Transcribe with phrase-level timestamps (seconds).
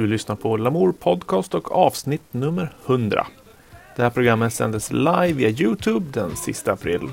[0.00, 3.26] Du lyssnar på Lamour Podcast och avsnitt nummer 100.
[3.96, 7.10] Det här programmet sändes live via Youtube den sista april.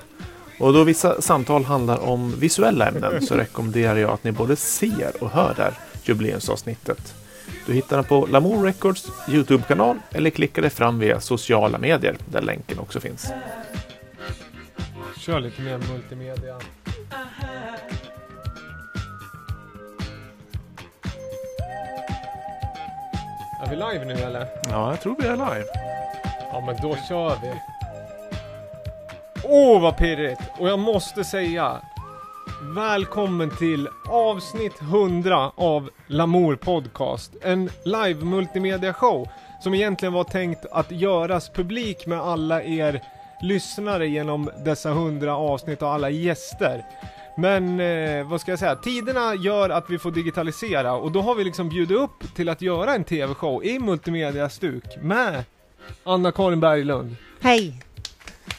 [0.60, 5.24] Och då vissa samtal handlar om visuella ämnen så rekommenderar jag att ni både ser
[5.24, 5.74] och hör det här
[6.04, 7.16] jubileumsavsnittet.
[7.66, 12.42] Du hittar den på Lamour Records Youtube-kanal eller klickar dig fram via sociala medier där
[12.42, 13.32] länken också finns.
[15.18, 16.60] Kör lite mer multimedia.
[23.68, 24.48] Är vi live nu eller?
[24.70, 25.66] Ja, jag tror vi är live.
[26.52, 27.54] Ja men då kör vi.
[29.44, 30.42] Åh vad pirrigt!
[30.60, 31.82] Och jag måste säga
[32.76, 37.32] Välkommen till avsnitt 100 av Lamour Podcast.
[37.42, 39.28] En live multimedia show
[39.60, 43.02] som egentligen var tänkt att göras publik med alla er
[43.42, 46.86] lyssnare genom dessa 100 avsnitt och alla gäster.
[47.40, 51.36] Men eh, vad ska jag säga, tiderna gör att vi får digitalisera och då har
[51.36, 55.44] vi liksom bjudit upp till att göra en TV-show i multimedia-stuk med
[56.04, 57.80] Anna-Karin Berglund, Hej!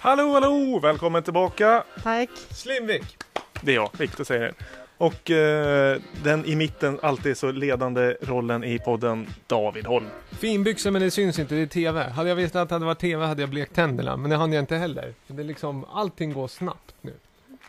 [0.00, 0.80] Hallå, hallå!
[0.82, 1.84] Välkommen tillbaka!
[2.02, 2.30] Tack!
[2.50, 3.16] Slimvik,
[3.60, 4.54] Det är jag, Viktor säger det.
[4.98, 10.06] Och eh, den i mitten alltid så ledande rollen i podden, David Holm.
[10.30, 12.02] finbyxor men det syns inte, det är TV.
[12.10, 14.62] Hade jag vetat att det varit TV hade jag blekt tänderna, men det hann jag
[14.62, 15.14] inte heller.
[15.26, 17.12] För det är liksom, allting går snabbt nu.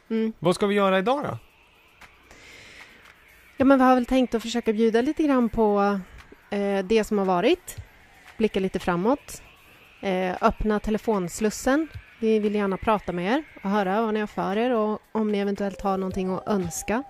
[0.09, 0.33] Mm.
[0.39, 1.37] Vad ska vi göra idag då?
[3.57, 5.99] Ja, men vi har väl tänkt att försöka bjuda lite grann på
[6.49, 7.77] eh, det som har varit,
[8.37, 9.41] blicka lite framåt,
[10.01, 11.87] eh, öppna telefonslussen.
[12.19, 15.31] Vi vill gärna prata med er och höra vad ni har för er och om
[15.31, 17.03] ni eventuellt har någonting att önska.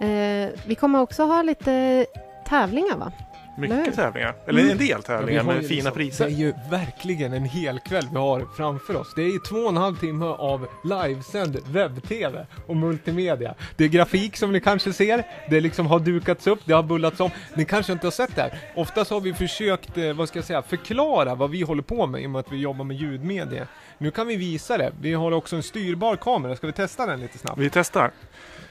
[0.00, 2.06] Eh, vi kommer också ha lite
[2.46, 3.12] tävlingar, va?
[3.58, 4.72] Mycket tävlingar, eller Mm.
[4.72, 6.26] en del Ja, tävlingar har med fina liksom- priser.
[6.26, 9.12] Det är ju verkligen en hel kväll vi har framför oss.
[9.16, 13.54] Det är ju två och en halv timme av livesänd webb-tv och multimedia.
[13.76, 17.20] Det är grafik som ni kanske ser, det liksom har dukats upp, det har bullats
[17.20, 17.30] om.
[17.54, 18.58] Ni kanske inte har sett det här.
[18.76, 22.22] Oftast har vi försökt, eh, vad ska jag säga, förklara vad vi håller på med
[22.22, 23.66] i och med att vi jobbar med ljudmedia.
[23.98, 24.92] Nu kan vi visa det.
[25.00, 27.58] Vi har också en styrbar kamera, ska vi testa den lite snabbt?
[27.58, 28.10] Vi testar.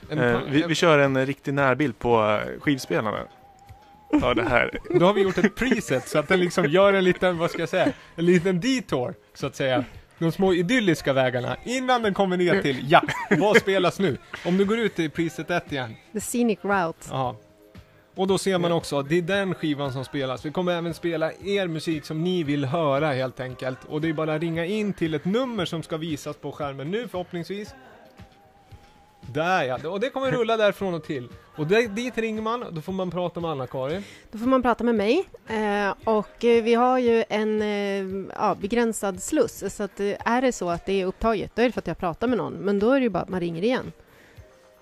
[0.10, 3.28] En Eh, vi, vi kör en riktig närbild på eh, skivspelaren.
[4.10, 4.80] Ja, det här.
[5.00, 7.60] Då har vi gjort ett preset så att den liksom gör en liten, vad ska
[7.60, 9.84] jag säga, en liten detour så att säga.
[10.20, 14.18] De små idylliska vägarna innan den kommer ner till, ja, vad spelas nu?
[14.46, 17.08] Om du går ut i preset 1 igen, The Scenic Route.
[17.12, 17.36] ja.
[18.16, 20.46] Och då ser man också att det är den skivan som spelas.
[20.46, 23.78] Vi kommer även spela er musik som ni vill höra helt enkelt.
[23.88, 26.92] Och det är bara att ringa in till ett nummer som ska visas på skärmen
[26.92, 27.76] nu förhoppningsvis.
[29.34, 31.28] Där ja, och det kommer rulla därifrån och till.
[31.56, 34.04] Och det, dit ringer man, då får man prata med Anna-Karin.
[34.32, 38.56] Då får man prata med mig eh, och eh, vi har ju en eh, ja,
[38.62, 41.72] begränsad sluss så att eh, är det så att det är upptaget då är det
[41.72, 43.64] för att jag pratar med någon men då är det ju bara att man ringer
[43.64, 43.92] igen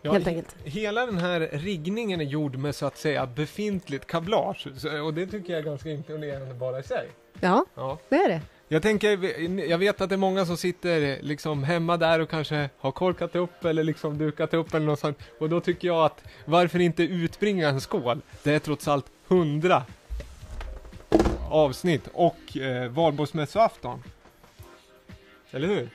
[0.04, 0.56] helt enkelt.
[0.64, 4.68] Hela den här riggningen är gjord med så att säga befintligt kablage.
[5.06, 7.08] Och det tycker jag är ganska imponerande bara i sig.
[7.40, 7.98] Ja, Ja.
[8.10, 8.42] det är det.
[8.68, 12.70] Jag tänker, jag vet att det är många som sitter liksom hemma där och kanske
[12.80, 15.20] har korkat upp eller liksom dukat upp eller något sånt.
[15.40, 18.22] Och då tycker jag att varför inte utbringa en skål?
[18.44, 19.84] Det är trots allt hundra
[21.50, 24.04] avsnitt och eh, valborgsmässoafton.
[25.52, 25.90] Eller hur?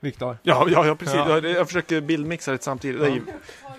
[0.00, 0.38] Viktor?
[0.42, 1.14] Ja, ja, ja precis.
[1.14, 1.30] Ja.
[1.30, 3.14] Jag, jag försöker bildmixa det samtidigt.
[3.14, 3.22] Ju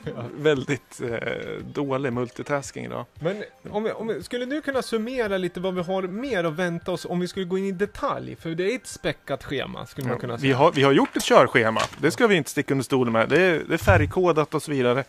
[0.36, 3.06] väldigt eh, dålig multitasking idag.
[3.20, 6.54] Men om vi, om vi, skulle du kunna summera lite vad vi har mer att
[6.54, 8.36] vänta oss om vi skulle gå in i detalj?
[8.36, 10.56] För det är ett späckat schema skulle man kunna Vi säga.
[10.58, 11.82] har, vi har gjort ett körschema.
[12.02, 13.30] Det ska vi inte sticka under stolen med.
[13.30, 15.04] Det är, det är färgkodat och så vidare.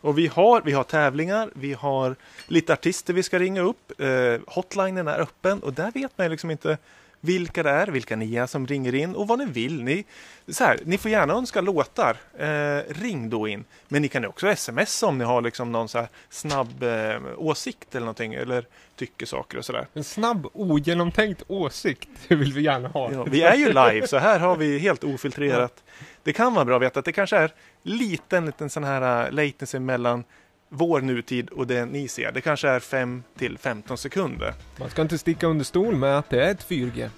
[0.00, 2.16] Och vi har, vi har tävlingar, vi har
[2.46, 4.00] lite artister vi ska ringa upp.
[4.00, 4.08] Eh,
[4.46, 6.78] hotlinen är öppen och där vet man liksom inte
[7.20, 9.82] vilka det är, vilka ni är som ringer in och vad ni vill.
[9.82, 10.04] Ni,
[10.48, 12.16] så här, ni får gärna önska låtar.
[12.38, 13.64] Eh, ring då in.
[13.88, 17.94] Men ni kan också sms om ni har liksom någon så här snabb eh, åsikt
[17.94, 18.34] eller någonting.
[18.34, 19.86] Eller tycker saker och sådär.
[19.94, 23.12] En snabb, ogenomtänkt åsikt det vill vi gärna ha.
[23.12, 25.82] Ja, vi är ju live, så här har vi helt ofiltrerat.
[26.22, 27.52] Det kan vara bra att veta att det kanske är
[27.82, 30.24] liten, liten sån här uh, latency mellan
[30.68, 32.32] vår nutid och det ni ser.
[32.32, 34.54] Det kanske är 5 till 15 sekunder.
[34.78, 36.94] Man ska inte sticka under stol med att det är ett 4G.
[36.96, 37.08] Det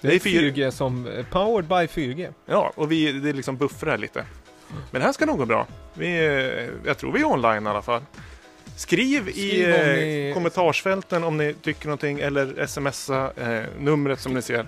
[0.00, 2.32] Det är är ett 4G som, powered by 4G.
[2.46, 4.24] Ja, och vi, det liksom buffrar lite.
[4.90, 5.66] Men det här ska nog gå bra.
[5.94, 8.02] Vi, eh, jag tror vi är online i alla fall.
[8.76, 14.20] Skriv, i, Skriv om eh, ni- kommentarsfälten om ni tycker någonting eller smsa eh, numret
[14.20, 14.66] som ni ser.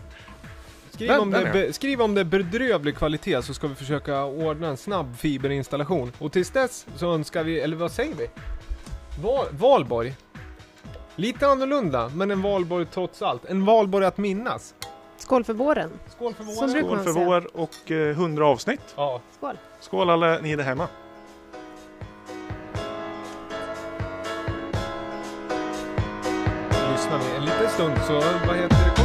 [1.01, 3.75] Skriv, Den- om den det, be, skriv om det är bedrövlig kvalitet så ska vi
[3.75, 6.13] försöka ordna en snabb fiberinstallation.
[6.19, 8.31] Och tills dess så önskar vi, eller vad säger vi?
[9.23, 10.15] Val, valborg.
[11.17, 13.45] Lite annorlunda, men en valborg trots allt.
[13.45, 14.75] En valborg att minnas.
[15.19, 15.91] Skål för våren.
[16.17, 16.71] Skål för våren.
[16.71, 18.95] Skål för vår och eh, 100 avsnitt.
[18.97, 19.21] Ja.
[19.37, 19.57] Skål.
[19.81, 20.89] Skål alla ni där hemma.
[27.81, 28.13] stund så
[28.47, 29.00] vad heter det,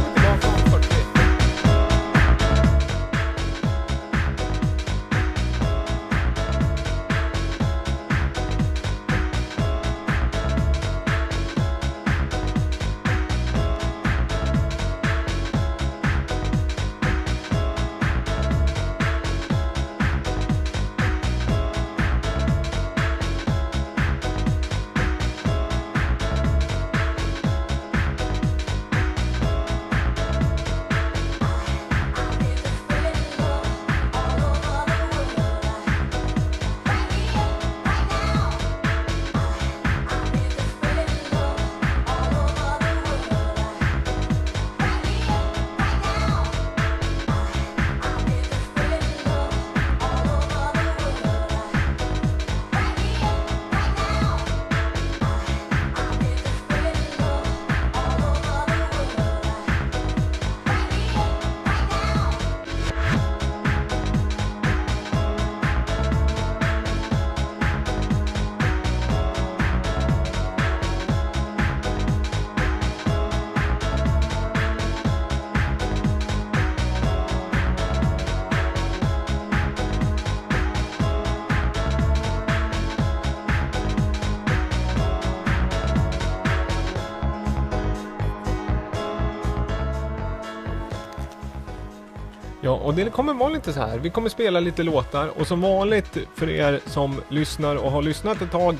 [92.86, 93.98] och det kommer vara lite så här.
[93.98, 98.42] Vi kommer spela lite låtar och som vanligt för er som lyssnar och har lyssnat
[98.42, 98.76] ett tag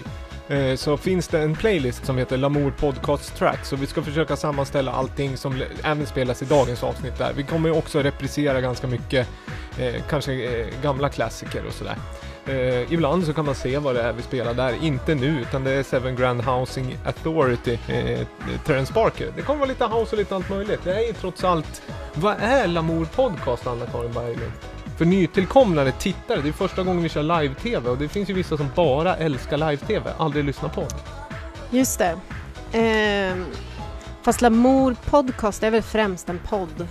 [0.48, 4.36] eh, så finns det en playlist som heter Lamour Podcast Tracks och vi ska försöka
[4.36, 7.32] sammanställa allting som även spelas i dagens avsnitt där.
[7.36, 9.28] Vi kommer ju också reprisera ganska mycket,
[9.78, 11.96] eh, kanske eh, gamla klassiker och sådär.
[12.48, 15.64] Eh, ibland så kan man se vad det är vi spelar där, inte nu utan
[15.64, 18.26] det är Seven Grand Housing Authority, eh,
[18.64, 19.32] Terence Parker.
[19.36, 20.80] Det kommer vara lite house och lite allt möjligt.
[20.84, 21.82] Det är ju trots allt,
[22.14, 24.52] vad är Lamour Podcast Anna-Karin Berglund?
[24.98, 28.56] För nytillkomnare tittare, det är första gången vi kör live-tv och det finns ju vissa
[28.56, 31.76] som bara älskar live-tv, aldrig lyssnar på det.
[31.76, 32.16] Just det.
[32.78, 33.36] Eh,
[34.22, 36.88] fast Lamour Podcast är väl främst en podd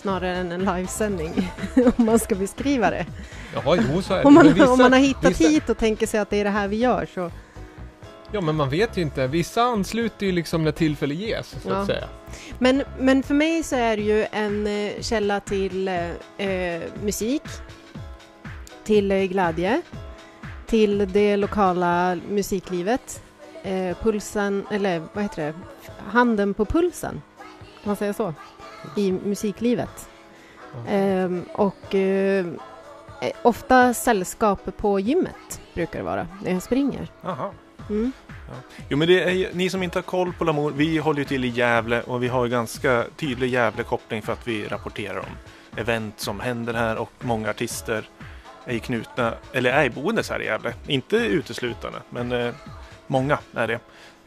[0.00, 1.52] snarare än en livesändning,
[1.96, 3.06] om man ska beskriva det.
[3.54, 4.24] Ja, jo så är det.
[4.24, 6.44] Om man, vissa- om man har hittat vissa- hit och tänker sig att det är
[6.44, 7.30] det här vi gör så...
[8.32, 9.26] Ja, men man vet ju inte.
[9.26, 11.76] Vissa ansluter ju liksom när tillfälle ges, så Ja.
[11.76, 12.08] att säga.
[12.58, 16.10] Men, men för mig så är det ju en eh, källa till eh,
[16.48, 17.42] eh, musik,
[18.84, 19.82] till eh, glädje,
[20.66, 23.22] till det lokala musiklivet,
[24.02, 25.54] pulsen, eller vad heter det,
[26.10, 27.22] handen på pulsen,
[27.82, 28.34] kan man säga så,
[28.96, 30.08] i musiklivet.
[30.88, 32.46] Ehm, och eh,
[33.20, 37.08] eh, ofta sällskap på gymmet brukar det vara när jag springer.
[37.24, 37.52] Aha.
[37.90, 38.12] Mm.
[38.88, 41.24] Jo men det är ju, ni som inte har koll på Lamour, vi håller ju
[41.24, 45.36] till i Gävle och vi har ju ganska tydlig Gävle-koppling för att vi rapporterar om
[45.76, 48.08] event som händer här och många artister
[48.64, 50.74] är knutna, eller är boendes här i Gävle.
[50.86, 52.54] Inte uteslutande, men eh,
[53.06, 53.80] många är det.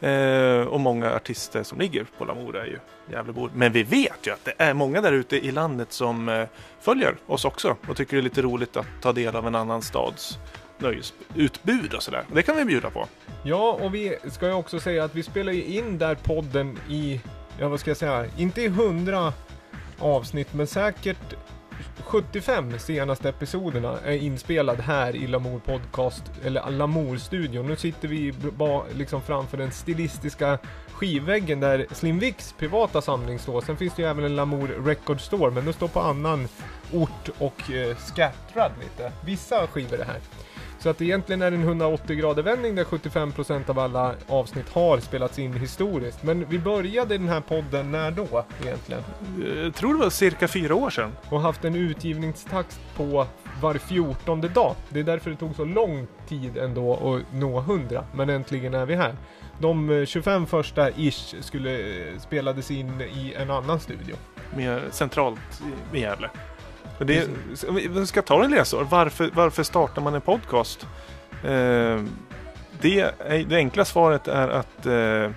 [0.08, 2.78] Eh, och många artister som ligger på Lamour är ju
[3.10, 3.50] Gävlebor.
[3.54, 6.46] Men vi vet ju att det är många där ute i landet som eh,
[6.80, 9.82] följer oss också och tycker det är lite roligt att ta del av en annan
[9.82, 10.38] stads
[10.78, 12.24] nöjesutbud och sådär.
[12.32, 13.06] Det kan vi bjuda på.
[13.42, 17.20] Ja, och vi ska ju också säga att vi spelar ju in där podden i,
[17.58, 19.32] ja vad ska jag säga, inte i 100
[19.98, 21.34] avsnitt, men säkert
[21.98, 27.66] 75 senaste episoderna är inspelad här i Lamour Podcast, eller Lamour-studion.
[27.66, 30.58] Nu sitter vi ba, liksom framför den stilistiska
[30.94, 33.60] skivväggen där Slim Vicks privata samling står.
[33.60, 36.48] Sen finns det ju även en Lamour Record Store, men den står på annan
[36.92, 39.12] ort och eh, scattrad lite.
[39.24, 40.20] Vissa skivor är här.
[40.84, 44.98] Så att egentligen är det en 180 grader vändning där 75% av alla avsnitt har
[44.98, 46.22] spelats in historiskt.
[46.22, 49.02] Men vi började den här podden när då egentligen?
[49.62, 51.12] Jag tror det var cirka fyra år sedan.
[51.30, 53.26] Och haft en utgivningstakt på
[53.60, 54.74] var fjortonde dag.
[54.88, 58.04] Det är därför det tog så lång tid ändå att nå 100.
[58.14, 59.16] Men äntligen är vi här.
[59.58, 64.16] De eh, 25 första ish skulle eh, spelades in i en annan studio.
[64.56, 65.40] mer centralt
[65.92, 66.30] i- Gävle.
[66.98, 67.28] Det,
[67.90, 68.84] vi ska ta en läsår.
[68.84, 70.86] Varför, varför startar man en podcast?
[71.44, 72.02] Eh,
[72.80, 73.14] det,
[73.48, 75.30] det enkla svaret är att eh,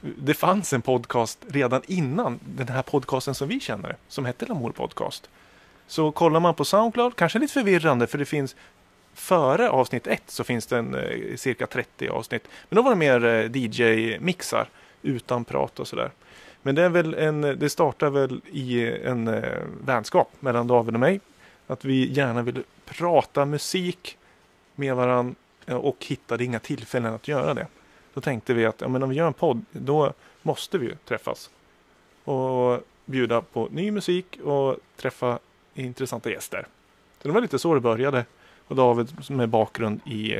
[0.00, 4.70] det fanns en podcast redan innan den här podcasten som vi känner, som hette Lamour
[4.72, 5.28] Podcast.
[5.86, 8.56] Så kollar man på Soundcloud, kanske lite förvirrande för det finns
[9.18, 12.48] Före avsnitt ett så finns det en, eh, cirka 30 avsnitt.
[12.68, 14.68] Men då var det mer eh, DJ-mixar
[15.02, 16.10] utan prat och sådär.
[16.62, 20.94] Men det är väl en, eh, det startar väl i en eh, vänskap mellan David
[20.94, 21.20] och mig.
[21.66, 24.18] Att vi gärna vill prata musik
[24.74, 25.34] med varandra
[25.66, 27.66] och hittade inga tillfällen att göra det.
[28.14, 30.94] Då tänkte vi att ja, men om vi gör en podd, då måste vi ju
[31.04, 31.50] träffas.
[32.24, 35.38] och bjuda på ny musik och träffa
[35.74, 36.66] intressanta gäster.
[37.22, 38.24] Så det var lite så det började.
[38.68, 40.36] Och David med bakgrund i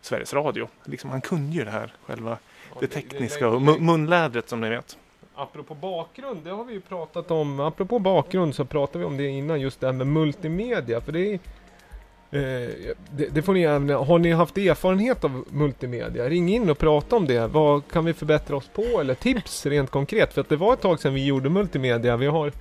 [0.00, 0.68] Sveriges Radio.
[0.84, 2.38] Liksom, han kunde ju det här själva,
[2.80, 4.98] det tekniska och mu- munlädret som ni vet.
[5.34, 7.60] Apropå bakgrund, det har vi ju pratat om.
[7.60, 11.00] Apropå bakgrund så pratade vi om det innan, just det här med multimedia.
[11.00, 11.34] För det är
[12.30, 12.70] eh,
[13.10, 16.28] det, det får ni även, har ni haft erfarenhet av multimedia?
[16.28, 17.46] Ring in och prata om det.
[17.46, 18.82] Vad kan vi förbättra oss på?
[19.00, 20.32] Eller tips rent konkret.
[20.32, 22.16] För att det var ett tag sedan vi gjorde multimedia.
[22.16, 22.52] Vi har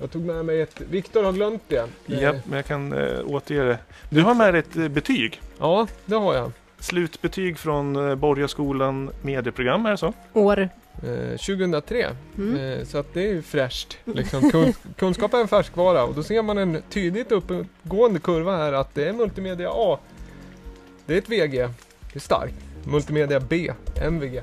[0.00, 1.88] jag tog med mig ett, Viktor har glömt det.
[2.06, 3.78] Ja, Eh, men jag kan eh, återge det.
[4.10, 5.40] Du har med dig ett eh, betyg.
[5.58, 6.52] ja, det har jag.
[6.78, 10.12] Slutbetyg från eh, Borgaskolan medieprogram, är det så?
[10.32, 10.68] År.
[11.02, 12.10] Eh, 2003.
[12.38, 12.56] Mm.
[12.56, 13.98] Eh, så att det är ju fräscht.
[14.04, 18.72] Liksom, kun, kunskap är en färskvara och då ser man en tydligt uppgående kurva här
[18.72, 19.98] att det är multimedia A.
[21.06, 21.58] Det är ett VG.
[22.12, 22.54] Det är starkt.
[22.84, 23.72] Multimedia B.
[24.02, 24.42] MVG.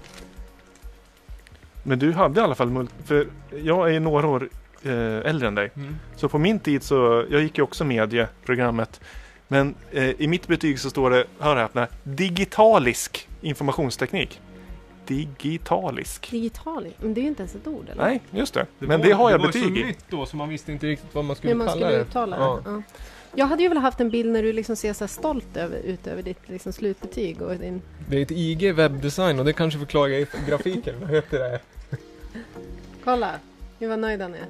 [1.84, 2.91] Men du hade i alla fall mult...
[3.05, 3.27] För
[3.63, 4.50] jag är ju några år
[4.83, 5.71] eh, äldre än dig.
[6.15, 9.01] Så på min tid så, jag gick ju också medieprogrammet.
[9.47, 14.41] Men eh, i mitt betyg så står det, hör häpna, digitalisk informationsteknik.
[15.05, 16.31] Digitalisk.
[16.31, 18.03] Digital, men det är ju inte ens ett ord eller?
[18.03, 18.65] Nej, just det.
[18.79, 19.83] Men det har jag det betyg var så i.
[19.83, 22.01] nytt då så man visste inte riktigt vad man skulle Hur man kalla skulle det.
[22.01, 22.61] uttala Ja.
[22.65, 22.71] det.
[22.71, 22.81] Ja.
[23.35, 25.77] Jag hade ju velat haft en bild när du liksom ser så här stolt över,
[25.77, 27.81] ut över ditt liksom slutbetyg och din...
[28.09, 30.95] Det är ett IG webbdesign och det kanske förklarar grafiken.
[31.01, 31.59] Vad heter det?
[33.03, 33.31] Kolla!
[33.79, 34.45] Gud vad nöjd han är.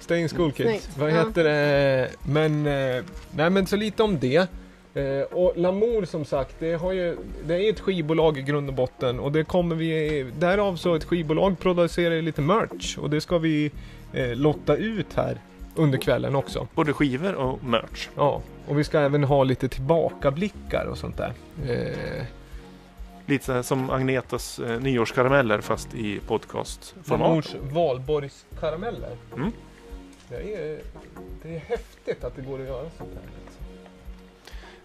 [0.00, 0.68] Stay in school kids.
[0.70, 0.98] Snyggt.
[0.98, 1.14] Vad Ja.
[1.14, 2.10] heter det?
[2.22, 3.04] Men, eh,
[3.36, 4.48] nej men så lite om det.
[4.94, 7.16] Eh, och Lamour som sagt, det, har ju,
[7.46, 11.04] det är ett skivbolag i grund och botten och det kommer vi, därav så ett
[11.04, 13.70] skivbolag producerar lite merch och det ska vi
[14.12, 15.38] eh, lotta ut här
[15.74, 16.68] under kvällen också.
[16.74, 18.08] Både skivor och merch.
[18.16, 21.32] Ja, och vi ska även ha lite tillbakablickar och sånt där.
[21.68, 22.24] Eh,
[23.26, 27.20] Lite som Agnetas eh, nyårskarameller fast i podcastformat.
[27.28, 29.16] Lamours valborgskarameller.
[29.36, 29.52] Mm.
[30.42, 30.78] Det, är,
[31.42, 33.22] det är häftigt att det går att göra sånt här.
[33.46, 33.60] Alltså.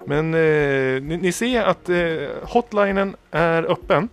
[0.05, 4.09] Men eh, ni, ni ser att eh, hotlinen är öppen.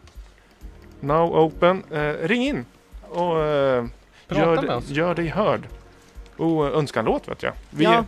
[1.00, 1.82] Now open.
[1.92, 2.64] Eh, ring in
[3.08, 3.84] och eh,
[4.28, 5.68] gör, gör dig hörd.
[6.36, 7.52] Och önska en låt vet jag.
[7.70, 8.04] Vi, Ja.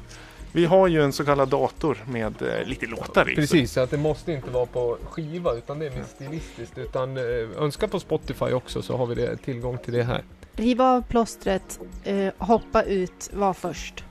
[0.53, 3.35] vi har ju en så kallad dator med eh, lite låtar i.
[3.35, 6.79] Precis, så att det måste inte vara på skiva utan det är mer stilistiskt.
[6.79, 7.23] Utan eh,
[7.63, 10.23] önska på Spotify också så har vi det, tillgång till det här.
[10.59, 14.05] Riv av plåstret, eh, hoppa ut, var först.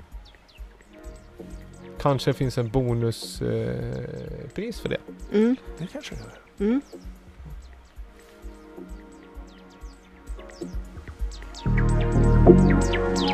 [1.99, 4.97] Kanske finns en bonuspris eh, för det.
[5.33, 5.55] Mm.
[5.77, 6.69] Det kanske det gör.
[6.69, 6.81] Mm.
[12.57, 13.26] Fint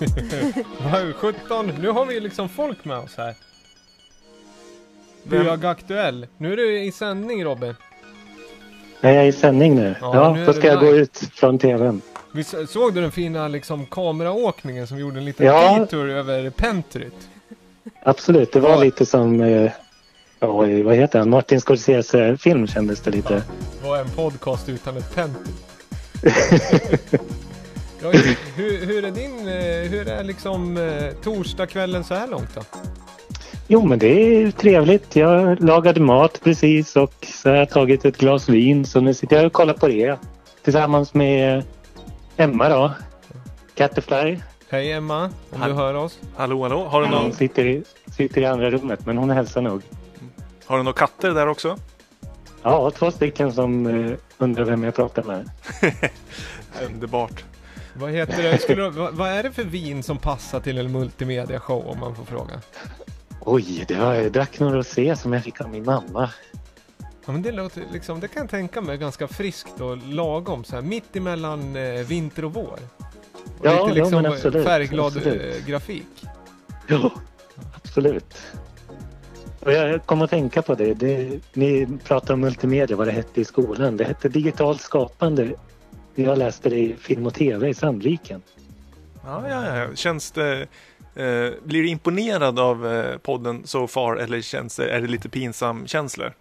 [0.00, 0.06] Ja,
[0.92, 3.34] Vad 17, nu har vi liksom folk med oss här.
[5.22, 6.26] Vem- Högaktuell.
[6.38, 7.74] Nu är du i sändning Robin.
[9.00, 9.94] Är jag i sändning nu?
[10.00, 12.00] Ja, Ja, nu då det ska jag gå ut från tvn.
[12.32, 15.78] Visst såg du den fina liksom kameraåkningen som gjorde en liten Ja.
[15.78, 17.28] detour över Pentryt?
[18.02, 18.76] Absolut, det var Ja.
[18.80, 19.70] lite som, eh,
[20.40, 20.52] ja,
[20.84, 23.42] vad heter han, Martin Scorsese-film kändes det lite.
[23.82, 25.54] Vad är en podcast utan ett Pentryt?
[28.02, 28.10] ja,
[28.56, 32.60] hur, hur är din, eh, hur är liksom eh, torsdagskvällen så här långt då?
[33.66, 35.16] Jo, men det är ju trevligt.
[35.16, 38.84] Jag lagade mat precis och så har jag tagit ett glas vin.
[38.86, 40.16] Så nu sitter jag och kollar på det
[40.64, 41.62] tillsammans med
[42.36, 42.92] Emma då.
[43.74, 44.38] Catterfly.
[44.70, 46.18] Hej Emma, om Hall- du hör oss.
[46.36, 46.84] Hallå, hallå.
[46.84, 47.82] Har du, Hon någon, sitter i,
[48.16, 49.82] sitter i andra rummet, men hon hälsar nog.
[50.66, 51.76] har du några katter där också?
[52.62, 55.50] Ja, två stycken som eh, undrar vem jag pratar med.
[56.86, 57.44] Underbart.
[57.98, 58.58] Vad heter det?
[58.58, 62.14] Skulle, vad, vad är det för vin som passar till en multimedia show om man
[62.14, 62.60] får fråga?
[63.40, 66.30] Oj, det var jag drack några rosé som jag fick av min mamma.
[67.26, 70.74] Ja men det låter liksom, det kan jag tänka mig ganska friskt och lagom så
[70.74, 72.78] här mitt emellan eh, vinter och vår.
[73.58, 75.56] Och Ja, lite ja, liksom men absolut, färgglad absolut.
[75.56, 76.24] eh, grafik.
[76.86, 77.10] Ja,
[77.74, 78.36] absolut.
[79.60, 80.94] Och jag kom att tänka på det.
[80.94, 81.40] det.
[81.52, 83.96] Ni pratar om multimedia, vad det hette i skolan.
[83.96, 85.52] Det hette digitalt skapande.
[86.24, 88.42] Jag läste det i film och tv i Sandviken.
[89.24, 89.94] Ja, ja, ja.
[89.94, 90.60] Känns det...
[91.14, 95.28] Eh, blir du imponerad av eh, podden so far eller känns det, är det lite
[95.28, 96.32] pinsam känslor?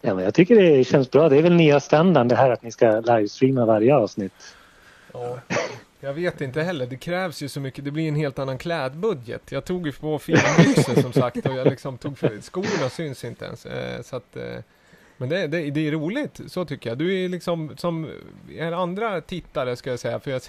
[0.00, 1.28] Ja, men jag tycker det känns bra.
[1.28, 4.54] Det är väl nya standard det här att ni ska livestreama varje avsnitt.
[5.12, 5.38] Ja.
[6.00, 9.52] Jag vet inte heller, det krävs ju så mycket, det blir en helt annan klädbudget.
[9.52, 13.44] Jag tog ju på finbyxor som sagt och jag liksom tog för, skorna syns inte
[13.44, 13.66] ens.
[13.66, 14.58] Eh, så att, eh,
[15.22, 16.98] men det, det, det är roligt, så tycker jag.
[16.98, 18.10] Du är liksom som
[18.56, 20.42] er andra tittare ska jag säga, för jag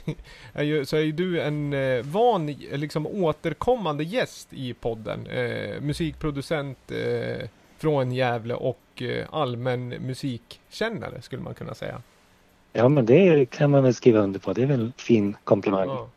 [0.53, 5.27] är ju, så är ju du en eh, van, liksom återkommande gäst i podden.
[5.27, 12.01] Eh, musikproducent eh, från Gävle och eh, allmän musikkännare skulle man kunna säga.
[12.71, 14.53] Ja, men det kan man väl skriva under på.
[14.53, 16.09] Det är väl en fin komplimang Ja.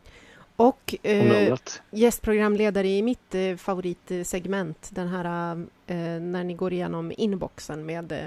[0.56, 1.54] Och eh,
[1.90, 5.52] gästprogramledare i mitt eh, favoritsegment, den här
[5.86, 8.18] eh, när ni går igenom inboxen med eh,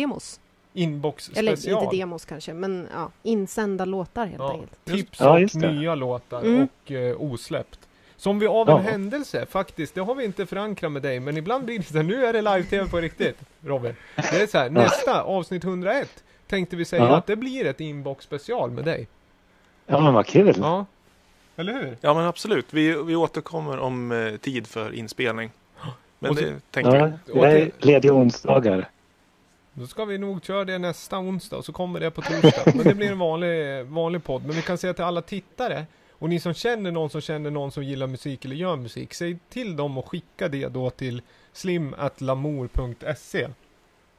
[0.00, 0.40] demos.
[0.72, 1.84] Inbox Eller special.
[1.84, 4.84] inte demos kanske, men ja, insända låtar helt Ja, enkelt.
[4.84, 5.72] tips Ja, och det.
[5.72, 6.62] nya låtar Mm.
[6.84, 7.78] och eh, osläppt.
[8.16, 8.78] Som vi av Ja.
[8.78, 11.96] en händelse faktiskt, det har vi inte förankrat med dig, men ibland blir det så
[11.96, 13.94] här, nu är det live-tv på riktigt, Robin.
[14.16, 17.16] Det är så här, nästa avsnitt 101 tänkte vi säga Ja.
[17.16, 19.08] att det blir ett inbox special med dig.
[19.86, 20.54] Ja, men vad kul.
[20.58, 20.86] Ja.
[21.56, 21.96] Eller hur?
[22.00, 22.66] Ja, men absolut.
[22.74, 25.50] Vi, vi återkommer om eh, tid för inspelning.
[26.18, 27.40] Men Och så- det tänkte Ja, vi.
[27.40, 28.88] jag är ledig onsdagar.
[29.78, 32.72] Då ska vi nog köra det nästa onsdag och så kommer det på torsdag.
[32.74, 34.44] Men det blir en vanlig, vanlig podd.
[34.46, 37.72] Men vi kan säga till alla tittare och ni som känner någon som känner någon
[37.72, 39.14] som gillar musik eller gör musik.
[39.14, 43.48] Säg till dem och skicka det då till slim.lamour.se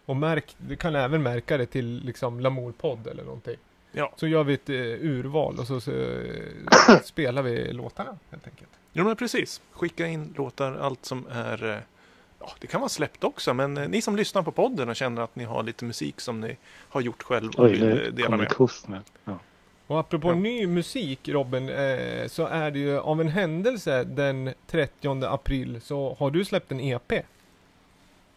[0.05, 3.57] Och märk, du kan även märka det till liksom Lamourpodd eller någonting.
[3.91, 4.13] Ja.
[4.15, 5.91] Så gör vi ett eh, urval och så, så
[7.03, 8.69] spelar vi låtarna helt enkelt.
[8.93, 9.61] Jo, men precis.
[9.71, 11.69] Skicka in låtar, allt som är...
[11.69, 11.77] eh,
[12.39, 15.21] Ja, det kan vara släppt också, men eh, ni som lyssnar på podden och känner
[15.21, 16.57] att ni har lite musik som ni
[16.89, 18.53] har gjort själv och Oj, vill eh, dela med.
[19.25, 19.39] Ja.
[19.87, 20.35] Och apropå Ja.
[20.35, 26.15] ny musik Robin, eh, så är det ju av en händelse den 30 april så
[26.19, 27.13] har du släppt en EP.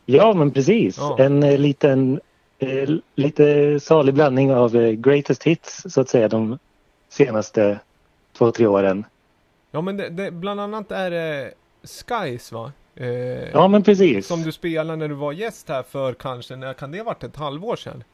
[0.06, 0.96] Ja, men precis.
[0.98, 1.16] Ja.
[1.18, 2.20] En eh, liten,
[2.58, 6.58] eh, lite salig blandning av greatest hits så att säga de
[7.08, 7.80] senaste
[8.32, 9.04] två, tre åren.
[9.70, 12.72] Ja men det, det, bland annat är det Skies va?
[12.96, 13.08] Eh,
[13.52, 14.26] Ja, men precis.
[14.26, 17.24] Som du spelade när du var gäst här för kanske, när kan det ha varit?
[17.24, 18.04] Ett halvår sedan?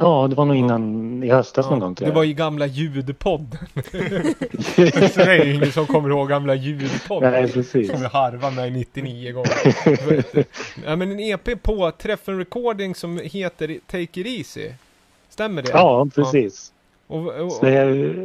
[0.00, 2.14] Ja, det var nog innan i höstas någon gång tror det jag.
[2.16, 3.58] var i gamla ljudpodden.
[3.74, 7.32] så det är ju ingen som kommer ihåg gamla ljudpodden.
[7.32, 7.90] Nej, precis.
[7.90, 10.44] Som vi harvar med 99 gånger.
[10.86, 14.70] ja, men en EP på Träffen Recording som heter Take It Easy.
[15.28, 15.70] Stämmer det?
[15.72, 16.72] Ja, precis.
[17.06, 18.16] Och, och, Så jag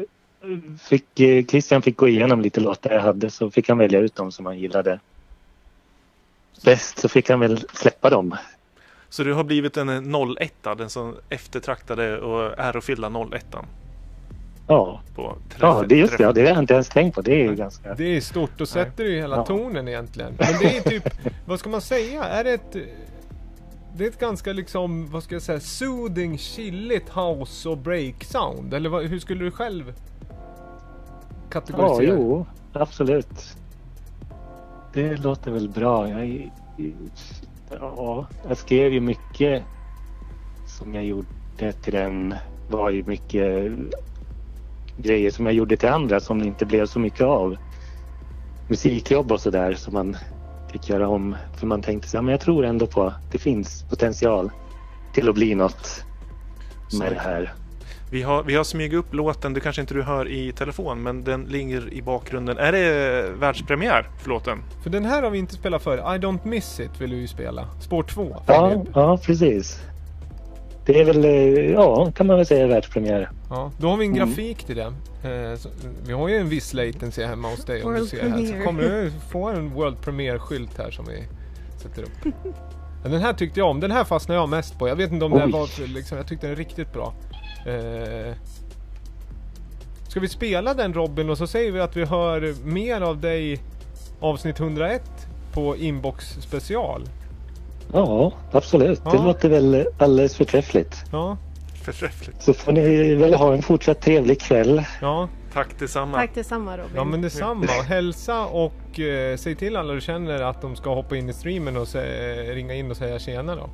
[0.81, 4.15] fick, eh, Christian fick gå igenom lite låtar jag hade så fick han välja ut
[4.15, 4.99] dem som han gillade
[6.63, 8.35] bäst så fick han väl släppa dem.
[9.09, 13.45] Så du har blivit en eh, 01 den som eftertraktade och ärofyllda 01
[14.67, 16.23] Ja, på träff, ja det är just det.
[16.23, 17.21] Ja, det har jag inte ens tänkt på.
[17.21, 17.93] Det är ju ganska...
[17.93, 19.45] Det är stort och sätter ju hela Ja.
[19.45, 20.33] tonen egentligen.
[20.39, 21.03] Men det är typ,
[21.45, 22.23] vad ska man säga?
[22.23, 22.75] Är det ett...
[23.95, 28.73] Det är ett ganska liksom, vad ska jag säga, soothing, chilligt house och break sound.
[28.73, 29.93] Eller vad, hur skulle du själv
[30.29, 30.35] Ja,
[31.49, 32.15] kategorisera?
[32.17, 33.55] jo, absolut.
[34.93, 36.09] Det låter väl bra.
[36.09, 36.51] Jag,
[37.69, 39.63] ja, jag skrev ju mycket
[40.65, 42.35] som jag gjorde till den.
[42.69, 43.71] var ju mycket
[44.97, 47.57] grejer som jag gjorde till andra som det inte blev så mycket av.
[48.69, 50.17] Musikjobb och sådär som man
[50.71, 51.35] fick göra om.
[51.53, 54.51] För man tänkte så här, men jag tror ändå på det finns potential
[55.13, 56.05] till att bli något
[56.99, 57.62] med det här.
[58.13, 61.23] Vi har, vi har smugit upp låten, det kanske inte du hör i telefon, men
[61.23, 62.57] den ligger i bakgrunden.
[62.57, 64.63] Är det världspremiär för låten?
[64.83, 65.97] För den här har vi inte spelat för.
[65.97, 67.67] I don't miss it vill du ju spela.
[67.81, 68.35] Spår 2.
[68.47, 69.81] Ja, ja, precis.
[70.85, 71.31] Det är väl, eh,
[71.71, 73.29] ja, kan man väl säga världspremiär.
[73.49, 74.27] Ja, då har vi en Mm.
[74.29, 74.93] grafik till det.
[75.29, 75.69] Eh, så,
[76.07, 78.45] vi har ju en viss latency hemma hos dig om du ser här.
[78.45, 81.23] Så kommer du få en World Premiere-skylt här som vi
[81.81, 82.33] sätter upp.
[83.03, 83.79] Den här tyckte jag om.
[83.79, 84.87] Den här fastnade jag mest på.
[84.87, 85.51] Jag vet inte om det Oj.
[85.51, 87.13] var för, liksom, jag tyckte den är riktigt bra.
[87.65, 88.33] Eh,
[90.07, 93.59] ska vi spela den Robin och så säger vi att vi hör mer av dig
[94.19, 95.01] avsnitt 101
[95.53, 97.01] på Inbox special.
[97.93, 99.03] Ja, absolut.
[99.03, 99.23] Det Ja.
[99.25, 101.03] låter väl alldeles förträffligt.
[101.11, 101.37] Ja,
[101.83, 102.41] Förträffligt.
[102.41, 104.83] Så får ni väl ha en fortsatt trevlig kväll.
[105.01, 105.29] ja.
[105.53, 106.17] Tack detsamma.
[106.17, 106.91] Tack detsamma Robin.
[106.95, 107.65] Ja men detsamma.
[107.65, 111.77] Hälsa och eh, säg till alla du känner att de ska hoppa in i streamen
[111.77, 113.69] och sä- ringa in och säga tjena då.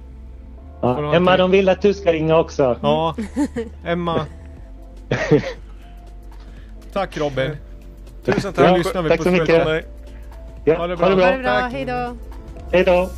[0.82, 1.15] Ja.
[1.15, 2.78] Emma, de vill att du ska ringa också.
[2.82, 3.15] Ja,
[3.86, 4.26] Emma.
[6.94, 7.52] Tack Robin.
[8.26, 8.78] Tusen tack.
[8.78, 9.86] lyssnar vi tack på så mycket.
[10.65, 11.26] Ja, Ha det ha det bra.
[11.26, 12.15] ha det bra, hej då.
[12.72, 13.10] Hej då.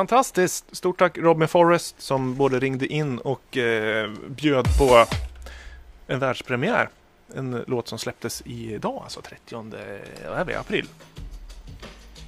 [0.00, 0.64] Fantastiskt!
[0.72, 5.06] Stort tack Robin Forrest som både ringde in och eh, bjöd på
[6.06, 6.88] en världspremiär.
[7.34, 9.56] En låt som släpptes idag, alltså 30
[10.28, 10.88] vad är vi, april.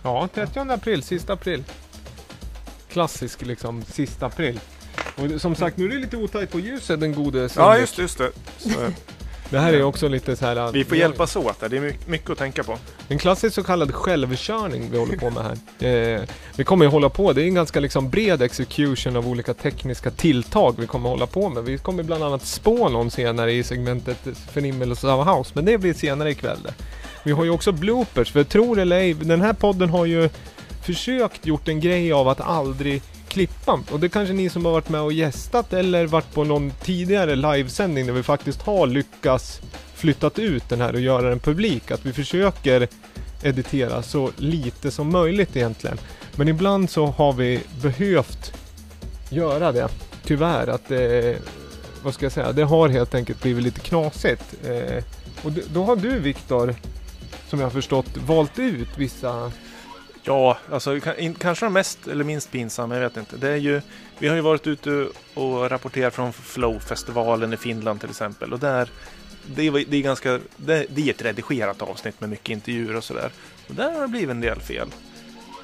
[0.03, 1.65] ja, 30 april, sista april.
[2.89, 4.61] Klassisk liksom, sista april.
[5.17, 7.81] Och som sagt, nu är det lite otajt på ljuset den gode Ja, Sundek.
[7.81, 8.33] just det, just det.
[8.59, 8.93] Så,
[9.53, 10.73] Det här är också lite så här...
[10.73, 12.79] vi får hjälpas åt där, det är my- mycket att tänka på.
[13.09, 15.59] En klassisk så kallad självkörning vi håller på med här.
[15.83, 16.21] Eh,
[16.57, 20.11] vi kommer ju hålla på, det är en ganska liksom bred execution av olika tekniska
[20.11, 21.65] tilltag vi kommer hålla på med.
[21.65, 24.19] Vi kommer bland annat spå någon senare i segmentet
[24.53, 26.59] Förnimmelse av House, men det blir senare ikväll.
[27.25, 30.29] Vi har ju också bloopers, för tror eller ej, den här podden har ju
[30.83, 33.85] försökt gjort en grej av att aldrig Klippan.
[33.91, 37.37] Och det kanske ni som har varit med och gästat eller varit på någon tidigare
[37.37, 39.61] livesändning där vi faktiskt har lyckats
[39.95, 41.91] flyttat ut den här och göra den publik.
[41.91, 42.89] Att vi försöker
[43.43, 45.99] editera så lite som möjligt egentligen.
[46.37, 48.53] Men ibland så har vi behövt
[49.31, 49.89] göra det.
[50.25, 51.37] Tyvärr att det,
[52.03, 54.55] vad ska jag säga, det har helt enkelt blivit lite knasigt.
[54.65, 55.05] Eh,
[55.43, 56.75] och då har du Viktor,
[57.49, 59.53] som jag har förstått, valt ut vissa...
[60.25, 61.01] Ja, alltså
[61.39, 63.37] kanske de mest eller minst pinsamma, jag vet inte.
[63.37, 63.81] Det är ju,
[64.19, 68.53] vi har ju varit ute och rapporterat från Flow-festivalen i Finland till exempel.
[68.53, 68.89] Och där,
[69.47, 73.05] det är, det är ganska, det, det är ett redigerat avsnitt med mycket intervjuer och
[73.05, 73.31] sådär.
[73.69, 74.89] Och där har det blivit en del fel.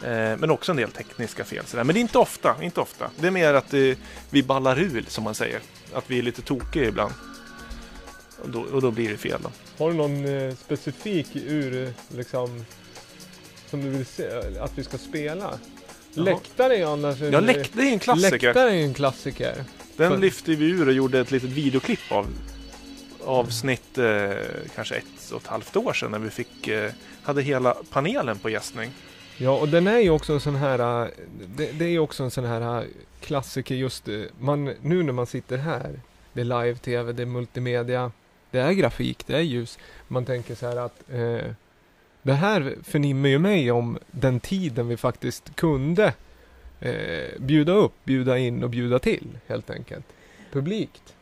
[0.02, 1.66] Eh, men också en del tekniska fel.
[1.66, 1.84] Sådär.
[1.84, 3.10] Men det är inte ofta, inte ofta.
[3.16, 3.98] Det är mer att det,
[4.30, 5.60] vi ballar ur, som man säger.
[5.92, 7.12] Att vi är lite tokiga ibland.
[8.42, 9.40] Och då, och då blir det fel.
[9.42, 9.50] Då.
[9.84, 12.64] Har du någon eh, specifik ur, eh, liksom,
[13.68, 14.28] som du vill se,
[14.60, 15.58] att vi ska spela?
[16.14, 16.24] Jaha.
[16.24, 17.32] Läktare är annars en...
[17.32, 18.30] Ja, det är en klassiker.
[18.30, 19.64] Läktare är en klassiker.
[19.96, 22.26] Den För- lyfte vi ur och gjorde ett litet videoklipp av.
[23.24, 24.30] Avsnitt eh,
[24.74, 26.90] kanske ett och ett halvt år sedan när vi fick, eh,
[27.22, 28.90] hade hela panelen på gästning.
[29.36, 31.08] Ja, och den är ju också en sån här, äh,
[31.56, 32.84] det, det är ju också en sån här äh,
[33.20, 36.00] klassiker just, äh, man, nu när man sitter här,
[36.32, 38.12] det är live-tv, det är multimedia,
[38.50, 39.78] det är grafik, det är ljus.
[40.08, 41.52] Man tänker så här att eh,
[42.28, 46.12] det här förnimmer ju mig om den tiden vi faktiskt kunde
[46.80, 50.06] eh, bjuda upp, bjuda in och bjuda till helt enkelt.
[50.52, 51.14] Publikt.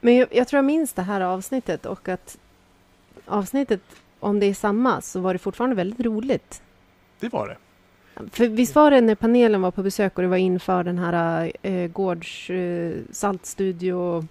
[0.00, 2.38] Men jag, jag tror jag minns det här avsnittet och att
[3.26, 3.80] avsnittet,
[4.20, 6.62] om det är samma, så var det fortfarande väldigt roligt.
[7.20, 7.56] Det var det.
[8.30, 11.52] För visst var det när panelen var på besök och det var inför den här
[11.62, 14.26] eh, gårds eh, saltstudio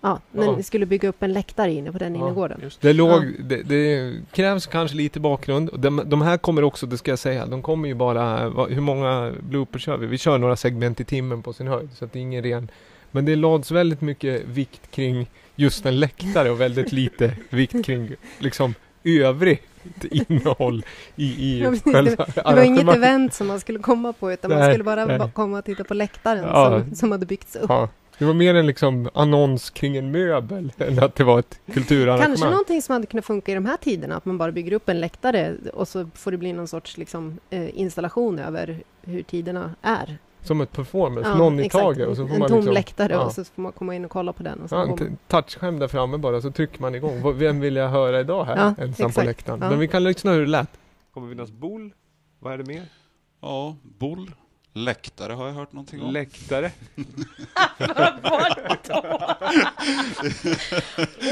[0.00, 0.56] Ja, när Ja.
[0.56, 2.60] ni skulle bygga upp en läktare inne på den Ja, innergården.
[2.80, 5.70] Det, låg, det, det krävs kanske lite bakgrund.
[5.78, 9.32] De, de här kommer också, det ska jag säga, de kommer ju bara, hur många
[9.40, 10.06] bloopers kör vi?
[10.06, 12.70] Vi kör några segment i timmen på sin höjd, så att det är ingen ren.
[13.10, 18.10] Men det lades väldigt mycket vikt kring just en läktare och väldigt lite vikt kring
[18.38, 19.62] liksom övrigt
[20.10, 20.84] innehåll
[21.16, 21.92] i, i Ja, precis.
[21.92, 25.04] själva Det var inget event som man skulle komma på utan man Nej, skulle bara
[25.04, 25.20] nej.
[25.34, 26.82] komma och titta på läktaren Ja.
[26.86, 27.66] som, som hade byggts upp.
[27.68, 31.60] Ja, det var mer en liksom annons kring en möbel än att det var ett
[31.72, 32.26] kulturarrangemang.
[32.26, 34.88] Kanske någonting som hade kunnat funka i de här tiderna, att man bara bygger upp
[34.88, 39.74] en läktare och så får det bli någon sorts liksom, eh, installation över hur tiderna
[39.82, 40.18] är.
[40.42, 41.82] Som ett performance, Ja, någon i exakt.
[41.82, 43.24] taget och så får en man tom liksom, läktare ja.
[43.24, 44.60] och så får man komma in och kolla på den.
[44.60, 47.38] Och så Ja, en touchskärm där framme bara, så trycker man igång.
[47.38, 48.56] Vem vill jag höra idag här?
[48.56, 49.26] Ja, Ensam på exakt.
[49.26, 49.60] läktaren.
[49.62, 49.70] Ja.
[49.70, 50.70] Men vi kan lyssna hur det lät.
[51.14, 51.92] Kommer vi något boll?
[52.38, 52.82] Vad är det mer?
[53.40, 54.30] Ja, boll.
[54.72, 56.12] Läktare har jag hört någonting om.
[56.12, 56.70] Läktare?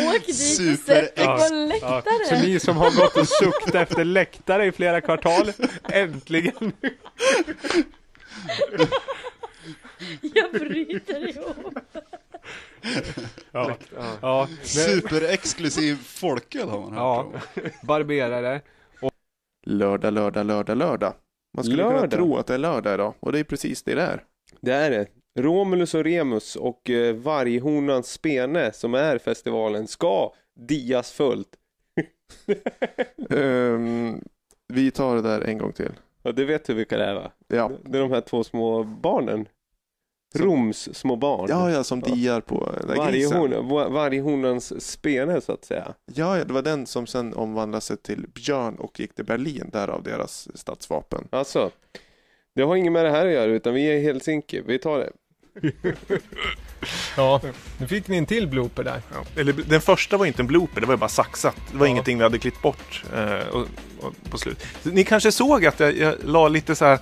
[0.08, 1.36] Åk dit och sätt dig Ja.
[1.38, 2.26] på en läktare!
[2.28, 5.52] Så ni som har gått och suktat efter läktare i flera kvartal,
[5.88, 6.72] äntligen!
[10.20, 11.78] Jag bryter ihop.
[13.52, 13.76] Ja,
[14.20, 14.48] ja.
[14.62, 17.20] Superexklusiv folköl har man hört ja.
[17.20, 17.70] om.
[17.86, 18.60] barberare.
[19.66, 21.14] Lördag, lördag, lördag, lördag.
[21.56, 22.10] Man skulle kunna Lördag?
[22.10, 24.24] tro att det är lördag idag och det är precis det det är.
[24.60, 25.06] Det är det.
[25.38, 31.48] Romulus och Remus och eh, Varghornans spene som är festivalen ska dias fullt.
[33.30, 34.20] Ehm,
[34.68, 35.92] vi tar det där en gång till.
[36.22, 37.30] Ja, det vet du vilka det är va?
[37.48, 39.48] Ja, Det är de här två små barnen.
[40.40, 41.46] Roms små barn.
[41.48, 42.56] ja, ja som diar på.
[42.86, 45.94] Varghorn, va- varghornans spene så att säga.
[46.14, 49.70] Ja, ja, det var den som sen omvandlade sig till björn och gick till Berlin,
[49.72, 51.28] därav deras stadsvapen.
[51.30, 51.70] Alltså,
[52.54, 54.62] det har inget med det här att göra utan vi är i Helsinki.
[54.66, 55.10] Vi tar det.
[57.16, 57.40] Ja,
[57.80, 59.02] nu fick ni en till blooper där.
[59.14, 59.40] Ja.
[59.40, 61.56] Eller, den första var inte en blooper, det var ju bara saxat.
[61.72, 61.90] Det var Ja.
[61.90, 63.66] ingenting vi hade klippt bort eh, och,
[64.00, 64.64] och på slut.
[64.82, 66.98] Ni kanske såg att jag, jag la lite så här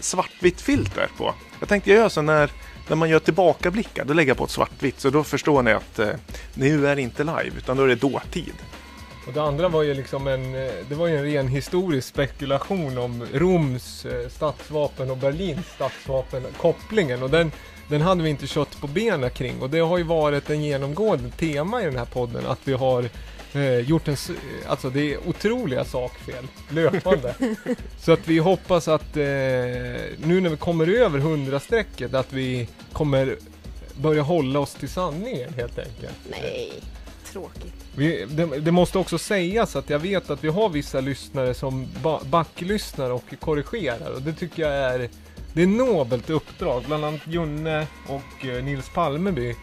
[0.00, 1.34] svartvitt filter på.
[1.62, 2.50] Jag tänkte jag gör så när,
[2.88, 5.00] när man gör tillbakablickar, då lägger jag på ett svartvitt.
[5.00, 6.08] Så då förstår ni att eh,
[6.54, 8.54] nu är det inte live, utan då är det dåtid.
[9.26, 12.98] Och det andra var ju liksom en, eh, det var ju en ren historisk spekulation
[12.98, 17.22] om Roms eh, stadsvapen och Berlins stadsvapen, kopplingen.
[17.22, 17.52] Och den,
[17.88, 19.60] den hade vi inte kött på benen kring.
[19.60, 23.08] Och det har ju varit en genomgående tema i den här podden att vi har
[23.54, 24.30] eh, gjort en, s-
[24.66, 27.34] alltså det är otroliga sakfel löpande.
[28.00, 33.36] Så att vi hoppas att eh, nu när vi kommer över 100-strecket att vi kommer
[33.94, 36.14] börja hålla oss till sanningen helt enkelt.
[36.30, 36.72] Nej,
[37.32, 37.74] tråkigt.
[37.96, 41.88] Vi, det, det måste också sägas att jag vet att vi har vissa lyssnare som
[42.02, 45.08] ba, backlyssnar och korrigerar och det tycker jag är
[45.54, 46.82] det är nobelt uppdrag.
[46.86, 49.54] Bland annat Junne och eh, Nils Palmeby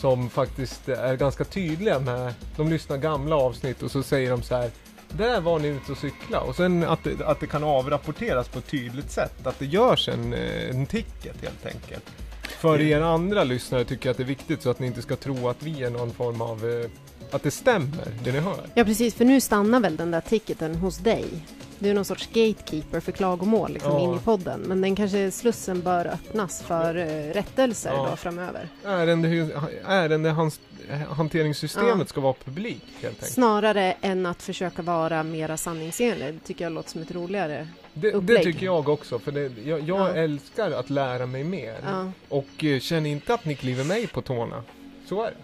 [0.00, 4.56] som faktiskt är ganska tydliga med, de lyssnar gamla avsnitt och så säger de så
[4.56, 4.70] här
[5.08, 8.58] där var ni ute och cykla och sen att det, att det kan avrapporteras på
[8.58, 9.46] ett tydligt sätt.
[9.46, 12.04] Att det görs en, eh, en ticket helt enkelt.
[12.42, 15.16] För er andra lyssnare tycker jag att det är viktigt så att ni inte ska
[15.16, 16.90] tro att vi är någon form av eh,
[17.34, 18.60] att det stämmer, det ni hör.
[18.74, 21.24] Ja precis, för nu stannar väl den där ticketen hos dig.
[21.78, 24.00] Du är någon sorts gatekeeper för klagomål liksom, Ja.
[24.00, 24.60] in i podden.
[24.60, 28.06] Men den kanske slussen bör öppnas för eh, rättelser Ja.
[28.10, 28.68] då framöver.
[28.84, 29.28] Ärende,
[29.86, 30.60] ärendehans-
[31.10, 32.04] hanteringssystemet Ja.
[32.06, 33.32] ska vara publikt helt enkelt.
[33.32, 36.34] Snarare än att försöka vara mera sanningsenlig.
[36.34, 37.68] Det tycker jag låter som ett roligare...
[37.94, 38.42] Det, det upplägg.
[38.42, 40.14] tycker jag också, för det, jag, jag Ja.
[40.14, 41.76] älskar att lära mig mer.
[42.28, 44.62] Och eh, känner inte att ni kliver mig på tårna.
[45.08, 45.36] Så är det.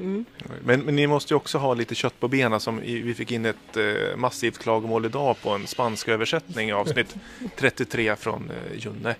[0.00, 0.24] Mm.
[0.64, 3.32] Men, men ni måste ju också ha lite kött på benen som i, vi fick
[3.32, 7.16] in ett eh, massivt klagomål idag på en spansk översättning i avsnitt
[7.56, 9.14] 33 från eh, Junne.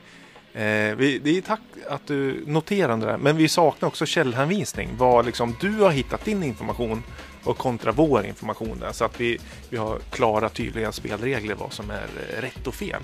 [0.53, 4.88] Eh, vi, det är tack att du noterar det där, men vi saknar också källhänvisning.
[4.97, 7.03] Vad liksom du har hittat din information
[7.45, 9.38] och kontra vår information där, så att vi,
[9.69, 13.03] vi har klara tydliga spelregler vad som är eh, rätt och fel.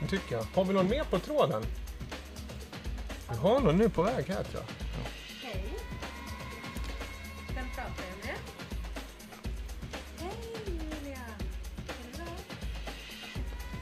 [0.00, 0.46] Det tycker jag.
[0.54, 1.62] Har vi någon mer på tråden?
[3.30, 4.86] Vi har någon nu på väg här tror jag.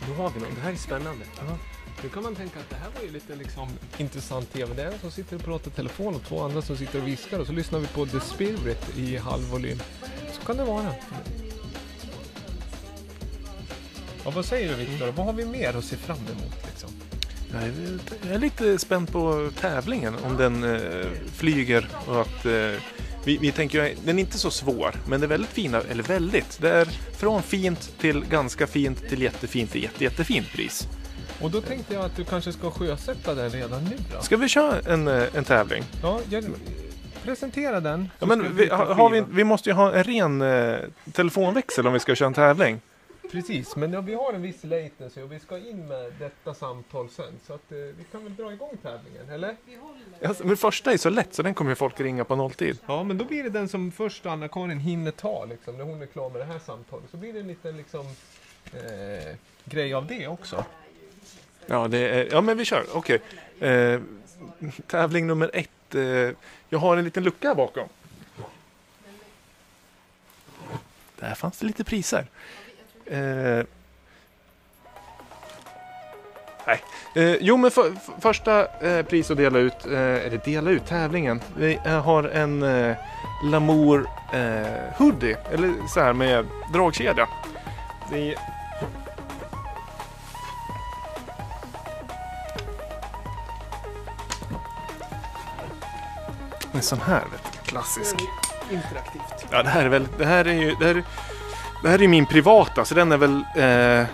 [0.08, 0.54] Nu har vi någon.
[0.54, 1.24] Det här är spännande.
[2.02, 4.74] Nu kan man tänka att det här var ju lite liksom intressant tv.
[4.74, 7.08] Det är en som sitter och pratar i telefon och två andra som sitter och
[7.08, 9.78] viskar och så lyssnar vi på The Spirit i halv volym.
[10.32, 10.94] Så kan det vara.
[14.24, 15.12] Ja, vad säger du Viktor?
[15.12, 16.66] Vad har vi mer att se fram emot?
[16.66, 16.90] Liksom?
[17.52, 22.72] Jag är, jag är lite spänd på tävlingen, om den eh, flyger och att eh,
[23.24, 26.58] Vi, vi tänker den är inte så svår, men det är väldigt fina, eller väldigt.
[26.60, 26.84] Det är
[27.18, 30.88] från fint till ganska fint till jättefint till jätte, jättefint pris.
[31.40, 34.22] Och då tänkte jag att du kanske ska sjösätta den redan nu då?
[34.22, 35.84] Ska vi köra en, eh, en tävling?
[36.02, 36.44] Ja, jag,
[37.24, 38.10] presentera den.
[38.18, 38.70] Ja, men vi,
[39.12, 40.78] vi, vi måste ju ha en ren eh,
[41.12, 42.80] telefonväxel om vi ska köra en tävling.
[43.34, 47.10] Precis, men ja, vi har en viss latency och vi ska in med detta samtal
[47.10, 47.40] sen.
[47.46, 49.56] Så att eh, vi kan väl dra igång tävlingen, eller?
[50.24, 52.78] Alltså, men första är så lätt så den kommer ju folk ringa på nolltid.
[52.86, 56.06] Ja, men då blir det den som först Anna-Karin hinner ta liksom, när hon är
[56.06, 57.10] klar med det här samtalet.
[57.10, 58.06] Så blir det en liten liksom
[58.72, 60.64] eh, grej av det också.
[61.66, 62.84] Ja, det är, ja men vi kör.
[62.92, 63.20] Okej.
[63.60, 64.00] Eh,
[64.86, 65.94] tävling nummer ett.
[65.94, 66.36] Eh,
[66.68, 67.88] jag har en liten lucka här bakom.
[71.16, 72.26] Där fanns det lite priser.
[73.06, 73.64] Eh,
[76.66, 76.80] nej.
[77.14, 80.86] Eh, jo, men för, för, första eh, pris att dela ut, eh, eller dela ut,
[80.86, 81.40] tävlingen.
[81.56, 82.96] Vi eh, har en eh,
[83.44, 84.06] Lamour
[84.98, 87.28] hoodie, eller så här med dragkedja.
[88.10, 88.34] Det
[96.72, 98.16] En sån här, vet du, klassisk.
[98.70, 99.46] Interaktivt.
[99.50, 101.04] Ja, det här är väl, det här är ju, det här, är-
[101.84, 104.06] det här är min privata, så den är väl eh,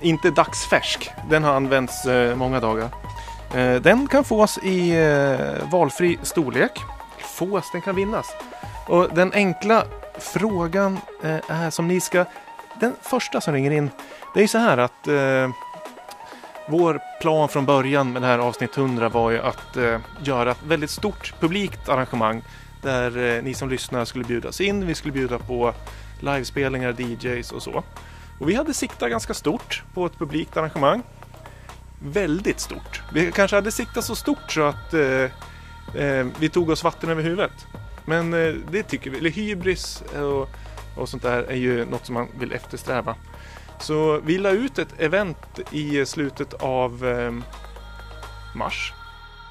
[0.00, 1.10] inte dagsfärsk.
[1.30, 2.88] Den har använts eh, många dagar.
[3.54, 6.72] Eh, den kan fås i eh, valfri storlek.
[7.18, 8.26] Fås, den kan vinnas.
[8.88, 9.84] Och den enkla
[10.18, 12.24] frågan eh, är som ni ska,
[12.80, 13.90] den första som ringer in,
[14.34, 15.50] det är ju så här att eh,
[16.68, 20.62] vår plan från början med det här avsnitt 100 var ju att eh, göra ett
[20.66, 22.42] väldigt stort publikt arrangemang
[22.82, 24.86] där eh, ni som lyssnar skulle bjudas in.
[24.86, 25.74] Vi skulle bjuda på
[26.22, 27.84] livespelningar, DJs och så.
[28.38, 31.02] Och vi hade siktat ganska stort på ett publikt arrangemang.
[31.98, 33.02] Väldigt stort.
[33.12, 35.30] Vi kanske hade siktat så stort så att eh,
[36.02, 37.66] eh, vi tog oss vatten över huvudet.
[38.04, 40.48] Men eh, det tycker vi, eller hybris och,
[40.96, 43.16] och sånt där är ju något som man vill eftersträva.
[43.80, 47.32] Så vi la ut ett event i slutet av eh,
[48.54, 48.92] mars.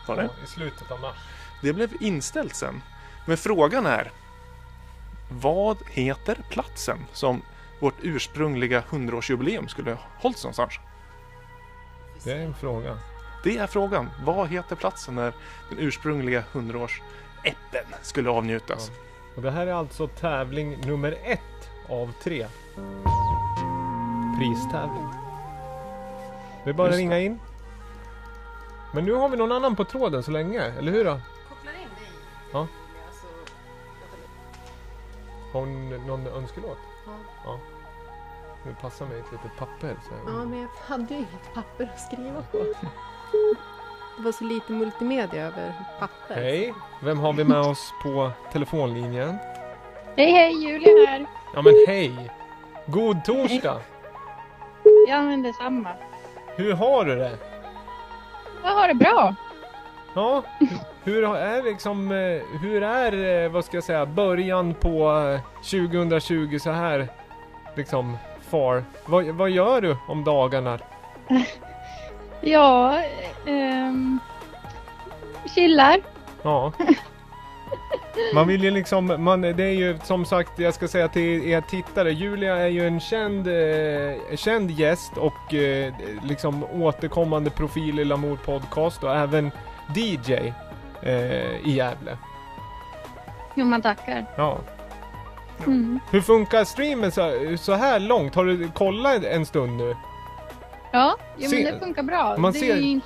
[0.08, 0.24] Var det?
[0.24, 1.18] Ja, I slutet av mars.
[1.62, 2.82] Det blev inställt sen.
[3.26, 4.12] Men frågan är
[5.40, 7.42] Vad heter platsen som
[7.80, 10.74] vårt ursprungliga 100-årsjubileum skulle hållits någonstans?
[12.24, 12.98] Det är en fråga.
[13.44, 14.10] Det är frågan.
[14.26, 15.34] Vad heter platsen när
[15.70, 18.92] den ursprungliga 100-års-eppen skulle avnjutas?
[19.36, 22.48] Och det här är alltså tävling nummer ett av tre.
[24.40, 25.08] Pristävling.
[26.64, 27.40] Det är bara att ringa in.
[28.94, 31.22] Men nu har vi någon annan på tråden så länge, eller hur då?
[31.50, 32.08] Kopplar in dig.
[32.54, 32.68] Ja.
[35.52, 36.78] Har hon någon önskelåt?
[37.46, 37.60] Ja.
[38.66, 39.96] Nu passar mig ett litet papper.
[40.08, 40.14] Så.
[40.32, 42.58] Ja, men jag hade ju inget papper att skriva på.
[44.18, 46.36] Det var så lite multimedia över papper.
[46.36, 46.74] Hej!
[47.04, 49.38] Vem har vi med oss på telefonlinjen?
[50.18, 51.26] Hej hej, Julia här.
[51.54, 52.32] Ja men hej!
[52.86, 53.82] God torsdag!
[55.08, 55.90] Ja men detsamma.
[56.56, 57.38] Hur har du det?
[58.64, 59.36] Jag har det bra.
[60.14, 60.44] Ja,
[61.04, 66.60] hur är liksom, eh, hur är, eh, vad ska jag säga, början på eh, 2020
[66.60, 67.08] så här
[67.76, 68.18] liksom
[68.50, 68.84] far?
[69.06, 70.80] Vad, vad gör du om dagarna?
[72.44, 73.04] Ja,
[73.48, 74.20] ehm,
[75.56, 76.00] chillar.
[76.42, 76.72] Ja.
[78.34, 81.62] Man vill ju liksom, man, det är ju som sagt, jag ska säga till er
[81.62, 85.94] tittare, Julia är ju en känd, eh, känd gäst och eh,
[86.24, 89.52] liksom återkommande profil i Lamour Podcast och även
[89.96, 90.32] DJ
[91.02, 92.18] eh, i Gävle.
[93.56, 94.26] Jo man tackar.
[94.38, 94.60] Ja.
[95.66, 96.00] Mm.
[96.12, 98.36] Hur funkar streamen så, så här långt?
[98.36, 99.96] Har du kollat en stund nu?
[100.92, 102.38] Ja, jo, Se- men det funkar bra.
[102.38, 103.00] man det ser- är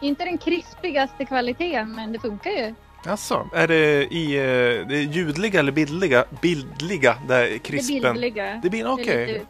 [0.00, 2.74] inte den krispigaste kvaliteten men det funkar ju.
[3.06, 6.24] Alltså, är det i eh, det ljudliga eller bildliga?
[6.40, 8.12] Bildliga, där Det krispen.
[8.12, 8.60] bildliga.
[8.62, 9.26] Det blir Det är okej.
[9.26, 9.46] lite-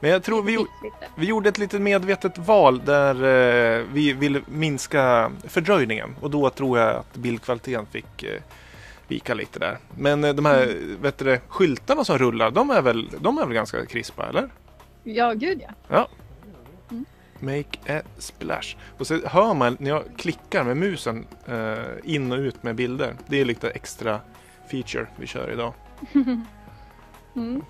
[0.00, 0.66] Men jag tror vi,
[1.16, 6.78] vi gjorde ett litet medvetet val där eh, vi ville minska fördröjningen och då tror
[6.78, 8.40] jag att bildkvaliteten fick eh,
[9.08, 9.78] vika lite där.
[9.98, 13.54] Men eh, de här vet du, skyltarna som rullar, de är väl, de är väl
[13.54, 14.48] ganska krispa eller?
[15.02, 16.08] Ja, gud ja.
[17.40, 18.76] Make a splash.
[18.98, 23.14] Och så hör man när jag klickar med musen eh, in och ut med bilder.
[23.26, 24.20] Det är lite extra
[24.70, 25.74] feature vi kör idag.
[27.36, 27.62] Mm.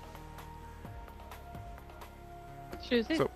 [2.89, 3.17] Tjusigt.
[3.21, 3.27] Så.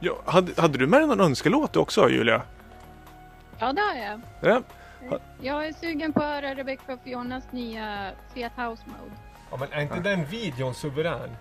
[0.00, 2.42] Ja, hade, hade du med dig någon önskelåt också Julia?
[3.58, 4.20] Ja, det har jag.
[4.40, 4.62] Ja.
[5.40, 9.12] Jag är sugen på att höra Rebecca och Fionas nya Fiat House Mode.
[9.50, 11.36] Ja men är inte den videon suverän?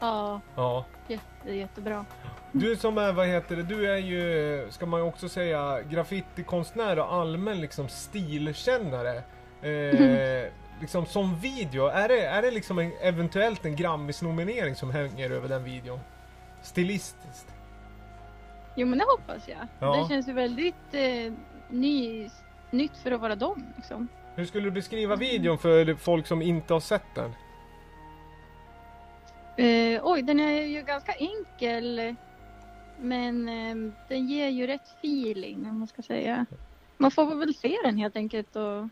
[0.00, 0.84] Ja, Ja.
[1.08, 2.04] jätte, jättebra.
[2.52, 6.98] Du som är, vad heter det, du är ju, ska man ju också säga, graffitikonstnär
[6.98, 9.16] och allmän liksom stilkännare.
[9.62, 10.48] Eh,
[10.80, 15.48] liksom som video, är det, är det liksom en, eventuellt en Grammis-nominering som hänger över
[15.48, 16.00] den videon?
[16.62, 17.54] Stilistiskt.
[18.74, 19.66] Jo men det hoppas jag.
[19.78, 19.96] Ja.
[19.96, 21.32] Det känns ju väldigt eh,
[21.68, 22.28] ny,
[22.70, 24.08] nytt för att vara dem liksom.
[24.34, 27.34] Hur skulle du beskriva videon för folk som inte har sett den?
[29.56, 32.16] Eh, oj, den är ju ganska enkel.
[33.00, 36.46] Men eh, den ger ju rätt feeling om man ska säga.
[36.96, 38.88] Man får väl se den helt enkelt och...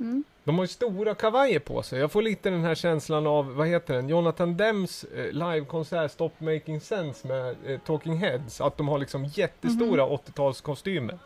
[0.00, 0.24] Mm.
[0.44, 2.00] De har ju stora kavajer på sig.
[2.00, 6.30] Jag får lite den här känslan av, vad heter den, Jonathan Dems eh, livekonsert Stop
[6.38, 8.60] Making Sense med eh, Talking Heads.
[8.60, 11.18] Att de har liksom jättestora 80-talskostymer.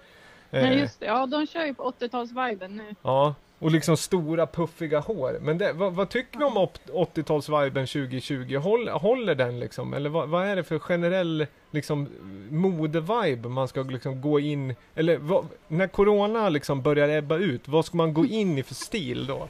[0.51, 2.95] Ja Eh, just det, ja de kör ju på 80-talsviben nu.
[3.03, 3.35] Ja,
[3.65, 5.39] och liksom stora puffiga hår.
[5.41, 8.57] Men det, vad, vad tycker vi om op- 80-talsviben 2020?
[8.57, 9.95] Håll, håller den liksom?
[9.95, 12.09] Eller vad, vad är det för generell liksom
[12.51, 14.75] modevibe man ska liksom gå in...
[14.95, 18.75] Eller vad, när corona liksom börjar ebba ut, vad ska man gå in i för
[18.75, 19.49] stil då?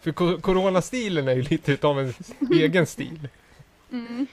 [0.00, 2.14] För co- coronastilen är ju lite utav en
[2.52, 3.28] egen stil.
[3.92, 4.26] Mm.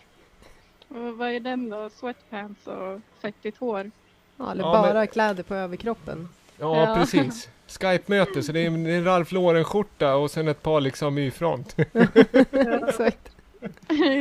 [0.87, 1.89] Och vad är den då?
[1.89, 3.91] Sweatpants och fettigt hår?
[4.37, 6.29] Ja, eller Ja, bara men- kläder på överkroppen.
[6.59, 6.95] Ja, Ja.
[6.95, 7.49] precis.
[7.67, 11.75] Skype-möte, så det är en, Ralph Lauren-skjorta och sen ett par liksom y front.
[12.87, 13.31] Exakt.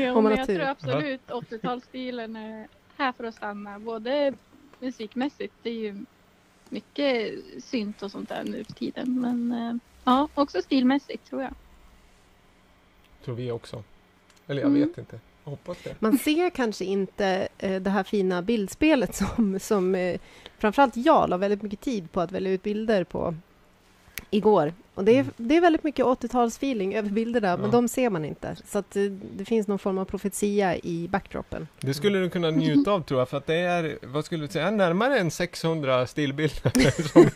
[0.05, 3.78] ja, men jag tror absolut 80-talsstilen är här för att stanna.
[3.78, 4.32] Både
[4.80, 6.05] musikmässigt, det är ju
[6.68, 9.20] mycket synt och sånt där nu för tiden.
[9.20, 9.74] Men eh,
[10.05, 11.55] ja, också stilmässigt tror jag.
[13.24, 13.82] Tror vi också.
[14.47, 14.89] Eller jag Mm.
[14.89, 15.20] vet inte.
[15.45, 15.95] Hoppas det.
[15.99, 20.20] Man ser kanske inte eh, det här fina bildspelet som, som eh,
[20.59, 23.34] framförallt jag la väldigt mycket tid på att välja ut bilder på
[24.30, 24.72] igår.
[24.95, 25.32] Och det är, Mm.
[25.36, 27.57] det är väldigt mycket 80-talsfeeling över bilderna, Ja.
[27.57, 28.57] men de ser man inte.
[28.66, 29.03] Så att eh,
[29.36, 31.68] det finns någon form av profetia i backdropen.
[31.80, 34.53] Det skulle du kunna njuta av tror jag, för att det är, vad skulle du
[34.53, 36.72] säga, närmare än 600 stillbilder
[37.12, 37.30] som.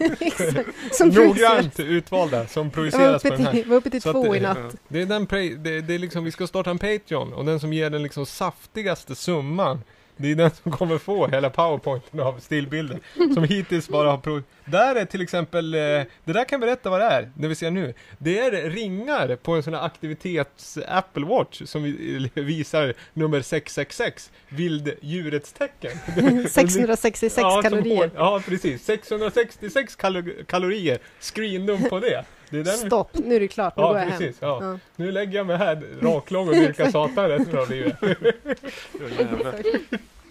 [0.93, 3.53] Som noggrant utvalda som projiceras på den här.
[3.53, 4.77] till, var uppe till Så att två det- i natt.
[4.89, 5.27] Det är den,
[5.63, 8.27] det, det är liksom, vi ska starta en Patreon och den som ger den liksom
[8.27, 9.81] saftigaste summan
[10.19, 12.99] det är den som kommer få hela powerpointen av stillbilder.
[13.35, 14.43] Som hittills bara har prov...
[14.65, 17.71] Där är till exempel, eh, det där kan berätta vad det är, det vi ser
[17.71, 17.95] nu.
[18.19, 24.31] Det är ringar på en sån här aktivitets Apple Watch som vi- visar nummer 666,
[24.49, 25.91] vilddjurets tecken.
[26.49, 27.97] 666 Ja, som kalorier.
[27.97, 28.85] hår- Ja, precis.
[28.85, 30.99] 666 kalo- kalorier.
[31.21, 32.25] Screendump på det.
[32.51, 34.19] Det är den vi- Stopp, nu är det klart, nu Ja, går jag hem.
[34.19, 34.37] precis.
[34.41, 34.59] Ja.
[34.63, 34.79] Ja.
[34.97, 37.97] Nu lägger jag mig här raklång och dyrkar satan resten av livet.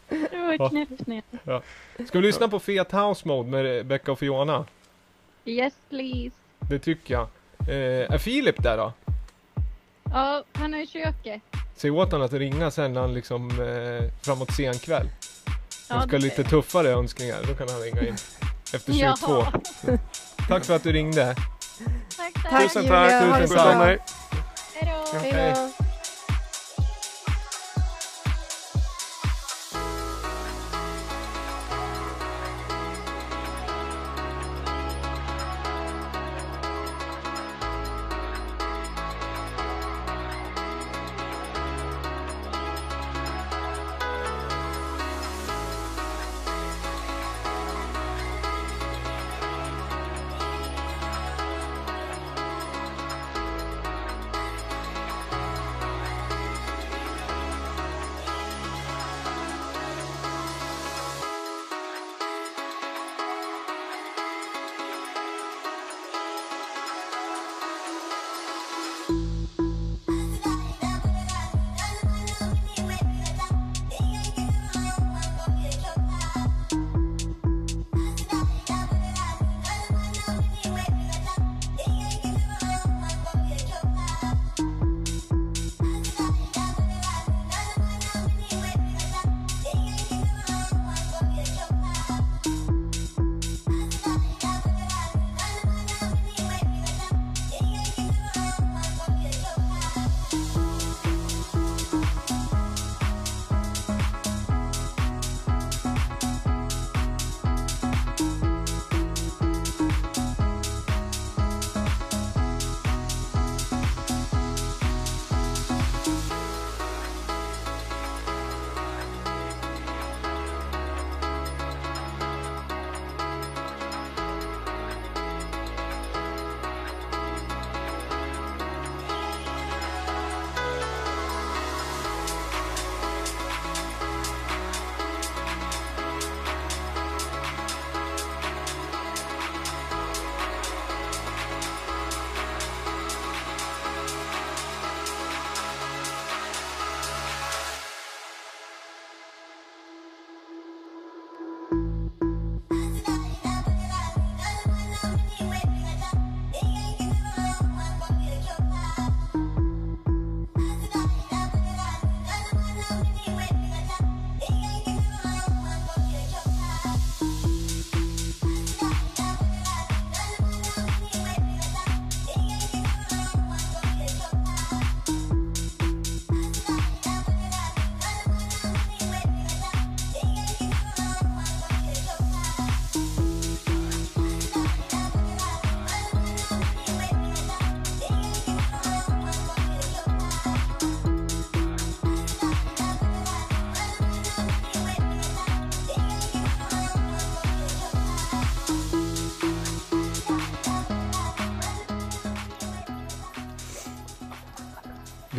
[0.09, 0.70] Det var Ja.
[0.70, 1.24] knäppt ner.
[2.07, 4.65] Ska vi lyssna på Fet House Mode med Becca och Fiona?
[5.45, 6.36] Yes please.
[6.70, 7.28] Det tycker jag.
[7.70, 8.93] Eh, är Filip där då?
[10.13, 11.41] Ja, han är i köket.
[11.76, 15.07] Säg åt honom att ringa sen när han liksom eh, framåt sen kväll.
[15.89, 18.15] Ja, Han ska det- lite tuffare önskningar, då kan han ringa in.
[18.74, 19.03] Efter 22.
[19.28, 19.61] Jaha.
[20.47, 21.36] Tack för att du ringde.
[22.17, 22.61] Tack, tack.
[22.63, 23.99] Tusen Julia, tack, det tusen tack.
[25.21, 25.86] Hej då.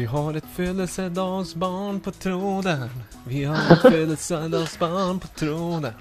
[0.09, 2.91] Har ett födelsedagsbarn på tråden.
[3.27, 5.93] Vi har ett födelsedagsbarn på tråden.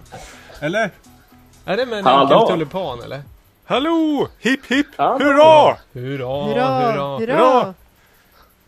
[0.60, 0.92] Eller?
[1.66, 2.40] Är det med en Hallå?
[2.40, 3.22] enkel tulipan eller?
[3.66, 4.28] Hallå!
[4.40, 4.88] Hipp hipp!
[4.98, 5.78] Hurra!
[5.94, 6.92] Hurra, Hurra!
[6.92, 7.18] hurra.
[7.18, 7.74] Hurra!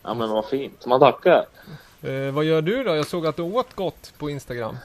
[0.04, 1.46] Ja men vad fint, man tackar.
[2.02, 2.96] Eh, vad gör du då?
[2.96, 4.78] Jag såg att du åt gott på Instagram.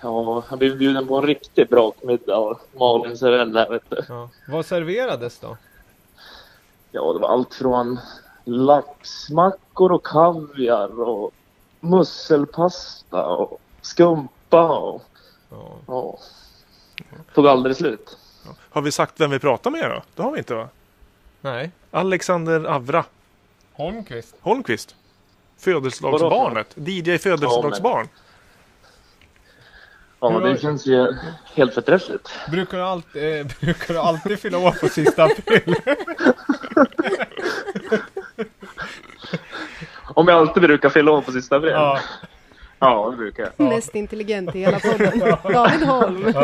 [0.00, 4.02] Ja, jag blev bjuden på en riktigt bra middag av Malin Serell där vet du.
[4.08, 4.28] Ja.
[4.48, 5.56] Vad serverades då?
[6.92, 7.98] Ja, det var allt från
[8.44, 11.30] laxmackor och kaviar och
[11.80, 15.02] musselpasta och skumpa och
[15.50, 15.76] Ja.
[15.86, 16.18] ja.
[17.34, 18.18] Tog aldrig slut.
[18.70, 20.02] Har vi sagt vem vi pratar med då?
[20.14, 20.68] Det har vi inte va?
[21.40, 21.70] Nej.
[21.90, 23.04] Alexander Avra
[23.72, 24.34] Holmqvist.
[24.40, 24.94] Holmqvist.
[25.58, 26.74] Födelsedagsbarnet.
[26.76, 28.08] DJ födelsedagsbarn.
[30.20, 31.16] Ja, har- det känns ju
[31.54, 32.30] helt förträffligt.
[32.50, 35.74] Brukar du, alltid, eh, brukar du alltid fylla år på sista april?
[40.14, 41.72] Om jag alltid brukar fylla år på sista brev.
[41.72, 42.00] ja.
[42.78, 43.68] Ja, det brukar jag.
[43.68, 45.18] Mest intelligent i hela podden.
[45.52, 46.34] David Holm.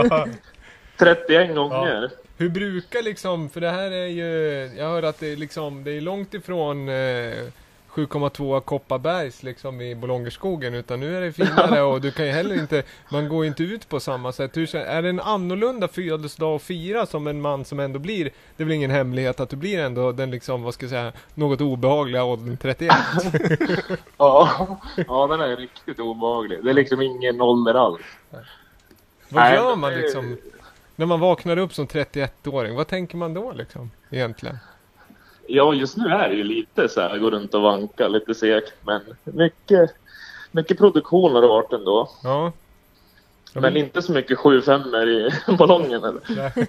[0.96, 2.10] 31 gånger.
[2.38, 4.26] Hur brukar liksom, för det här är ju,
[4.78, 7.34] jag hör att det är liksom, det är långt ifrån eh,
[7.94, 12.54] 7,2 Kopparbergs liksom i Bolongerskogen utan nu är det finare och du kan ju heller
[12.54, 14.56] inte, man går inte ut på samma sätt.
[14.56, 18.24] Hur, är det en annorlunda födelsedag att fira som en man som ändå blir,
[18.56, 21.12] det är väl ingen hemlighet att du blir ändå den liksom, vad ska jag säga,
[21.34, 22.92] något obehagliga åldern 31?
[24.16, 24.78] Ja.
[25.06, 26.64] ja, den är riktigt obehaglig.
[26.64, 28.00] Det är liksom ingen ålder alls.
[29.28, 30.36] Vad Nej, gör man liksom?
[30.96, 33.90] När man vaknar upp som 31-åring, vad tänker man då liksom?
[34.10, 34.58] Egentligen?
[35.52, 38.72] Ja, just nu är det ju lite så här, gå runt och vanka lite segt.
[38.80, 39.90] Men mycket,
[40.50, 42.10] mycket produktion har det varit ändå.
[42.22, 42.52] Ja.
[43.54, 46.20] Ja, Men inte så mycket 7-5 i ballongen eller?
[46.28, 46.66] Nej.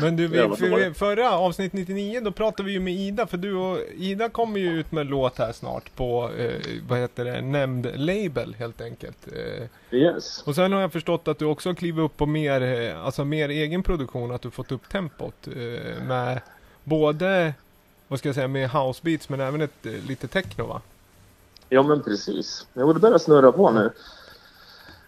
[0.00, 3.54] Men du, vi, för, förra avsnitt 99 då pratade vi ju med Ida, för du
[3.54, 6.50] och Ida kommer ju ut med en låt här snart på, eh,
[6.88, 9.18] vad heter det, nämnd label helt enkelt.
[9.32, 9.66] Eh,
[9.98, 10.42] Yes.
[10.46, 13.48] och sen har jag förstått att du också klivit upp på mer, eh, alltså mer
[13.48, 16.40] egen produktion, att du fått upp tempot eh, med
[16.84, 17.54] både,
[18.12, 20.80] vad ska jag säga, med housebeats men även ett eh, lite techno va?
[21.68, 22.66] Ja, men precis.
[22.74, 23.90] Jo, det börjar snurra på nu.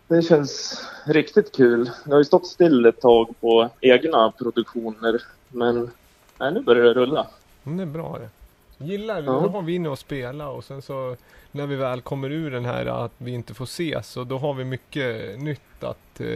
[0.09, 1.91] Det känns riktigt kul.
[2.05, 5.23] Jag har ju stått still ett tag på egna produktioner.
[5.49, 5.91] Men
[6.39, 7.27] nej, nu börjar det rulla.
[7.65, 8.29] Mm, det är bra det.
[8.85, 9.33] Gillar Ja.
[9.33, 11.17] då har vi inne och spela och sen så
[11.51, 14.55] när vi väl kommer ur den här att vi inte får ses så då har
[14.55, 16.27] vi mycket nytt att eh,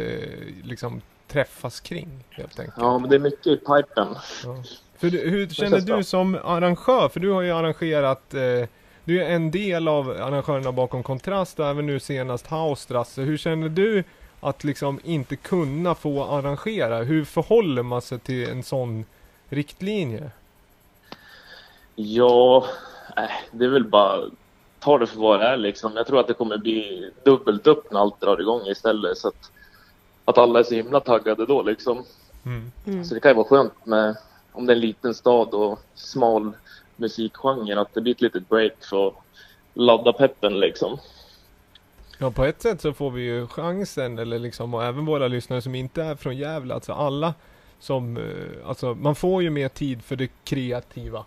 [0.65, 2.77] liksom träffas kring helt enkelt.
[2.81, 4.15] Ja, men det är mycket i pipen.
[4.45, 4.63] Ja.
[4.99, 6.03] För du, hur känner du bra.
[6.03, 7.09] som arrangör?
[7.09, 8.69] För du har ju arrangerat eh,
[9.09, 13.23] du är en del av arrangörerna bakom Kontrast och även nu senast Haustrasse.
[13.23, 14.05] Hur känner du
[14.41, 16.99] att liksom inte kunna få arrangera?
[16.99, 19.05] Hur förhåller man sig till en sån
[19.49, 20.31] riktlinje?
[21.95, 22.67] Ja,
[23.17, 23.23] äh,
[23.53, 24.21] det är väl bara
[24.81, 25.93] ta det för vad det är liksom.
[25.97, 29.19] Jag tror att det kommer bli dubbelt upp när allt drar igång istället.
[29.19, 29.51] Så att,
[30.25, 32.05] att alla är så himla taggade då liksom.
[32.47, 32.73] Mm.
[32.87, 33.05] Mm.
[33.05, 34.17] Så det kan ju vara skönt med,
[34.53, 36.53] om det är en liten stad och smal
[36.97, 39.15] musikgenre, att det blir ett litet break för att
[39.75, 40.99] ladda peppen liksom.
[42.19, 45.63] Ja, på ett sätt så får vi ju chansen, eller liksom, och även våra lyssnare
[45.63, 47.35] som inte är från Gävle, alltså alla
[47.81, 51.25] som, eh, alltså man får ju mer tid för det kreativa.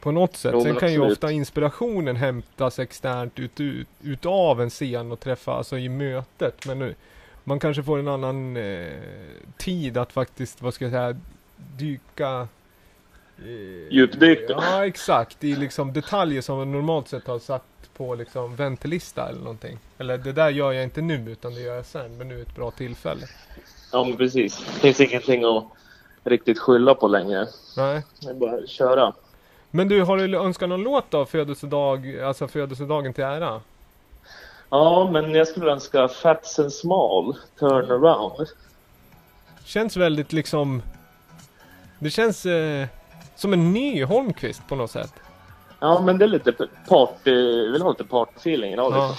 [0.00, 0.52] På något sätt.
[0.54, 1.12] Jo, Sen kan ju absolut.
[1.12, 6.66] ofta inspirationen hämtas externt ut, ut, utav en scen och träffa, alltså i mötet.
[6.66, 6.94] Men nu,
[7.44, 8.92] man kanske får en annan eh,
[9.56, 11.16] tid att faktiskt, vad ska jag säga,
[11.76, 12.48] dyka
[13.38, 14.44] eh, Djupdyka.
[14.48, 15.44] Ja, exakt.
[15.44, 17.64] I liksom detaljer som man normalt sett har satt
[17.96, 19.78] på liksom väntelista eller någonting.
[19.98, 22.18] Eller det där gör jag inte nu utan det gör jag sen.
[22.18, 23.26] Men nu är ett bra tillfälle.
[23.92, 24.58] Ja, men precis.
[24.58, 25.64] Det finns ingenting att
[26.24, 27.46] riktigt skylla på längre.
[27.76, 28.02] Nej.
[28.20, 29.12] Det är bara att köra.
[29.70, 31.26] Men du, har du önskat någon låt då?
[31.26, 33.60] Födelsedag, alltså födelsedagen till ära?
[34.70, 38.48] Ja, men jag skulle önska Fats and Small, Turn Around.
[39.64, 40.82] Känns väldigt liksom...
[42.00, 42.86] Det känns eh,
[43.36, 45.12] som en ny Holmqvist på något sätt.
[45.80, 46.52] Ja, men det är lite
[46.88, 49.08] party, vill ha lite party-feeling idag Ja.
[49.08, 49.16] liksom.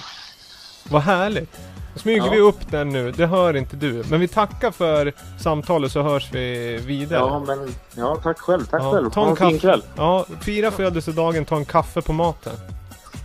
[0.92, 1.60] Vad härligt.
[1.94, 2.30] Då smyger Ja.
[2.30, 3.10] vi upp den nu.
[3.12, 4.04] Det hör inte du.
[4.10, 5.12] Men vi tackar för
[5.42, 7.18] samtalet så hörs vi vidare.
[7.20, 8.64] Ja, men ja, tack själv.
[8.66, 9.10] Tack Ja, själv.
[9.10, 9.60] ta Ha en en fin kaffe.
[9.60, 9.82] kväll.
[9.96, 12.52] Ja, fira födelsedagen, ta en kaffe på maten.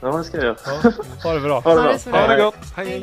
[0.02, 0.56] Ja, det ska jag göra.
[0.84, 0.92] Ja,
[1.24, 1.60] ha det bra.
[1.60, 1.92] Ha det bra.
[1.92, 2.46] det så Ha det bra.
[2.46, 2.56] gott.
[2.76, 2.88] Hej.
[2.88, 3.00] Hej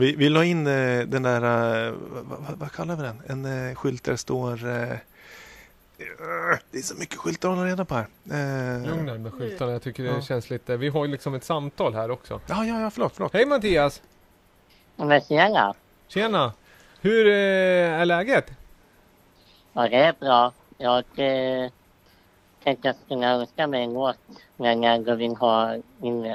[0.00, 1.42] vi, vi la in eh, den där,
[1.86, 3.22] eh, vad, vad, kallar vi den?
[3.26, 4.56] En eh, skylt där det står
[6.70, 8.06] Det är så mycket skyltar att hålla reda på här.
[8.24, 9.72] Eh, lugn där med skyltarna.
[9.72, 10.20] Jag tycker det Ja.
[10.20, 10.76] känns lite...
[10.76, 12.40] Vi har ju liksom ett samtal här också.
[12.46, 13.32] Ja, ja, ja, förlåt, förlåt.
[13.32, 14.02] Hej Mattias!
[14.96, 15.74] Men tjena!
[16.08, 16.52] Tjena!
[17.00, 18.50] Hur eh, är läget?
[19.72, 20.52] Ja, det är bra.
[20.78, 21.70] Jag eh,
[22.64, 24.16] tänkte jag skulle önska mig en låt
[24.56, 26.34] när jag vill ha min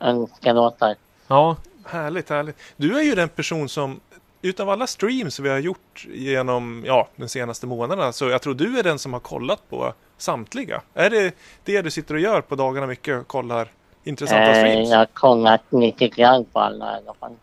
[0.00, 0.94] önskelåtar.
[1.26, 1.56] Ja,
[1.86, 2.56] Härligt, härligt.
[2.76, 4.00] Du är ju den person som
[4.42, 8.78] utav alla streams vi har gjort genom ja, de senaste månaderna så jag tror du
[8.78, 10.82] är den som har kollat på samtliga.
[10.94, 13.28] Är det det du sitter och gör på dagarna mycket?
[13.28, 13.68] Kollar
[14.04, 14.90] intressanta Eh, streams?
[14.90, 17.36] jag har kollat lite grann på alla i alla fall.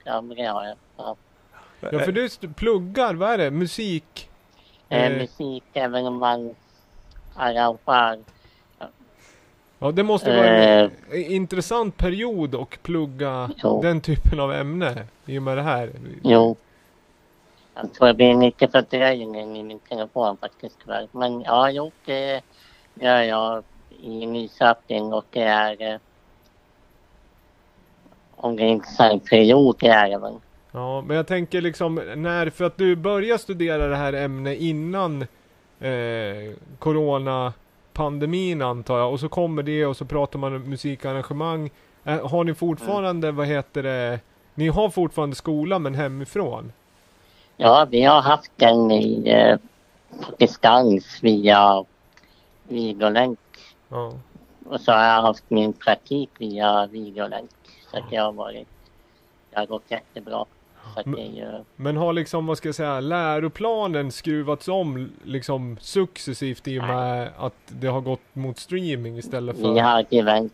[1.79, 3.51] Ja, för du pluggar, vad är det?
[3.51, 4.29] Musik?
[4.89, 6.55] Eh, Eh, musik, evenemang,
[7.35, 8.23] arrangemang.
[9.83, 11.31] Ja, det måste vara en Eh.
[11.35, 13.81] intressant period och plugga Jo.
[13.81, 15.89] den typen av ämne i och med det här.
[16.23, 16.55] Jo.
[17.75, 21.07] Jag tror det blir lite fördröjning i min telefon faktiskt tyvärr.
[21.11, 22.41] Men ja, jo, det
[22.93, 23.63] gör jag
[24.03, 25.81] i Nyköping och det är...
[25.93, 25.99] Eh,
[28.35, 30.33] om det är en intressant period, det är det väl.
[30.71, 35.21] Ja, men jag tänker liksom när, för att du började studera det här ämnet innan
[35.79, 36.53] eh,
[38.01, 41.71] Corona-pandemin antar jag och så kommer det och så pratar man om musikarrangemang.
[42.03, 44.19] Eh, har ni fortfarande, vad heter det,
[44.55, 46.71] ni har fortfarande skola men hemifrån?
[47.57, 49.57] Ja, vi har haft den i, eh,
[50.25, 51.85] på distans via
[52.67, 53.39] videolänk.
[53.89, 54.13] Ja.
[54.65, 57.51] Och så har jag haft min praktik via videolänk.
[57.91, 58.67] Så att det har varit...
[59.49, 60.45] Det har gått jättebra.
[61.05, 61.63] Ju...
[61.75, 67.31] Men har liksom, vad ska jag säga, läroplanen skruvats om liksom successivt i och med
[67.37, 69.73] att det har gått mot streaming istället för...
[69.73, 70.49] Vi hade väl,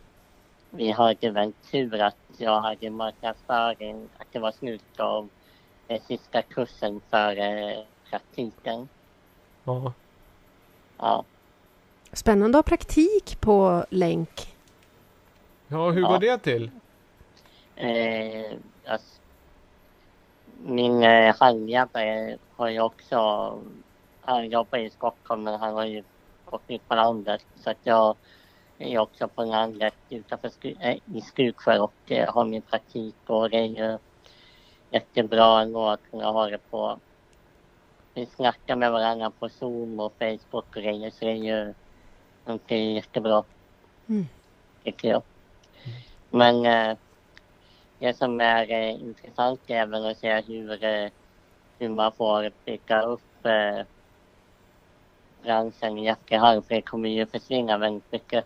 [0.69, 5.29] vi hade väl tur att jag hade marknadsföring, att det var slut av
[5.87, 7.77] eh, sista kursen för eh,
[8.09, 8.87] praktiken.
[9.63, 9.93] Ja.
[10.97, 11.23] Ja.
[12.11, 14.55] Spännande att ha praktik på länk.
[15.67, 16.07] Ja, hur Ja.
[16.07, 16.71] går det till?
[17.75, 18.51] Eh,
[18.87, 19.21] alltså,
[20.63, 23.17] min eh, handledare har ju också,
[24.21, 26.03] han jobbar i Stockholm men han har ju
[26.45, 28.15] gått ut på landet så att jag
[28.77, 33.57] är också på landet utanför eh, i Skutsjö och eh, har min praktik och det
[33.57, 33.97] är ju
[34.91, 36.99] jättebra ändå att kunna ha det på
[38.13, 41.73] vi snackar med varandra på Zoom och Facebook och grejer så det är ju
[42.67, 43.43] det är jättebra.
[44.07, 44.27] Mm.
[44.83, 45.21] Tycker jag.
[46.29, 46.97] Men eh,
[47.99, 51.09] det som är eh, intressant är väl att se hur, eh,
[51.79, 53.85] hur man får bygga upp eh,
[55.43, 58.45] branschen i efterhand för det kommer ju försvinna väldigt mycket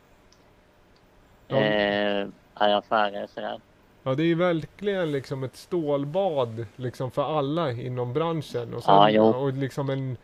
[1.47, 1.57] Ja.
[1.57, 3.59] eh, arrangörer och sådär.
[4.03, 8.73] Ja, det är ju verkligen liksom ett stålbad liksom för alla inom branschen.
[8.73, 10.17] Och, sen, Ja, och liksom en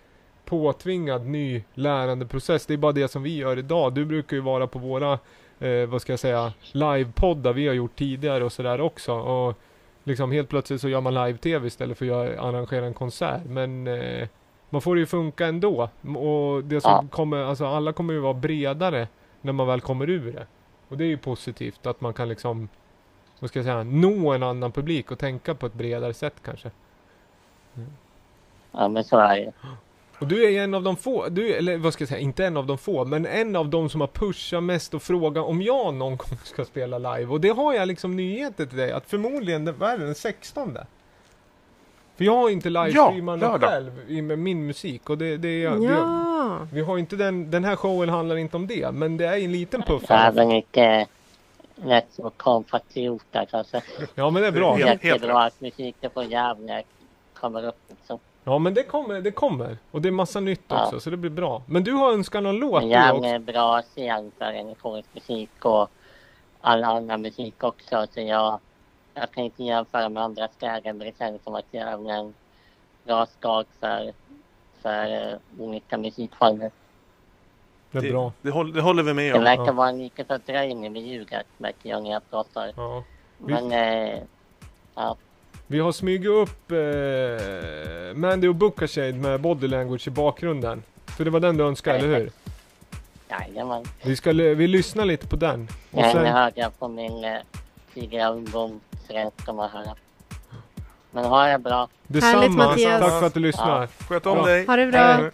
[0.45, 2.65] påtvingad ny lärandeprocess.
[2.65, 3.93] Det är bara det som vi gör idag.
[3.93, 5.19] Du brukar ju vara på våra
[5.59, 9.13] eh, vad ska jag säga, livepoddar vi har gjort tidigare och sådär också.
[9.13, 9.57] Och
[10.03, 13.41] liksom helt plötsligt så gör man live-tv istället för att arrangera en konsert.
[13.45, 14.27] Men eh,
[14.69, 15.89] man får det ju funka ändå.
[16.17, 17.03] Och det som Ja.
[17.11, 19.07] kommer, alltså alla kommer ju vara bredare
[19.41, 20.47] när man väl kommer ur det.
[20.89, 22.69] Och det är ju positivt att man kan liksom,
[23.39, 26.71] vad ska jag säga, nå en annan publik och tänka på ett bredare sätt kanske.
[28.71, 29.51] Ja, men så är det.
[30.19, 32.57] Och du är en av de få, du, eller vad ska jag säga, inte en
[32.57, 35.93] av de få, men en av de som har pushat mest och frågat om jag
[35.93, 37.25] någon gång ska spela live.
[37.31, 40.15] Och det har jag liksom nyheter till dig, att förmodligen, den- vad är det, den
[40.15, 40.77] 16?
[42.17, 45.71] För jag har inte livestreamat Ja, själv i, med min musik och det, det är
[45.71, 49.25] vi, Ja, vi har inte den, den här showen handlar inte om det, men det
[49.27, 50.03] är en liten puff.
[50.09, 51.07] Jag är väl inte
[51.75, 53.81] rätt så kompatrioter kanske.
[54.15, 54.79] Ja men det är bra.
[54.79, 56.83] Jättebra att musiken på Gävle
[57.33, 58.19] kommer upp liksom.
[58.47, 59.77] Ja men det kommer, det kommer.
[59.91, 60.83] Och det är massa nytt Ja.
[60.85, 61.61] också, så det blir bra.
[61.65, 63.25] Men du har önskat någon låt Men också?
[63.29, 65.89] är en bra scen för elektronisk musik och
[66.61, 68.07] all annan musik också.
[68.13, 68.59] Så jag,
[69.13, 72.33] jag kan inte jämföra med andra städer men det känns som att Gävle är en
[73.03, 74.13] bra stad för,
[74.81, 76.71] för uh, olika musikformer.
[77.91, 78.31] Det är bra.
[78.41, 79.43] Det, håller, det håller vi med Det om.
[79.43, 79.71] verkar Ja.
[79.71, 82.71] vara en liten fördröjning med ljudet märker jag när jag pratar.
[82.75, 83.03] Ja.
[83.37, 84.19] Men eh,
[84.95, 85.15] ja,
[85.67, 90.83] Vi har smugit upp eh, Mandy och Bookashade med Body Language i bakgrunden.
[91.05, 92.31] För det var den du önskade, eller hur?
[93.29, 93.83] jajamän.
[94.03, 95.67] Vi, ska, vi lyssnar lite på den.
[95.91, 97.37] Och Den sen, hörde jag på min eh,
[97.93, 99.95] tidigare ungdomsrätt som jag höra.
[101.11, 101.89] Men ha det bra.
[102.07, 102.41] detsamma.
[102.41, 103.01] Härligt, Mattias.
[103.01, 103.87] Tack för att du lyssnar.
[103.87, 104.45] Sköt om Bra.
[104.45, 104.65] dig.
[104.65, 104.91] ha det Hej.
[104.91, 105.29] bra.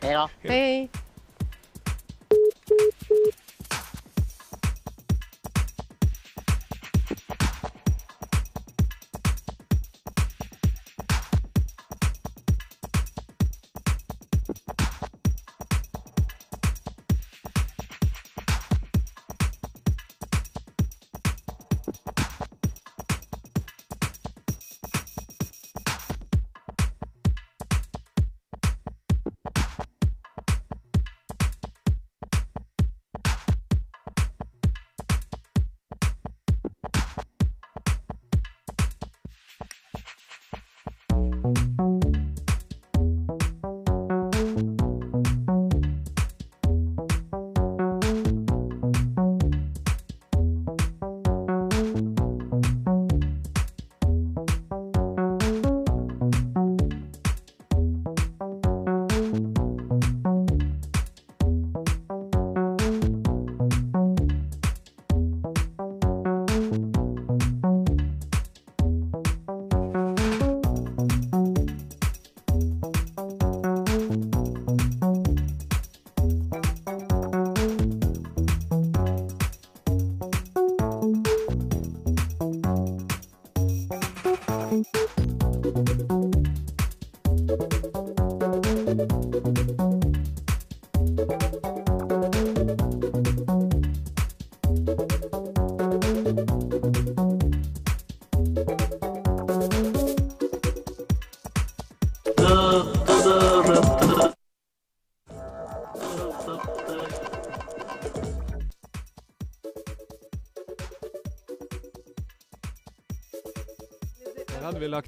[0.00, 0.28] Hej då.
[0.48, 0.88] Hej.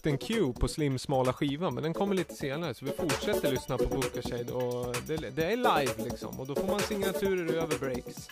[0.06, 3.50] Hade Q en på Slim smala skivan, men den kommer lite senare så vi fortsätter
[3.50, 7.78] lyssna på Bookashade och det, det är live liksom och då får man signaturer över
[7.78, 8.28] breaks.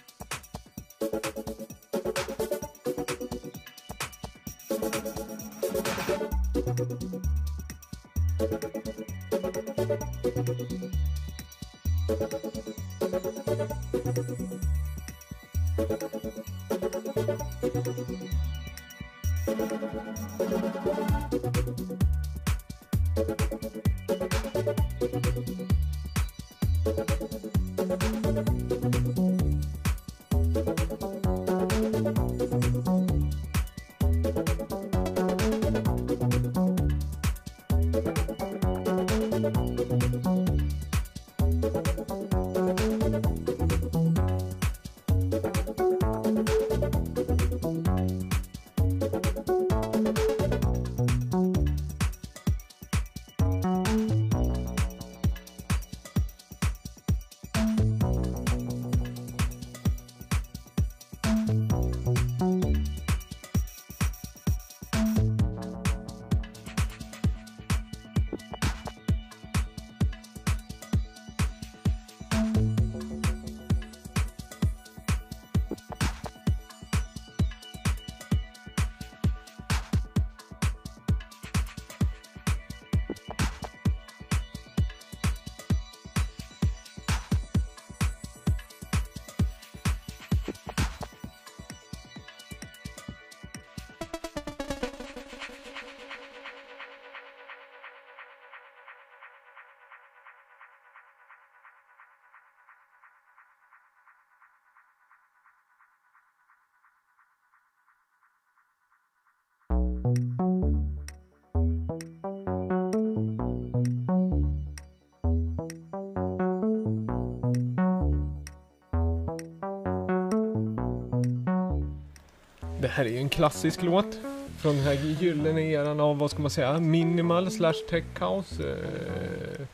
[122.85, 124.19] Det här är ju en klassisk låt.
[124.59, 128.63] Från den här gyllene eran av, vad ska man säga, minimal slash tech house.
[128.63, 129.67] Eh,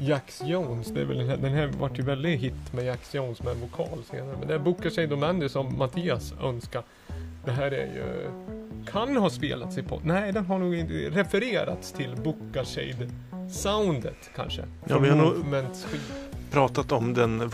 [0.00, 3.14] Jax Jones, det är väl den här, den här vart ju väldigt hit med Jax
[3.14, 4.36] Jones med vokal senare.
[4.38, 6.82] Men det bokar sig Domandy som Mattias önskar.
[7.44, 8.30] Det här är ju,
[8.92, 10.04] kan ha spelats i podd.
[10.04, 12.16] Nej, den har nog inte refererats till
[12.64, 13.10] Shade
[13.50, 14.62] soundet kanske.
[14.88, 15.44] Ja, vi har nog-.
[16.50, 17.48] Pratat om den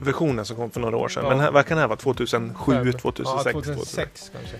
[0.00, 1.22] vocal-versionen som kom för några år sedan.
[1.24, 1.30] Ja.
[1.30, 1.98] Men här, vad kan det här vara?
[1.98, 2.92] 2007, Fem.
[2.92, 3.46] 2006?
[3.46, 4.56] Ja, 2006 kanske.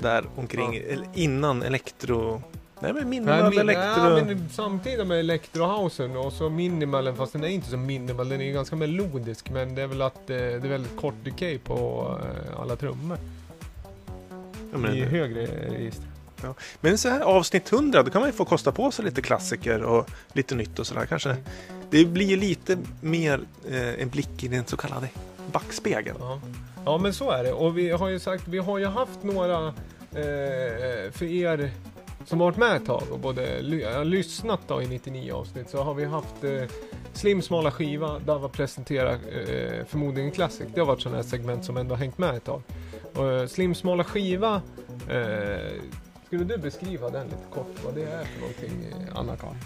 [0.00, 0.92] Där omkring, Ja.
[0.92, 2.42] eller innan elektro...
[2.80, 4.02] Nej men Nej, minimal min, elektro...
[4.18, 8.40] ja, men samtidigt med Electrohousen och så minimalen, fast den är inte så minimal, den
[8.40, 11.58] är ju ganska melodisk men det är väl att eh, det är väldigt kort decay
[11.58, 13.18] på eh, alla trummor.
[14.72, 16.04] Ja, men- I högre register.
[16.42, 16.54] Ja.
[16.80, 19.82] Men så här avsnitt 100, då kan man ju få kosta på sig lite klassiker
[19.82, 21.36] och lite nytt och sådär kanske.
[21.90, 25.08] Det blir ju lite mer eh, en blick i den så kallade
[25.52, 26.16] backspegeln.
[26.20, 26.40] Ja.
[26.84, 29.66] ja men så är det och vi har ju sagt, vi har ju haft några
[29.66, 31.70] eh, för er
[32.24, 35.94] som varit med ett tag och både ly- lyssnat då i 99 avsnitt så har
[35.94, 36.62] vi haft eh,
[37.12, 40.66] Slim smala skiva, Dava presentera eh, förmodligen Classic.
[40.74, 42.62] Det har varit sådana här segment som ändå har hängt med ett tag.
[43.14, 44.62] Och, eh, Slim smala skiva,
[45.10, 45.72] eh,
[46.26, 49.56] skulle du beskriva den lite kort vad det är för någonting eh, Anna-Karin?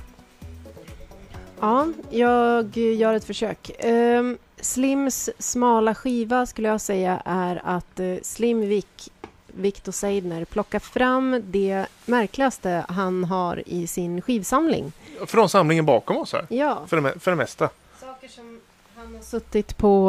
[1.61, 3.71] Ja, jag gör ett försök.
[3.79, 9.11] Ehm, Slims smala skiva skulle jag säga är att eh, Slim Vic,
[9.47, 14.93] Victor Seidner, plockar fram det märkligaste han har i sin skivsamling.
[15.27, 16.47] Från samlingen bakom oss här.
[16.49, 16.83] Ja.
[16.87, 17.69] För det, för det mesta.
[18.01, 18.61] Saker som
[18.97, 20.07] han har suttit på,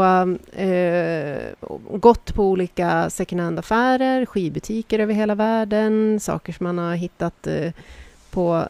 [1.85, 7.47] och gått på olika second hand-affärer, skivbutiker över hela världen, saker som han har hittat
[7.47, 7.71] eh,
[8.31, 8.67] på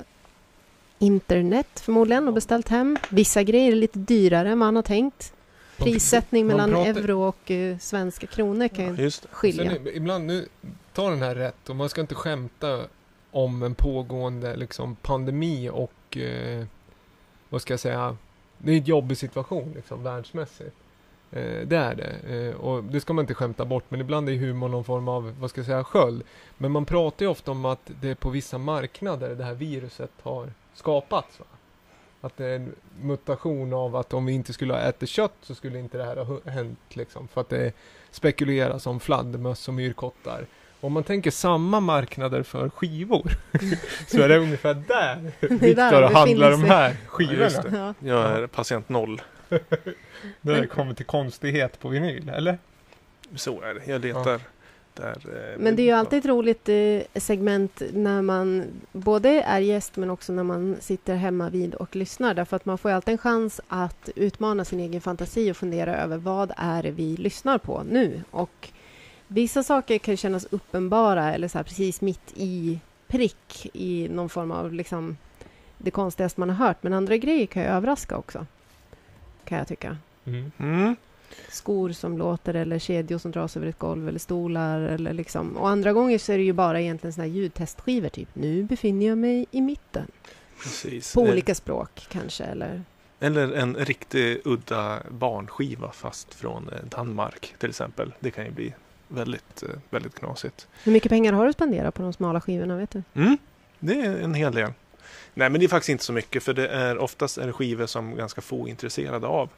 [1.02, 2.98] internet förmodligen och beställt hem.
[3.10, 5.34] Vissa grejer är lite dyrare än han har tänkt.
[5.78, 9.72] Prissättning Man mellan pratar- euro och eh, svenska kronor kan ju skilja.
[9.72, 10.48] Sen, ibland, nu,
[10.94, 12.82] ta den här rätt och man ska inte skämta
[13.32, 16.66] om en pågående liksom, pandemi och eh,
[17.50, 18.18] vad ska jag säga,
[18.58, 20.76] det är en jobbig situation liksom, världsmässigt.
[21.32, 22.36] Eh, det är det.
[22.36, 25.36] Eh, och det ska man inte skämta bort, men ibland är humor någon form av,
[25.40, 26.24] vad ska jag säga, sköld.
[26.58, 30.12] Men man pratar ju ofta om att det är på vissa marknader det här viruset
[30.22, 31.40] har skapats.
[31.40, 31.46] Va?
[32.22, 35.56] Att det är en mutation av att om vi inte skulle ha ätit kött så
[35.56, 37.28] skulle inte det här ha hänt liksom.
[37.28, 37.74] För att det
[38.12, 40.46] spekuleras om fladdermöss och myrkottar.
[40.82, 43.32] Om man tänker samma marknader för skivor
[44.08, 47.96] så är det ungefär där Viktor han handlar de här skivorna.
[48.02, 48.08] Ja.
[48.08, 49.22] Jag är patient noll.
[50.42, 52.58] När det kommer till konstighet på vinyl, eller?
[53.36, 53.92] Så är det.
[53.92, 54.42] Jag letar
[54.94, 55.18] där.
[55.54, 59.96] eh, Men det är ju alltid ett roligt eh, segment när man både är gäst
[59.98, 62.34] men också när man sitter hemma vid och lyssnar.
[62.34, 65.96] Därför att man får ju alltid en chans att utmana sin egen fantasi och fundera
[65.96, 68.24] över vad är det vi lyssnar på nu?
[68.32, 68.70] Och
[69.28, 74.52] vissa saker kan kännas uppenbara eller så här precis mitt i prick i någon form
[74.52, 75.18] av liksom
[75.78, 76.84] det konstigaste man har hört.
[76.84, 78.46] Men andra grejer kan ju överraska också.
[79.46, 79.98] Kan jag tycka.
[80.26, 80.96] Mm.
[81.50, 85.58] Skor som låter eller kedjor som dras över ett golv eller stolar eller liksom.
[85.58, 88.30] Och andra gånger så är det ju bara egentligen såna här ljudtestskivor typ.
[88.34, 90.08] Nu befinner jag mig i mitten.
[90.64, 91.14] Precis.
[91.14, 92.84] På olika språk kanske eller
[93.20, 98.14] Eller en riktig udda barnskiva fast från eh, Danmark till exempel.
[98.20, 98.74] Det kan ju bli
[99.08, 100.68] väldigt, eh, väldigt knasigt.
[100.84, 103.04] Hur mycket pengar har du spenderat på de smala skivorna vet du?
[103.14, 103.38] Mm,
[103.80, 104.72] det är en hel del.
[105.34, 107.86] Nej, men det är faktiskt inte så mycket för det är oftast är det skivor
[107.86, 109.50] som ganska få är intresserade av.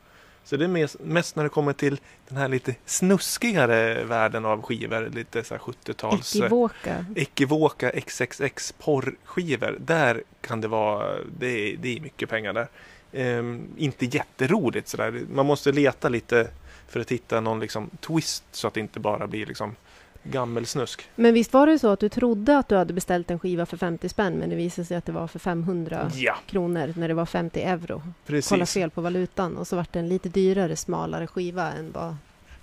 [0.46, 5.10] Så det är mest, när det kommer till den här lite snuskigare världen av skivor,
[5.14, 6.36] lite så här 70-tals...
[6.36, 7.06] eh, Ekivoka.
[7.16, 9.78] Ekivoka XXX porrskivor.
[9.80, 12.68] Där kan det vara, det är, det är mycket pengar där.
[13.14, 15.22] Ehm, inte jätteroligt sådär.
[15.34, 16.48] Man måste leta lite
[16.88, 19.76] för att hitta någon liksom twist så att det inte bara blir liksom
[20.24, 21.10] gammelsnusk.
[21.16, 23.78] Men visst var det så att du trodde att du hade beställt en skiva för
[23.78, 26.36] 50 spänn men det visade sig att det var för 500 Ja.
[26.48, 28.02] kronor när det var 50 euro.
[28.26, 28.50] Precis.
[28.50, 32.16] Kolla fel på valutan och så vart det en lite dyrare, smalare skiva än vad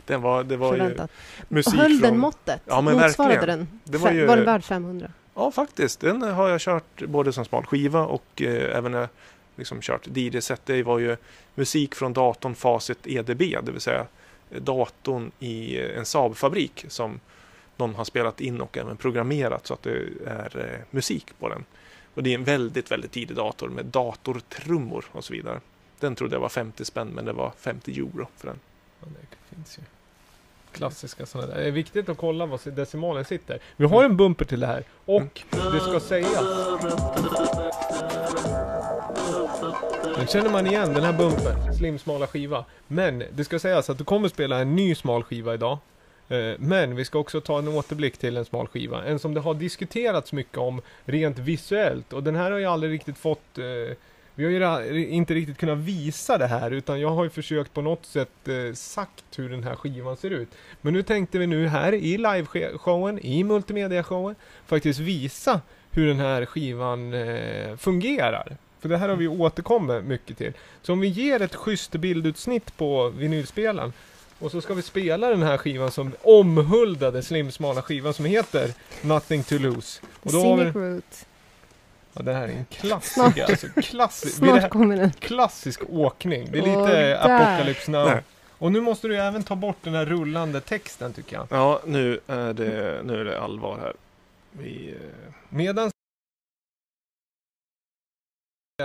[0.06, 1.10] Den var, det var ju förväntat.
[1.48, 2.18] musik Höll den från...
[2.18, 2.62] måttet?
[2.66, 3.58] Ja, men Motsvarade verkligen.
[3.58, 3.80] den?
[3.84, 5.12] Det var ju- var den värd 500?
[5.34, 6.00] Ja, faktiskt.
[6.00, 9.08] Den har jag kört både som smal skiva och eh, även när jag
[9.56, 10.60] liksom kört DJ-set.
[10.64, 11.16] Det var ju
[11.54, 14.06] musik från datorn Facit EDB, det vill säga
[14.58, 17.20] datorn i en Saab-fabrik som
[17.80, 21.64] någon har spelat in och även programmerat så att det är eh, musik på den.
[22.14, 25.60] Och det är en väldigt, väldigt tidig dator med datortrummor och så vidare.
[26.00, 28.58] Den trodde jag var 50 spänn men det var 50 euro för den.
[29.00, 29.82] Ja, det finns ju
[30.72, 31.60] klassiska sådana där.
[31.60, 33.58] Det är viktigt att kolla var decimalen sitter.
[33.76, 36.44] Vi har en bumper till det här och det ska sägas.
[40.16, 41.74] Den känner man igen, den här bumpern.
[41.74, 42.64] Slim smala skiva.
[42.86, 45.78] Men det ska sägas att du kommer spela en ny smal skiva idag.
[46.30, 49.04] Eh, men vi ska också ta en återblick till en smal skiva.
[49.04, 52.12] En som det har diskuterats mycket om rent visuellt.
[52.12, 53.58] Och den här har ju aldrig riktigt fått...
[53.58, 53.96] Eh,
[54.34, 57.82] vi har ju inte riktigt kunnat visa det här utan jag har ju försökt på
[57.82, 60.48] något sätt eh, sagt hur den här skivan ser ut.
[60.80, 64.34] Men nu tänkte vi nu här i liveshowen, i multimediashowen,
[64.66, 65.60] faktiskt visa
[65.90, 68.56] hur den här skivan eh, fungerar.
[68.80, 70.52] För det här har vi återkommit mycket till.
[70.82, 73.92] Så om vi ger ett schysst bildutsnitt på vinylspelaren
[74.40, 78.72] och så ska vi spela den här skivan som omhuldade slimsmala skivan som heter
[79.02, 80.00] Nothing to lose.
[80.22, 81.16] Och då har vi, Scenic Route.
[82.12, 83.34] ja, det här är en Snart.
[83.34, 83.44] klassiker.
[83.44, 83.66] Alltså,
[84.26, 85.12] det Snart här, kommer den.
[85.12, 86.48] klassisk åkning.
[86.52, 87.14] Det är lite där.
[87.16, 88.06] Apocalypse Now.
[88.08, 88.22] Nej.
[88.58, 91.46] Och nu måste du även ta bort den här rullande texten tycker jag.
[91.50, 93.92] Ja, nu är det, nu är det allvar här.
[94.52, 95.90] Vi, eh, Medan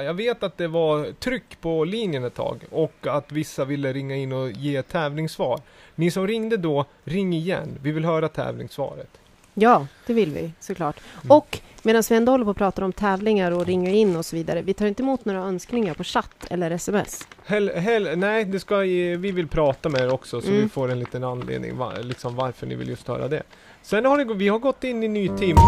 [0.04, 4.16] jag vet att det var tryck på linjen ett tag och att vissa ville ringa
[4.16, 5.60] in och ge tävlingssvar.
[5.96, 7.78] Ni som ringde då, ring igen.
[7.82, 9.10] Vi vill höra tävlingssvaret.
[9.54, 11.00] Ja, det vill vi såklart.
[11.24, 11.38] Mm.
[11.38, 14.36] Och medan vi ändå håller på att prata om tävlingar och ringa in och så
[14.36, 14.62] vidare.
[14.62, 17.28] Vi tar inte emot några önskningar på chatt eller sms.
[17.46, 20.62] Hell, hell, nej, det ska, vi vill prata med er också så Mm.
[20.62, 23.44] vi får en liten anledning va, liksom varför ni vill just höra det.
[23.82, 25.62] Sen har det, vi har gått in i ny timme.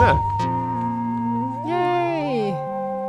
[1.70, 2.54] Yay!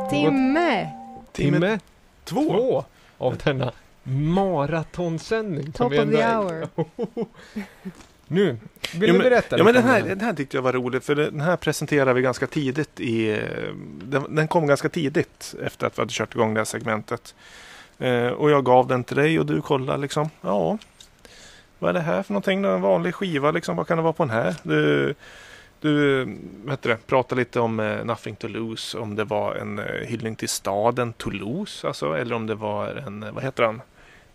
[0.09, 0.98] Timme!
[1.33, 1.79] Timme
[2.23, 2.41] två.
[2.43, 2.85] två
[3.17, 3.71] av denna
[4.03, 5.71] maratonsändning.
[5.71, 6.67] Top of ändå the hour.
[8.31, 8.57] Nu,
[8.93, 11.03] vill Ja, du men- berätta Ja, men den här, den här tyckte jag var rolig
[11.03, 13.29] för den här presenterade vi ganska tidigt i...
[13.31, 13.39] eh,
[14.03, 17.35] Den, den kom ganska tidigt efter att vi hade kört igång det här segmentet.
[17.99, 20.29] Eh, och jag gav den till dig och du kollade liksom.
[20.41, 20.77] Ja,
[21.79, 22.65] vad är det här för någonting?
[22.65, 23.75] En vanlig skiva liksom.
[23.75, 24.55] Vad kan det vara på den här?
[24.63, 25.15] Du,
[25.81, 26.25] du
[26.69, 28.97] heter det, pratade lite om eh, Nothing to lose.
[28.97, 31.87] Om det var en eh, hyllning till staden Toulouse.
[31.87, 33.81] Alltså, eller om det var en, eh, vad heter han?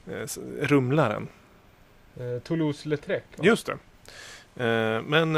[0.07, 0.29] Eh,
[0.61, 1.29] Rumlaren.
[2.17, 3.21] Eh, Toulouse-Lautrec.
[3.43, 3.73] Just det.
[4.65, 5.33] Eh, men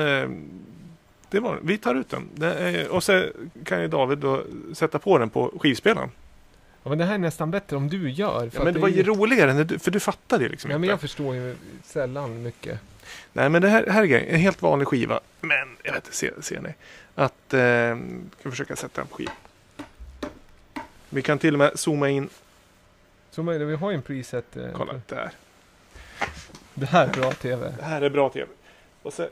[1.30, 2.28] det var Vi tar ut den.
[2.34, 3.24] Det är, och så
[3.64, 4.42] kan ju David då
[4.74, 6.10] sätta på den på skivspelaren.
[6.82, 8.50] Ja, men det här är nästan bättre om du gör.
[8.54, 10.84] Ja, men det var är ju roligare, du, för du fattade ju liksom Ja, men
[10.84, 10.92] inte.
[10.92, 12.80] jag förstår ju sällan mycket.
[13.36, 14.28] Nej, men det här, här är grejen.
[14.28, 15.20] En helt vanlig skiva.
[15.40, 16.74] Men, jag vet inte, ser, ser ni?
[17.14, 17.96] Att, eh,
[18.40, 19.32] ska försöka sätta den på skiva.
[21.10, 22.28] Vi kan till och med zooma in.
[23.30, 24.56] Så men, vi har ju en preset.
[24.56, 25.30] Eh, Kolla, där.
[26.74, 27.72] Det här är bra TV.
[27.76, 28.46] Det här är bra tv.
[29.02, 29.28] Och så...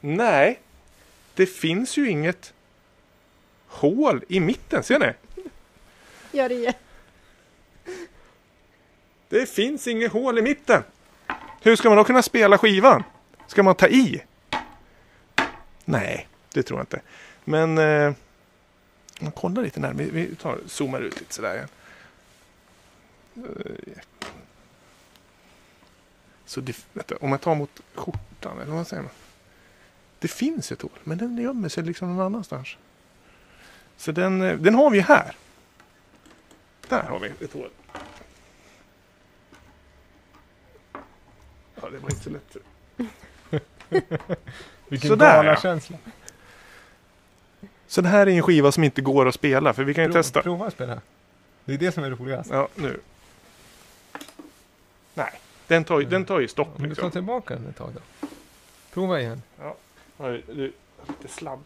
[0.00, 0.60] Nej,
[1.34, 2.52] det finns ju inget
[3.66, 4.82] hål i mitten.
[4.82, 5.12] Ser ni?
[6.32, 6.74] Gör det igen.
[9.28, 10.82] Det finns inget hål i mitten.
[11.60, 13.02] Hur ska man då kunna spela skivan?
[13.46, 14.22] Ska man ta i?
[15.84, 17.00] Nej, det tror jag inte.
[17.44, 18.12] Men eh,
[19.20, 20.06] man kollar lite närmare.
[20.12, 21.68] Vi, tar, zoomar ut lite sådär igen.
[23.36, 24.02] Eh,
[26.44, 29.12] så det, vänta, om jag tar mot skjortan, eller vad säger man?
[30.18, 32.76] Det finns ett hål, men den gömmer sig liksom någon annanstans.
[33.96, 35.36] Så den, eh, den har vi här.
[36.88, 37.70] Där har vi ett hål.
[41.82, 42.56] Ja, det var inte så lätt.
[44.88, 45.42] Vilken Sådär, ja.
[45.42, 45.96] galakänsla.
[47.86, 50.10] Så det här är en skiva som inte går att spela, för vi kan ju
[50.10, 50.42] Prova- testa.
[50.42, 51.00] Prova att spela.
[51.64, 52.50] Det är det som är roligast.
[52.50, 53.00] Ja, nu.
[55.14, 55.30] Nej,
[55.66, 56.68] den tar, ju- den tar ju stopp.
[56.68, 57.10] Om du tar Liksom.
[57.10, 58.26] tillbaka den ett tag då.
[58.94, 59.42] Prova igen.
[60.18, 60.72] Oj, du,
[61.08, 61.60] lite sladd.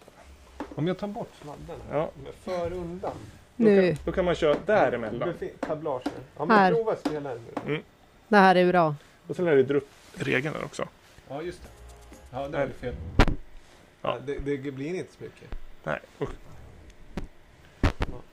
[0.74, 1.98] Om jag tar bort sladden här.
[1.98, 2.10] Ja.
[2.24, 3.10] men För undan.
[3.56, 3.88] Då Nu.
[3.94, 5.28] kan, då kan man köra däremellan.
[5.28, 6.12] Befi- Tablagen.
[6.38, 6.72] Ja, men Här.
[6.72, 7.70] prova spela den nu.
[7.72, 7.82] Mm.
[8.28, 8.94] Det här är bra.
[9.26, 10.88] Och sen är det dra upp regeln där också.
[11.28, 11.68] Ja, just det.
[12.30, 12.94] Ja, det är fel.
[14.02, 14.18] Ja.
[14.26, 15.48] Det, det blir inte så mycket.
[15.84, 16.28] Nej, och,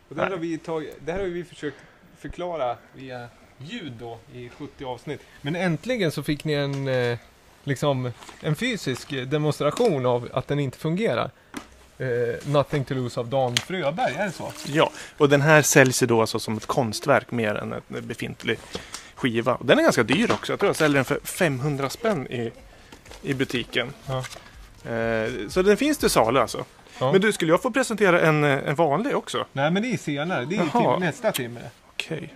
[0.09, 0.30] Och Nej.
[0.30, 1.77] har vi tagit, det här har vi försökt
[2.17, 3.27] förklara via
[3.57, 5.21] ljud då i 70 avsnitt.
[5.41, 7.17] Men äntligen så fick ni en, eh,
[7.63, 8.11] liksom,
[8.41, 11.32] en fysisk demonstration av att den inte fungerar.
[11.97, 12.07] Eh,
[12.47, 14.51] Nothing to lose av Dan Fröberg, är det så?
[14.67, 18.59] ja, och den här säljs ju då alltså som ett konstverk mer än en befintlig
[19.20, 19.57] skiva.
[19.61, 20.51] Den är ganska dyr också.
[20.53, 22.51] Jag tror jag säljer den för 500 spänn i,
[23.22, 23.93] i butiken.
[24.05, 24.17] Ja.
[24.91, 26.65] Eh, så den finns till salu alltså.
[26.99, 27.11] Ja.
[27.11, 29.45] Men du, skulle jag få presentera en, en vanlig också?
[29.53, 31.59] Nej men det är senare, det är tim- nästa timme.
[31.89, 32.34] Okej.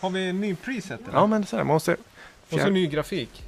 [0.00, 1.18] Har vi en ny preset eller?
[1.18, 1.96] Ja, men så här, måste...
[2.50, 3.42] Och så ny grafik.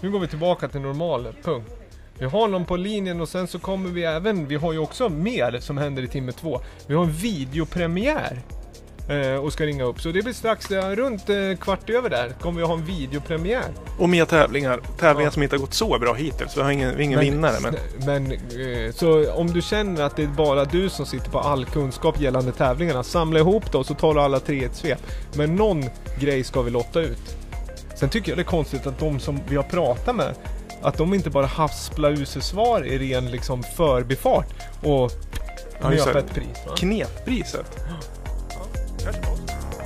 [0.00, 1.70] Nu går vi tillbaka till normal punkt.
[2.18, 5.08] Vi har någon på linjen och sen så kommer vi även, vi har ju också
[5.08, 6.60] mer som händer i timme två.
[6.86, 8.40] Vi har en videopremiär.
[9.08, 10.00] Eh, och ska ringa upp.
[10.00, 13.64] Så det blir strax eh, runt eh, kvart över där kommer vi ha en videopremiär.
[13.98, 14.80] Och mer tävlingar.
[14.98, 15.32] Tävlingar Ja.
[15.32, 16.56] som inte har gått så bra hittills.
[16.56, 17.56] Vi har ingen, ingen vinnare.
[17.62, 17.74] Men...
[18.06, 18.38] men
[18.92, 22.52] så om du känner att det är bara du som sitter på all kunskap gällande
[22.52, 24.98] tävlingarna, samla ihop då så tar du alla tre i ett svep.
[25.34, 25.84] Men någon
[26.20, 27.36] grej ska vi lotta ut.
[27.94, 30.34] Sen tycker jag det är konstigt att de som vi har pratat med,
[30.82, 35.12] att de inte bara hasplar ur sig svar i ren liksom förbifart och
[35.82, 36.18] Ja, det.
[36.18, 36.46] ett pris.
[36.66, 36.76] Va?
[36.76, 37.84] Kneppriset.
[39.08, 39.77] Vi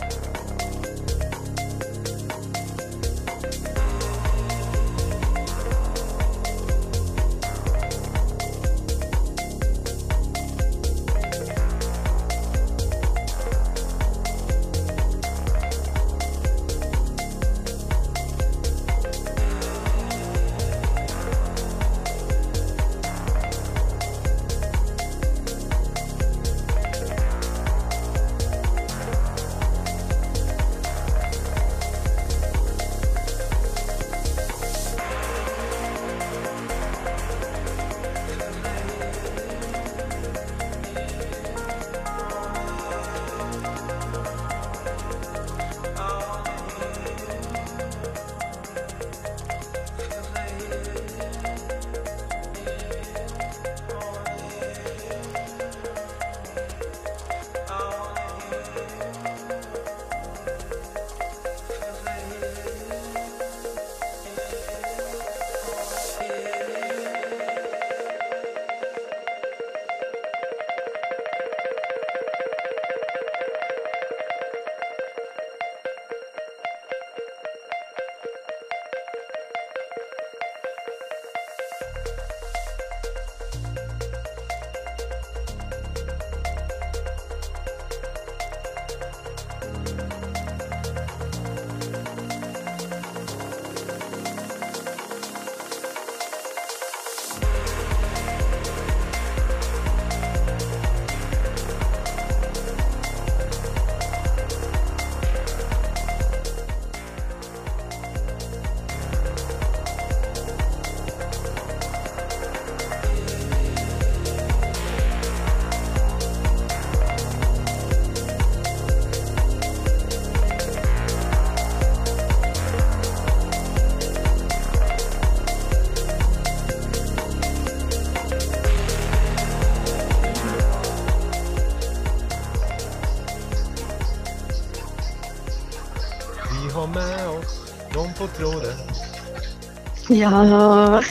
[140.13, 141.03] Ja.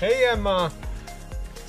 [0.00, 0.70] Hej Emma!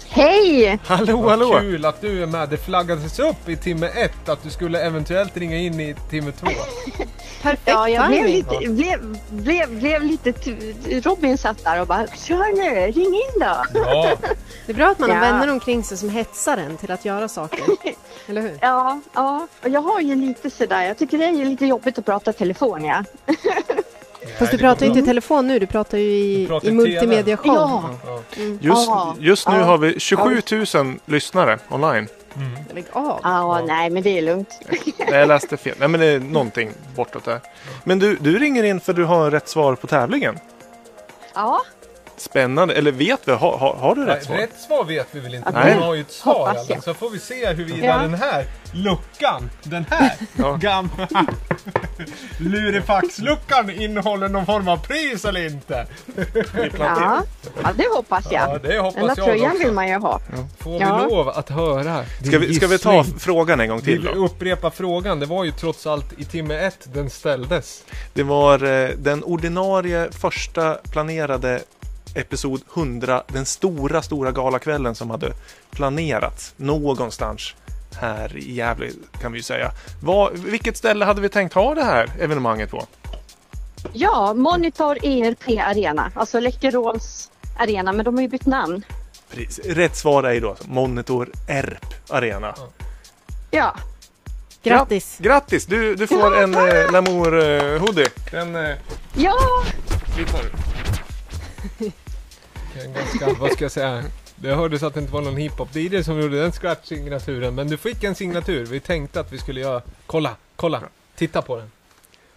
[0.10, 0.80] Hej!
[0.86, 1.60] Hallå, Vad hallå!
[1.60, 2.50] kul att du är med.
[2.50, 6.48] Det flaggades upp i timme ett att du skulle eventuellt ringa in i timme två.
[7.42, 8.36] Perfekt Ja, jag blev timing.
[8.36, 10.34] lite, blev, blev, blev lite...
[10.34, 13.80] t- Robin satt där och bara Kör nu, ring in då!
[13.86, 14.18] Ja,
[14.66, 15.22] Det är bra att man har Ja.
[15.32, 17.60] vänner omkring sig som hetsar en till att göra saker.
[18.28, 18.58] Eller hur?
[18.62, 19.48] Ja, ja.
[19.64, 22.34] Och jag har ju lite sådär, jag tycker det är ju lite jobbigt att prata
[22.34, 23.04] telefon ja.
[24.40, 26.74] Fast du pratar ju inte i telefon nu, du pratar ju i, pratar i i
[26.74, 27.96] multimedia show.
[28.06, 28.22] Ja.
[28.38, 28.60] Mm.
[28.62, 28.90] Just,
[29.20, 30.42] just nu har vi 27
[30.76, 32.08] 000 lyssnare online.
[32.74, 33.20] Lägg av.
[33.24, 34.60] Ja, nej men det är lugnt.
[35.00, 35.76] Nej, jag läste fel.
[35.80, 37.40] Nej, men det är någonting bortåt där.
[37.84, 40.40] Men du, du ringer in för du har rätt svar på tävlingen.
[41.34, 41.62] Ja,
[42.18, 42.74] Spännande.
[42.74, 43.32] Eller vet vi?
[43.32, 44.36] Har, har, har du rätt svar?
[44.36, 45.52] rätt svar vet vi väl inte.
[45.52, 45.74] Nej.
[45.76, 46.50] Vi har ju ett svar.
[46.50, 46.82] Alltså.
[46.82, 47.98] Så får vi se huruvida Ja.
[47.98, 50.56] den här luckan, den här Ja.
[50.62, 51.08] gamla
[52.40, 55.88] lurifaxluckan innehåller någon form av pris eller inte.
[56.80, 57.22] ja.
[57.64, 58.50] ja det hoppas jag.
[58.50, 59.64] Ja, det hoppas Den där tröjan också.
[59.64, 60.20] vill man ju ha.
[60.60, 60.98] Får Ja.
[61.08, 64.26] vi lov att höra Ska vi, ska vi ta frågan en gång till Vi då?
[64.26, 65.20] upprepa frågan.
[65.20, 67.84] Det var ju trots allt i timme ett den ställdes.
[68.14, 71.60] Det var eh, den ordinarie första planerade
[72.20, 75.34] episod 100, den stora, stora galakvällen som hade
[75.72, 77.56] planerats någonstans
[77.96, 78.90] här i Gävle
[79.22, 79.72] kan vi ju säga.
[80.04, 82.86] Vad, vilket ställe hade vi tänkt ha det här evenemanget på?
[83.94, 87.00] Ja, Monitor ERP Arena, alltså Läkerol
[87.58, 88.84] Arena, men de har ju bytt namn.
[89.30, 89.66] Precis.
[89.66, 92.56] Rätt svar är ju då Monitor ERP Arena.
[93.52, 93.76] Ja,
[94.64, 95.18] Grattis!
[95.20, 95.66] Grattis!
[95.66, 98.08] Du, du får en eh, Lamour eh, hoodie.
[98.32, 98.76] Den eh,
[99.14, 99.36] ja,
[100.16, 100.50] flyttar du.
[102.86, 104.04] En ganska, vad ska jag säga?
[104.36, 107.56] Det hördes att det inte var någon hiphop-DJ som gjorde den scratch-signaturen.
[107.56, 108.66] Men du fick en signatur.
[108.66, 109.82] Vi tänkte att vi skulle göra...
[110.06, 110.82] Kolla, kolla!
[111.16, 111.72] Titta på den.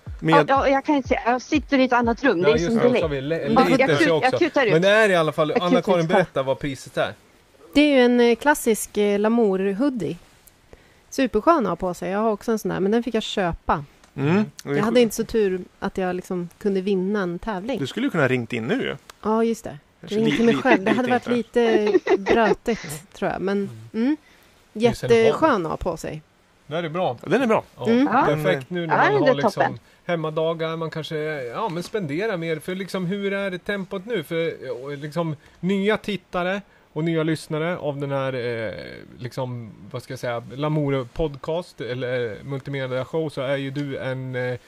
[0.05, 2.55] ja, Med, ja, jag kan inte se, jag sitter i ett annat rum, det Ja,
[2.55, 2.89] är som just det.
[2.89, 3.09] Så delay.
[3.09, 4.45] vi le- Ja, lite jag, kut, också.
[4.45, 4.55] ut.
[4.73, 5.53] Men det är i alla fall...
[5.61, 7.15] Anna-Karin berätta vad priset är.
[7.75, 10.17] Det är ju en eh, klassisk eh, Lamour-hoodie.
[11.11, 12.11] Superskön att ha på sig.
[12.11, 13.85] Jag har också en sån där, men den fick jag köpa.
[14.17, 17.79] mm, Jag hade inte så tur att jag liksom kunde vinna en tävling.
[17.79, 18.97] Du skulle ju kunna ringt in nu.
[19.23, 19.79] Ja, just det.
[20.01, 20.85] Kanske Ring till mig själv.
[20.85, 23.41] Det hade varit lite brötigt, tror jag.
[23.41, 24.17] Men mm,
[24.73, 26.23] det, det var- jätteskön att ha på sig.
[26.67, 27.17] Det här är bra.
[27.23, 27.65] Den är bra.
[27.77, 28.07] Ja, Mm.
[28.07, 32.59] Perfekt nu när man det har liksom hemmadagar, man kanske ja, men spenderar mer.
[32.59, 34.23] För liksom hur är tempot nu?
[34.23, 36.61] För liksom nya tittare
[36.93, 38.75] och nya lyssnare av den här, eh,
[39.19, 43.99] liksom, vad ska jag säga, Lamour podcast eller eh, multimedia show så är ju du
[43.99, 44.59] en eh,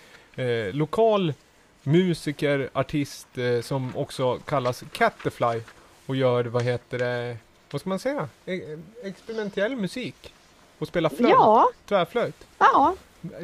[0.46, 1.34] eh, lokal
[1.82, 5.60] musiker, artist eh, som också kallas Catterfly
[6.06, 7.36] och gör, vad heter det,
[7.70, 10.34] vad ska man säga, e- experimentell musik
[10.78, 12.46] och spelar flöjt, Ja, tvärflöjt.
[12.58, 12.94] ja,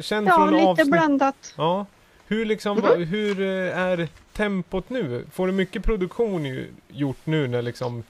[0.01, 0.91] Känd ja från lite avsnitt...
[0.91, 1.53] blandat.
[1.57, 1.85] Ja.
[2.27, 5.25] Hur liksom, va- hur eh, är tempot nu?
[5.31, 8.03] Får du mycket produktion ju, gjort nu när liksom,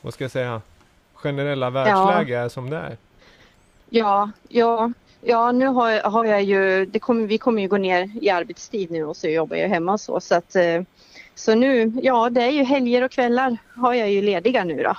[0.00, 0.62] vad ska jag säga,
[1.14, 2.96] generella världsläge är som det är?
[3.90, 4.92] Ja, ja,
[5.24, 9.04] ja nu har, har jag ju, kommer, vi kommer ju gå ner i arbetstid nu
[9.04, 10.20] och så jobbar jag hemma och så.
[10.20, 10.82] Så, att, eh,
[11.34, 14.96] så nu, ja det är ju helger och kvällar har jag ju lediga nu då.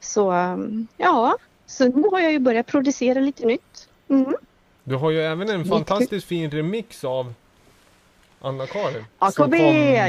[0.00, 1.36] Så um, ja,
[1.66, 3.88] så nu har jag ju börjat producera lite nytt.
[4.08, 4.34] Mm.
[4.84, 7.34] Du har ju även en fantastiskt fin remix av
[8.40, 9.04] Anna-Karin.
[9.18, 9.54] AKB,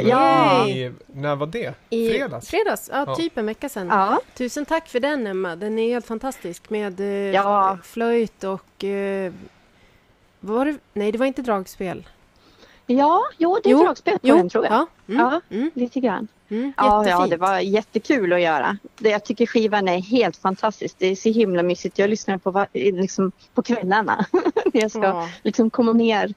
[0.09, 0.67] ja.
[0.67, 1.73] I, när var det?
[1.89, 2.49] I Fredags?
[2.49, 3.15] fredags, ja, Ja.
[3.15, 3.87] typ en vecka sedan.
[3.87, 7.77] Ja, Tusen tack för den Emma, den är helt fantastisk med eh, Ja.
[7.83, 8.83] flöjt och...
[8.83, 9.33] Eh,
[10.39, 10.77] var det?
[10.93, 12.07] Nej, det var inte dragspel.
[12.85, 14.73] ja, jo det är Jo, dragspel på Jo, den tror jag.
[14.73, 16.27] Ja, mm, Ja, mm, lite grann.
[16.49, 18.77] mm, Ja, ja, det var jättekul att göra.
[18.97, 20.95] Det, jag tycker skivan är helt fantastisk.
[20.97, 21.99] Det är så himla mysigt.
[21.99, 24.25] Jag lyssnar på, liksom, på kvällarna
[24.73, 26.33] när jag ska Ja, liksom komma ner.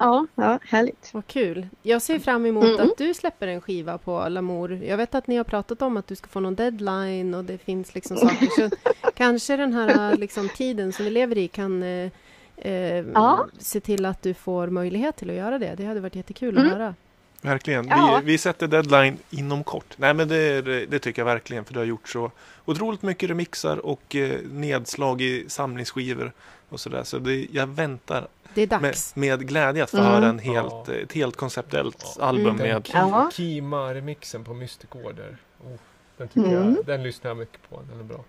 [0.00, 1.10] Ja, ja, härligt.
[1.14, 1.66] vad kul.
[1.82, 2.80] Jag ser fram emot Mm.
[2.80, 4.72] att du släpper en skiva på Lamour.
[4.84, 7.58] Jag vet att ni har pratat om att du ska få någon deadline och det
[7.58, 8.46] finns liksom saker.
[8.46, 8.70] Så
[9.14, 12.10] kanske den här liksom, tiden som vi lever i kan eh,
[12.56, 12.72] eh,
[13.14, 13.46] Ja.
[13.58, 15.74] se till att du får möjlighet till att göra det.
[15.76, 16.66] Det hade varit jättekul Mm.
[16.72, 16.94] att höra.
[17.42, 17.88] Verkligen.
[17.88, 18.20] Ja.
[18.24, 19.94] Vi, vi sätter deadline inom kort.
[19.96, 22.30] Nej men det, det tycker jag verkligen för du har gjort så
[22.64, 26.32] otroligt mycket remixar och eh, nedslag i samlingsskivor
[26.68, 27.02] och sådär.
[27.04, 29.16] Så det, jag väntar Det är med, dags.
[29.16, 30.10] med glädje att få Mm.
[30.10, 30.94] höra en helt, Ja.
[30.94, 32.24] ett helt konceptuellt Ja.
[32.24, 32.56] album Mm.
[32.58, 33.30] Den med Ki- Ja.
[33.32, 35.36] Kima-remixen på Mystic Order.
[35.64, 35.72] Oh,
[36.16, 36.74] den, tycker Mm.
[36.76, 38.24] jag, den lyssnar jag mycket på, den är bra.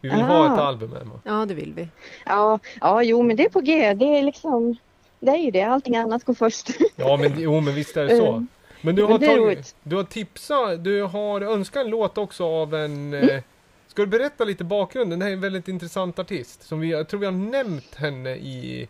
[0.00, 0.24] Vi vill Ah.
[0.24, 1.20] ha ett album Emma.
[1.24, 1.88] Ja, det vill vi.
[2.26, 3.94] Ja, ja, jo, men det är på G.
[3.94, 4.76] Det är liksom,
[5.20, 5.62] det är ju det.
[5.62, 6.68] Allting annat går först.
[6.96, 8.28] Ja men, jo, men visst är det så.
[8.32, 8.46] Mm.
[8.80, 13.14] Men du har, tagit, du har tipsat, du har önskat en låt också av en...
[13.14, 13.40] Eh,
[13.88, 15.18] ska du berätta lite bakgrunden?
[15.18, 16.62] Det här är en väldigt intressant artist.
[16.62, 18.88] Som vi, jag tror vi har nämnt henne i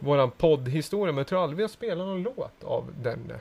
[0.00, 3.34] våran poddhistoria men jag tror aldrig vi har spelat någon låt av denne.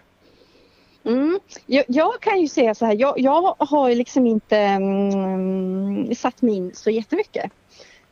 [1.05, 1.39] Mm.
[1.65, 6.41] Jag, jag kan ju säga så här, jag, jag har ju liksom inte mm, satt
[6.41, 7.51] mig in så jättemycket.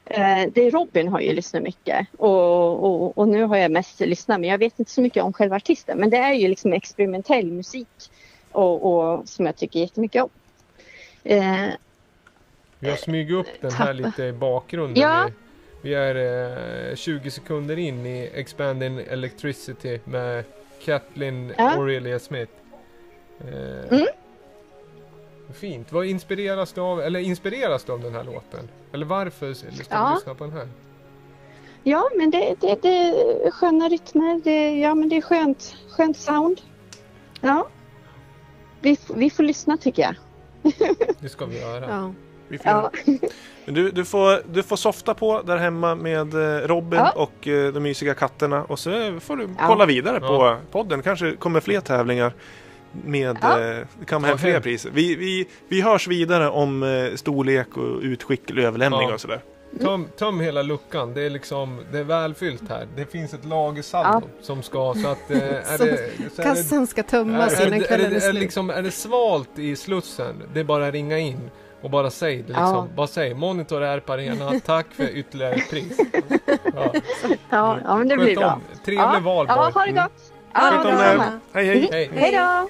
[0.05, 3.99] Eh, det är Robin har ju lyssnat mycket och, och, och nu har jag mest
[3.99, 6.73] lyssnat men jag vet inte så mycket om själva artisten men det är ju liksom
[6.73, 7.87] experimentell musik
[8.51, 10.29] och, och som jag tycker jättemycket om.
[11.23, 11.67] Eh,
[12.89, 15.01] har smugit upp den här lite i bakgrunden.
[15.01, 15.29] Ja.
[15.81, 20.43] Vi, är eh, 20 sekunder in i Expanding Electricity med
[20.85, 21.71] Kathleen Ja.
[21.77, 22.51] Aurelia Smith.
[23.39, 24.07] Eh, Mm.
[25.53, 25.91] Fint.
[25.91, 28.69] Vad inspireras du av, eller inspireras du av den här låten?
[28.93, 30.13] Eller varför ska du Ja.
[30.15, 30.67] lyssna på den här?
[31.83, 36.17] ja men det, det, det är sköna rytmer, det, ja men det är skönt, skönt
[36.17, 36.61] sound.
[37.41, 37.67] Ja.
[38.81, 40.15] Vi, vi får lyssna tycker jag.
[41.19, 41.85] Det ska vi göra.
[41.89, 42.13] Ja.
[42.47, 42.67] Vi får.
[42.71, 42.91] Ja.
[43.65, 47.11] Du, du, får, du får softa på där hemma med eh, Robin Ja.
[47.15, 49.67] och eh, de mysiga katterna och så får du Ja.
[49.67, 50.57] kolla vidare på Ja.
[50.71, 51.01] podden.
[51.01, 52.33] Kanske kommer fler tävlingar
[52.91, 53.59] med, Ja.
[53.59, 54.89] eh, fler priser.
[54.93, 59.13] Vi, vi, vi hörs vidare om eh, storlek och utskick eller överlämning Ja.
[59.13, 59.41] och sådär.
[59.79, 61.13] Töm, töm hela luckan.
[61.13, 62.87] Det är liksom, det är välfyllt här.
[62.95, 65.31] Det finns ett lagersaldo som ska, så att...
[65.31, 65.87] Eh, är det, så är
[66.35, 68.41] det, Kassan ska tömmas är, innan det, är, kvällen är det, är, det slut.
[68.41, 71.49] liksom, är det svalt i slussen, det är bara att ringa in
[71.81, 72.63] och bara säg det liksom.
[72.65, 72.87] Ja.
[72.95, 75.97] Bara säg Monitor är på arena, tack för ytterligare pris.
[76.75, 76.93] Ja.
[77.49, 78.53] Ja, ja men det blir Sköt bra.
[78.53, 78.61] om.
[78.85, 79.19] Trevlig ja.
[79.19, 79.47] valborg.
[79.49, 80.03] Ja, ha det Mm.
[80.03, 80.33] gott.
[80.53, 81.39] Ja, Sköt om det.
[81.53, 81.89] Hej hej!
[81.91, 82.09] Hej.
[82.15, 82.69] Hej då!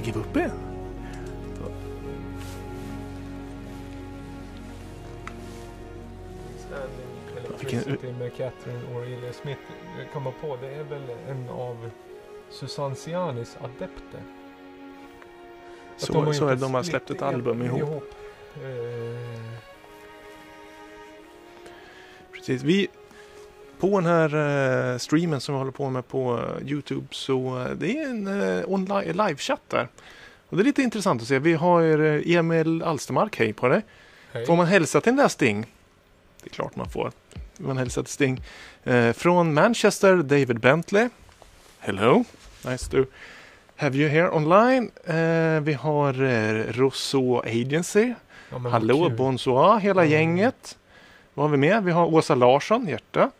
[0.00, 0.36] Lägger vi upp?
[7.60, 9.60] Vilken- Electricity med Catherine O'Reilly Smith.
[9.98, 11.90] Jag kommer på, det är väl en av
[12.50, 14.22] Susanne Cianis adepter.
[15.94, 18.04] Att Så- de har så är det, de har släppt ett album ihop.
[18.56, 19.50] Eh,
[22.32, 22.62] Precis.
[22.62, 22.88] Vi,
[23.80, 27.70] på den här eh, streamen som vi håller på med på eh, Youtube så eh,
[27.70, 28.28] det är en
[28.66, 29.88] online livechatt där.
[30.48, 31.38] Och det är lite intressant att se.
[31.38, 31.82] Vi har
[32.26, 33.82] Emil Alstermark, hej på dig.
[34.32, 34.46] Hej.
[34.46, 35.66] Får man hälsa till den där Sting?
[36.42, 37.12] Det är klart man får.
[37.56, 38.42] Man hälsar till Sting.
[39.14, 41.08] Från Manchester, David Bentley.
[41.78, 42.24] Hello,
[42.66, 43.04] nice to
[43.76, 44.90] have you here online.
[45.64, 46.12] Vi har
[46.72, 48.14] Rousseau Agency.
[48.50, 49.16] Ja, Hallå, kul.
[49.16, 50.78] bonsoir, hela gänget.
[51.34, 51.84] Vad har vi med?
[51.84, 53.30] Vi har Åsa Larsson, hjärta.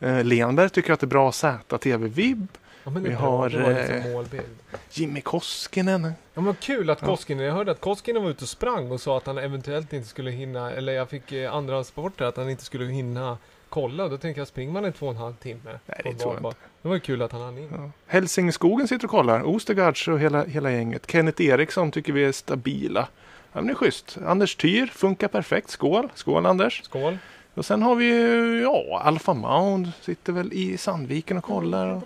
[0.00, 2.48] Eh, Lenberg tycker att det är bra ZTV-vibb.
[2.84, 3.24] Ja, men det vi bra.
[3.24, 4.44] har Det var eh, målbild.
[4.90, 6.12] Jimmy Koskinen.
[6.34, 7.00] Ja men kul att.
[7.00, 10.08] Koskinen, jag hörde att Koskinen var ute och sprang och sa att han eventuellt inte
[10.08, 14.08] skulle hinna, eller jag fick eh, andra rapporter att han inte skulle hinna kolla.
[14.08, 15.78] Då tänkte jag, springer man en två och en halv timme?
[15.86, 16.54] Nej, det tror jag bana?
[16.82, 17.68] Det var ju kul att han hann in.
[17.72, 17.90] Ja.
[18.06, 19.42] Hälsingeskogen sitter och kollar.
[19.42, 21.10] Ostergaards och hela, hela gänget.
[21.10, 23.08] Kenneth Eriksson tycker vi är stabila.
[23.52, 24.18] Ja, men det är schysst.
[24.26, 25.70] Anders Tyr funkar perfekt.
[25.70, 26.08] Skål!
[26.14, 26.82] Skål Anders!
[26.84, 27.18] Skål!
[27.60, 32.00] Och sen har vi ju, ja, Alpha Mound sitter väl i Sandviken och kollar.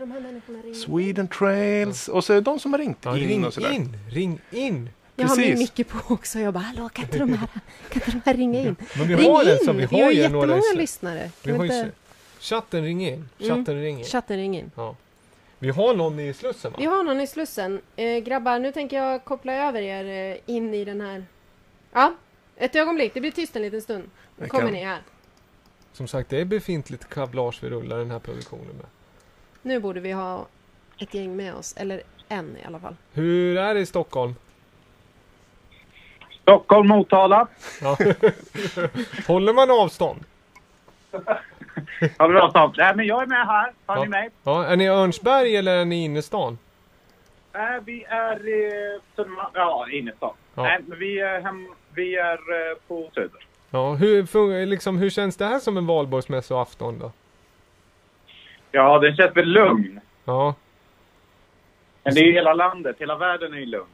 [0.74, 2.08] Sweden Trails.
[2.08, 3.70] Och så de som har ringt Ja, in ring och sådär.
[3.72, 3.96] in!
[4.10, 4.90] Ring in!
[5.16, 5.76] Jag har min Precis.
[5.76, 6.38] Micke på också.
[6.38, 7.48] Jag bara, hallå, kan inte de här,
[7.88, 8.76] kan inte de här ringa in?
[8.98, 9.58] Men vi ring har in!
[9.64, 11.30] som vi Vi har har ju jättemånga några lyssnare.
[11.42, 11.90] Vi har inte-
[12.40, 13.14] Chatten ring in.
[13.14, 13.28] Mm.
[13.56, 14.04] Chatten ring in.
[14.04, 14.70] Chatten ring in.
[14.76, 14.96] Ja.
[15.58, 16.76] Vi har någon i Slussen va?
[16.80, 17.80] Vi har någon i Slussen.
[17.96, 21.24] Eh, grabbar, nu tänker jag koppla över er eh, in i den här...
[21.92, 22.14] Ja,
[22.56, 23.14] ett ögonblick.
[23.14, 24.04] Det blir tyst en liten stund.
[24.36, 24.98] Nu kommer ni här.
[25.94, 28.86] Som sagt, det är befintligt kablage vi rullar den här produktionen med.
[29.62, 30.46] Nu borde vi ha
[30.98, 31.74] ett gäng med oss.
[31.76, 32.96] Eller en i alla fall.
[33.12, 34.34] Hur är det i Stockholm?
[36.42, 37.46] Stockholm, Motala.
[37.80, 37.96] Ja.
[39.26, 40.24] Håller man avstånd?
[42.18, 42.74] Ja, bra sant.
[42.76, 43.72] Nej, men jag är med här.
[43.86, 44.30] Har ni mig?
[44.42, 46.58] Ja, är ni i Örnsberg eller är ni i innerstan?
[47.52, 49.50] Nej, vi är i Södermalm.
[49.54, 50.32] Ja, innerstan.
[50.54, 50.62] Ja.
[50.62, 53.46] Nej, men vi är, hem, vi är eh, på Söder.
[53.74, 57.12] Ja, hur, liksom, hur känns det här som en valborgsmässoafton då?
[58.70, 60.00] Ja, den känns väl lugn.
[60.24, 60.54] Ja.
[62.04, 62.96] Men det är ju hela landet.
[62.98, 63.86] Hela världen är ju lugn.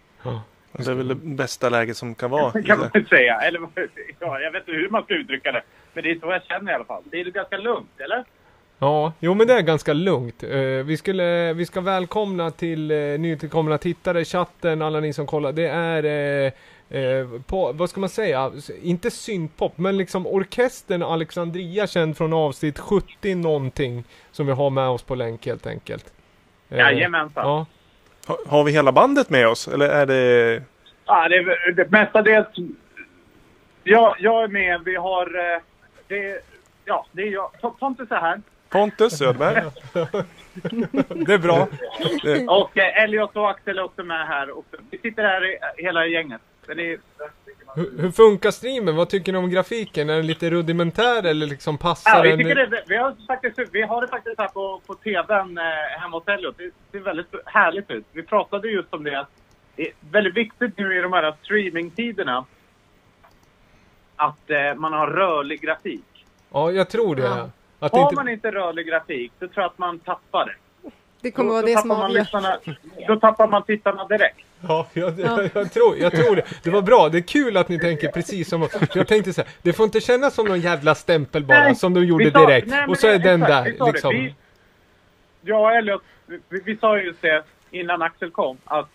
[0.73, 2.63] Det är väl det bästa läget som kan vara.
[2.63, 3.41] kan man väl säga.
[3.41, 3.61] Eller
[4.19, 5.63] ja, jag vet inte hur man ska uttrycka det.
[5.93, 7.03] Men det är så jag känner i alla fall.
[7.05, 8.25] Det är ganska lugnt, eller?
[8.79, 10.43] Ja, jo men det är ganska lugnt.
[10.43, 15.53] Eh, vi, skulle, vi ska välkomna till uh, nytillkomna tittare, chatten, alla ni som kollar.
[15.53, 16.53] Det är,
[16.91, 18.53] eh, på, vad ska man säga,
[18.83, 24.05] inte syntpop, men liksom orkestern Alexandria känd från avsnitt 70 någonting.
[24.33, 26.13] Som vi har med oss på länk helt enkelt.
[26.69, 27.47] Eh, Jajamensan.
[27.47, 27.67] Ja.
[28.27, 29.69] Har, har vi hela bandet med oss?
[29.69, 30.63] Eller är det...
[31.07, 32.47] Ja, det är det mestadels...
[33.85, 34.81] Ja, jag är med.
[34.85, 35.27] Vi har...
[35.55, 35.61] eh,
[36.09, 36.45] Det,
[36.85, 37.51] ja, det är jag.
[37.79, 38.41] Pontus är här.
[38.69, 39.63] Pontus Söderberg.
[41.27, 41.69] det är bra.
[42.49, 44.59] Och Elliot och Axel är också med här.
[44.59, 46.41] Och vi sitter här hela gänget.
[46.79, 46.99] Är,
[47.75, 48.97] Hur, hur funkar streamen?
[48.97, 50.11] Vad tycker ni om grafiken?
[50.11, 52.39] Är den lite rudimentär eller liksom passar ja, vi, den?
[52.39, 55.65] tycker det, vi, har faktiskt, vi har det faktiskt här på, på tvn eh,
[56.01, 56.59] hemma hos Elliot.
[56.59, 58.05] Det ser väldigt härligt ut.
[58.13, 59.27] Vi pratade just om det.
[59.77, 62.45] Det är väldigt viktigt nu i de här streamingtiderna
[64.17, 66.27] att eh, man har rörlig grafik.
[66.53, 67.23] Ja, jag tror det.
[67.23, 67.51] Ja.
[67.79, 68.15] Att Har inte...
[68.15, 70.55] man inte rörlig grafik, då tror jag att man tappar det.
[71.23, 72.21] Det kommer Då- vara då det som man avgör.
[72.21, 72.59] lyssnarna-
[73.09, 74.39] Då tappar man tittarna direkt.
[74.69, 75.43] Ja, jag, Ja.
[75.43, 76.43] jag, jag, tror, jag tror det.
[76.63, 77.09] Det var bra.
[77.09, 80.01] Det är kul att ni tänker precis som Jag tänkte så här, det får inte
[80.01, 82.67] kännas som någon jävla stämpel bara, Nej, som de gjorde sa- direkt.
[82.69, 84.11] nej, och så är det- den exakt, där vi liksom.
[85.43, 88.89] Vi- och Elliot, vi, vi sa just det innan Axel kom, att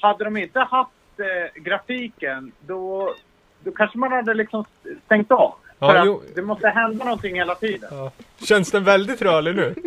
[0.00, 3.14] hade de inte haft eh, grafiken, då,
[3.64, 4.64] då kanske man hade liksom
[5.06, 5.54] stängt av.
[5.78, 6.22] Ja, För att jo.
[6.34, 8.10] det måste hända någonting hela tiden.
[8.48, 9.74] Känns den väldigt rörlig nu?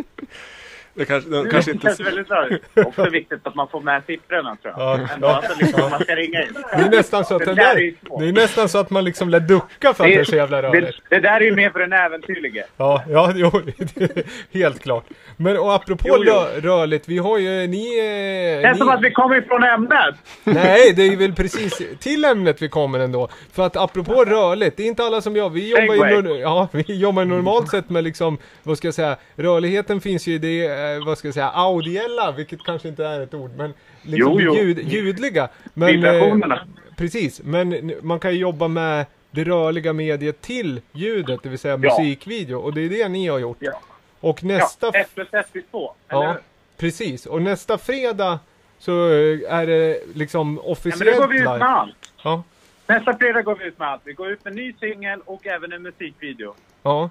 [0.96, 1.82] Det kanske, de kanske inte...
[1.86, 2.64] känns det väldigt rörigt.
[2.74, 5.00] Också viktigt att man får med siffrorna tror jag.
[5.00, 5.42] Ja, Ändå ja.
[5.50, 6.48] att liksom, man ska ringa in.
[6.76, 9.28] Det är nästan så att det där är det är nästan så att man liksom
[9.28, 10.98] lär ducka för att det är så jävla det, rörigt.
[11.10, 12.64] det där är ju mer för den äventyrlige.
[12.76, 13.50] Ja, ja, jo,
[13.94, 15.04] det är helt klart.
[15.36, 16.32] Men och apropå Jo, jo.
[16.32, 18.00] rö- rörligt, vi har ju, ni...
[18.00, 20.14] Det Eh, känns ni som att vi kommer ifrån ämnet.
[20.44, 23.28] Nej, det är väl precis till ämnet vi kommer ändå.
[23.52, 25.48] För att apropå rörligt, det är inte alla som gör.
[25.48, 29.16] Vi jobbar ju, ja, vi jobbar ju normalt sett med liksom, vad ska jag säga,
[29.36, 33.20] rörligheten finns ju i det, eh, vad ska jag säga, audiella, vilket kanske inte är
[33.20, 34.54] ett ord, men liksom Jo, jo.
[34.54, 35.48] Ljud, ljudliga.
[35.74, 36.66] Men, Vibrationerna.
[36.96, 41.78] precis, men man kan ju jobba med det rörliga mediet till ljudet, det vill säga
[41.82, 41.98] Ja.
[41.98, 43.56] musikvideo, och det är det ni har gjort.
[43.60, 43.80] Ja.
[44.20, 44.90] Och nästa...
[44.92, 45.92] Ja, ett plus ett blir två.
[46.08, 46.40] Eller Ja, hur?
[46.76, 47.26] precis.
[47.26, 48.38] Och nästa fredag
[48.78, 51.58] så eh, är det liksom Ja, men officiellt det går vi ut live.
[51.58, 52.12] med allt.
[52.22, 52.42] Ja.
[52.86, 54.02] Nästa fredag går vi ut med allt.
[54.04, 56.54] Vi går ut med ny singel och även en musikvideo.
[56.82, 57.10] Ja.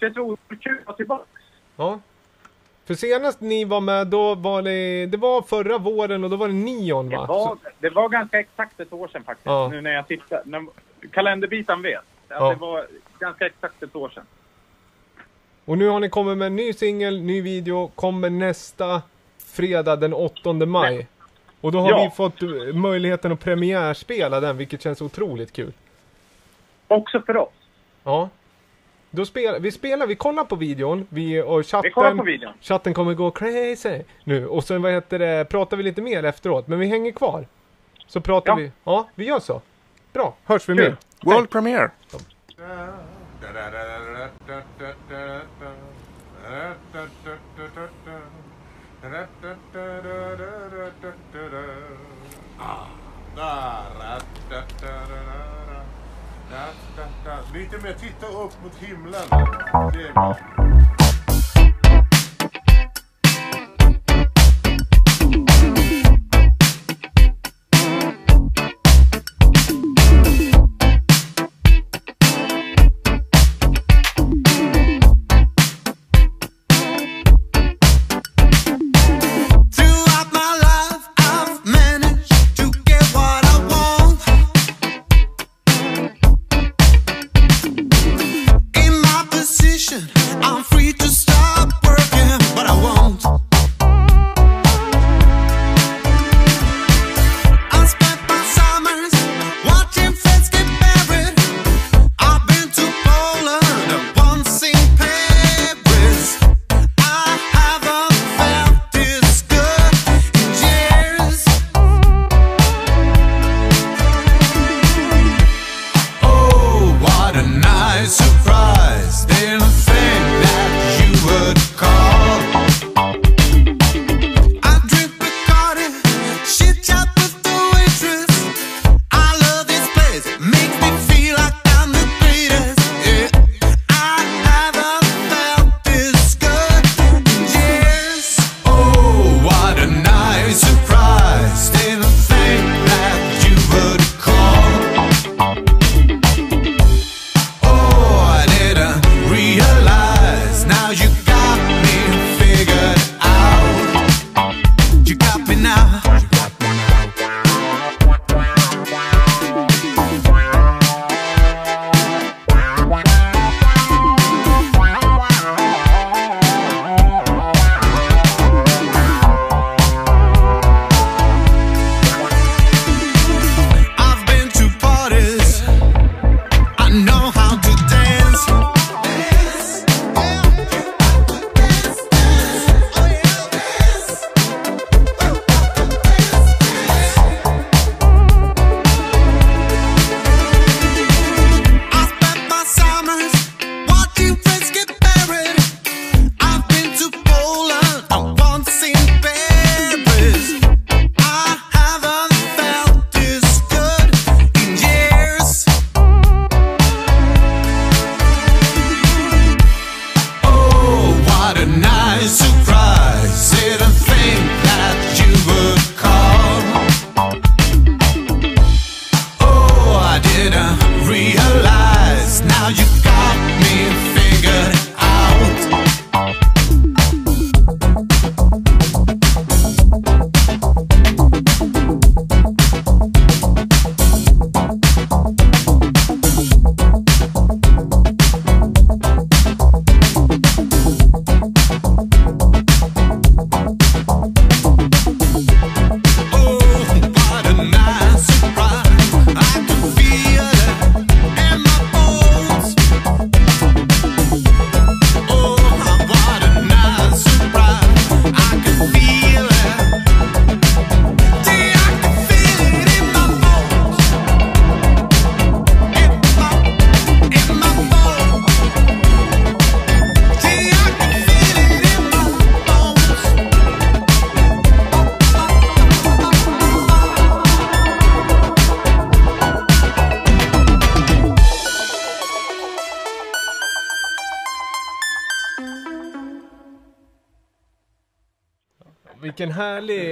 [0.00, 1.24] Så det vore kul att vara tillbaka.
[1.76, 2.00] Ja.
[2.90, 6.48] För senast ni var med, då var det, det var förra våren och då var
[6.48, 6.54] det
[7.10, 7.26] Det va?
[7.26, 9.46] var, Så, det var ganska exakt ett år sedan faktiskt.
[9.46, 9.68] Ja.
[9.68, 10.42] Nu när jag tittar.
[10.44, 10.66] När,
[11.12, 11.98] kalenderbiten vet.
[11.98, 12.48] Att Ja.
[12.50, 12.86] Det var
[13.18, 14.24] ganska exakt ett år sedan.
[15.64, 19.02] och nu har ni kommit med en ny singel, ny video, kommer nästa
[19.38, 21.06] fredag den 8 maj.
[21.60, 22.04] Och då har Ja.
[22.04, 25.72] vi fått eh, möjligheten att premiärspela den, vilket känns otroligt kul.
[26.88, 27.52] Också för oss.
[28.04, 28.28] Ja.
[29.10, 32.52] Då spelar, vi spelar, vi kollar på videon, vi och chatten, Vi videon.
[32.60, 34.46] chatten kommer gå crazy nu.
[34.46, 37.46] Och sen vad heter det, pratar vi lite mer efteråt, men vi hänger kvar.
[38.06, 38.56] Så pratar Ja.
[38.56, 39.60] vi, ja vi gör så.
[40.12, 40.84] Bra, hörs vi Kul.
[40.84, 40.96] mer.
[41.22, 41.90] World premiere.
[57.54, 59.22] Lite mer, titta upp mot himlen.
[59.92, 60.36] Det är bra.
[65.30, 65.79] Throughout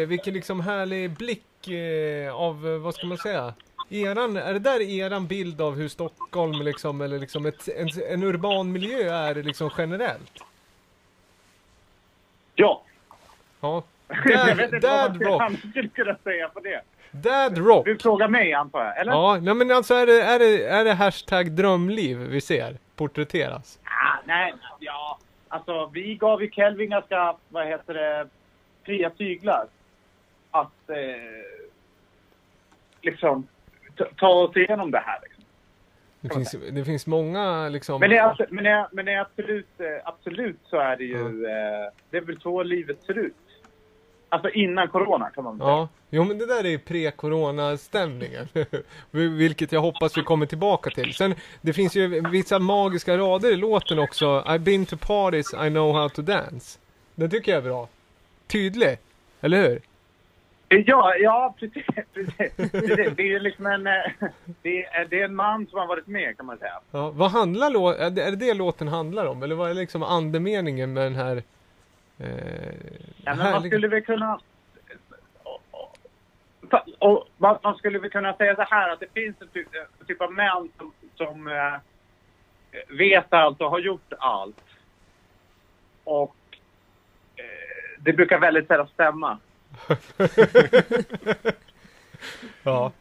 [0.09, 3.55] vilken liksom härlig blick eh, av, eh, vad ska man säga?
[3.91, 8.23] Eran, är det där eran bild av hur Stockholm liksom, eller liksom ett, en, en
[8.23, 10.33] urban miljö är liksom generellt?
[12.55, 12.83] Ja.
[13.61, 13.83] Ja.
[14.25, 15.59] jag vet Dad, inte vad dad rock.
[15.71, 16.81] skulle kunna säga på det.
[17.11, 17.85] Dad rock.
[17.85, 19.13] Du frågar mig antar jag, eller?
[19.13, 23.79] Ja, nej men alltså är det, är det, är det hashtag drömliv vi ser porträtteras?
[23.85, 25.19] Ah, nej, ja.
[25.49, 28.29] Alltså vi gav ju Kelvin ganska, vad heter det,
[28.85, 29.67] fria tyglar.
[30.51, 30.97] Att eh,
[33.03, 33.47] liksom
[34.17, 35.19] ta, oss igenom det här.
[35.23, 35.45] Liksom.
[36.21, 38.01] Det finns, det finns många liksom...
[38.01, 41.05] Men, det är, men, det är, men det är absolut, eh, absolut så är det
[41.05, 43.35] ju, eh, det är väl så livet ser ut.
[44.29, 45.69] Alltså innan corona kan man säga.
[45.69, 48.49] Ja, jo men det där är pre-corona-stämningen.
[49.11, 51.15] Vilket jag hoppas vi kommer tillbaka till.
[51.15, 54.45] Sen, det finns ju vissa magiska rader i låten också.
[54.47, 56.79] I've been to parties, I know how to dance.
[57.15, 57.89] Den tycker jag är bra.
[58.47, 58.99] Tydlig,
[59.41, 59.81] eller hur?
[60.69, 61.87] Ja, ja precis.
[62.15, 62.37] precis.
[62.57, 63.17] precis.
[63.17, 63.93] Det är ju liksom en, eh,
[64.63, 66.81] det är, det är en man som har varit med kan man säga.
[66.91, 69.43] Ja, vad handlar lå- är det, det låten handlar om?
[69.43, 71.37] Eller vad är liksom andemeningen med den här...
[72.19, 72.75] Eh,
[73.25, 74.41] Ja, men man skulle väl kunna...
[76.99, 79.69] Och man, man skulle väl kunna säga så här att det finns en typ,
[80.01, 81.75] en typ av män som, som eh,
[82.99, 84.61] vet allt och har gjort allt.
[86.05, 86.37] Och
[87.37, 89.39] eh, det brukar väldigt sällan stämma.
[92.63, 92.93] Ja.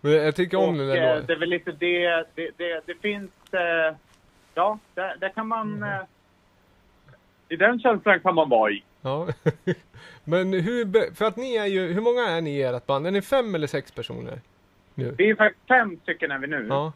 [0.00, 1.26] Men jag tycker om och, den där eh, låten.
[1.26, 3.30] det är väl lite det, det, det, det finns...
[3.52, 3.96] Eh,
[4.54, 5.74] ja, där, där kan man...
[5.74, 5.92] Mm.
[5.92, 6.00] Eh,
[7.48, 8.82] I den känslan kan man vara i.
[9.02, 9.28] Ja.
[10.24, 13.06] Men hur, för att ni är ju, hur många är ni i ert band?
[13.06, 14.40] Är ni fem eller sex personer?
[14.94, 15.14] Nu?
[15.18, 16.66] Vi är faktiskt fem stycken är vi nu.
[16.68, 16.92] Ja.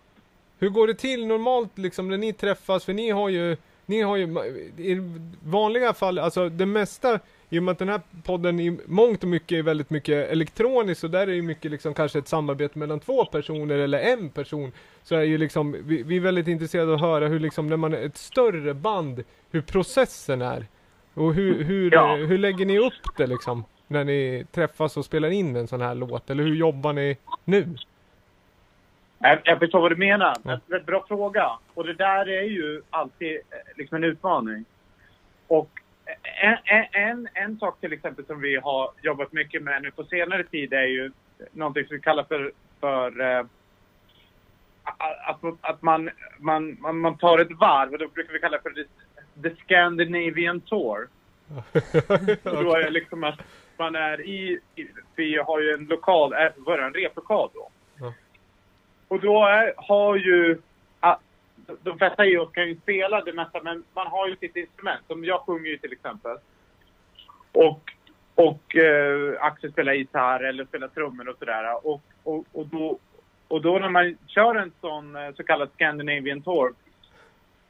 [0.59, 2.85] Hur går det till normalt liksom när ni träffas?
[2.85, 3.57] För ni har ju,
[3.87, 4.25] ni har ju
[4.77, 7.21] i vanliga fall, alltså det mesta
[7.51, 11.05] i och med att den här podden i mångt och mycket är väldigt mycket elektroniskt
[11.05, 14.73] och där är det mycket liksom kanske ett samarbete mellan två personer eller en person.
[15.03, 17.77] Så är ju liksom, vi, vi är väldigt intresserade av att höra hur liksom när
[17.77, 20.67] man är ett större band, hur processen är.
[21.15, 22.19] Och hur, hur, Ja.
[22.19, 23.65] eh, hur lägger ni upp det liksom?
[23.87, 26.31] När ni träffas och spelar in en sån här låt?
[26.31, 27.67] Eller hur jobbar ni nu?
[29.19, 30.37] Jag, jag förstår vad du menar.
[30.45, 31.51] En väldigt bra fråga.
[31.75, 33.41] Och det där är ju alltid eh,
[33.77, 34.65] liksom en utmaning.
[35.47, 35.71] Och
[36.43, 40.45] en, en, en, sak till exempel som vi har jobbat mycket med nu på senare
[40.45, 41.13] tid är ju
[41.53, 43.45] någonting som vi kallar för, för eh,
[45.27, 48.63] att, att man, man, man, man tar ett varv och då brukar vi kalla det
[48.63, 48.85] för the,
[49.43, 51.09] the Scandinavian Tour.
[52.43, 53.41] Och då är det liksom att
[53.77, 54.61] man är i,
[55.17, 57.71] vi har ju en lokal, äh, vad är det, en replokal då.
[59.09, 60.59] Och då är, har ju,
[61.83, 65.01] de flesta i oss kan ju spela det mesta, men man har ju sitt instrument.
[65.07, 66.37] Som jag sjunger ju till exempel.
[67.53, 67.93] Och,
[68.35, 71.87] och eh, Axel spelar gitarr eller spelar trummor och sådär.
[71.87, 72.99] Och, och, och, då,
[73.49, 76.75] och då när man kör en sån eh, så kallad Scandinavian Tour,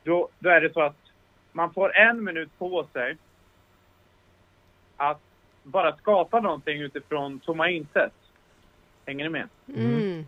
[0.04, 0.96] då, då är det så att
[1.52, 3.16] man får en minut på sig
[4.96, 5.20] att
[5.62, 8.12] bara skapa någonting utifrån tomma intet.
[9.06, 9.48] Hänger ni med?
[9.76, 10.26] Mm.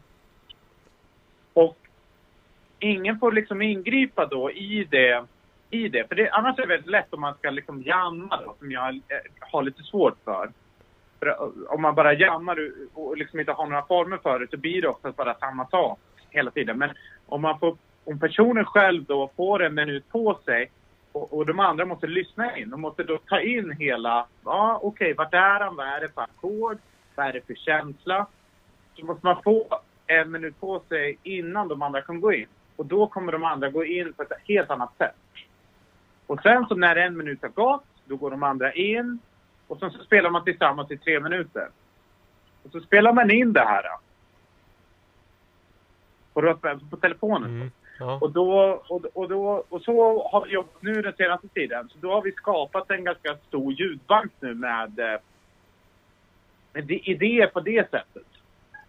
[2.81, 5.24] Ingen får liksom ingripa då i det.
[5.70, 6.09] I det.
[6.09, 8.94] För det, annars är det väldigt lätt om man ska liksom jamma då, som jag
[8.94, 9.01] eh,
[9.40, 10.51] har lite svårt för.
[11.19, 11.35] för eh,
[11.69, 12.59] om man bara jammar
[12.94, 15.98] och- liksom inte har några former för det så blir det oftast bara samma sak
[16.31, 16.78] hela tiden.
[16.78, 16.90] Men
[17.27, 20.70] om, man får, om personen själv då får en minut på sig
[21.12, 22.70] och, och de andra måste lyssna in.
[22.70, 25.77] De måste då ta in hela, ja okej, vart är han?
[25.77, 26.78] Vad är det för ackord?
[27.15, 28.27] Vad är det för känsla?
[28.97, 32.47] Så måste man få en minut på sig innan de andra kan gå in.
[32.81, 35.15] Och då kommer de andra gå in på ett helt annat sätt.
[36.27, 39.19] Och sen så när en minut har gått, då går de andra in.
[39.66, 41.69] Och sen så spelar man tillsammans i tre minuter.
[42.62, 43.85] Och så spelar man in det här.
[46.90, 47.70] På, telefonen.
[47.98, 48.19] Ja.
[48.20, 51.89] Och, då, och, och, då, och så har vi jobbat nu den senaste tiden.
[51.89, 55.20] Så då har vi skapat en ganska stor ljudbank nu med, eh,
[56.73, 58.27] med idéer på det sättet.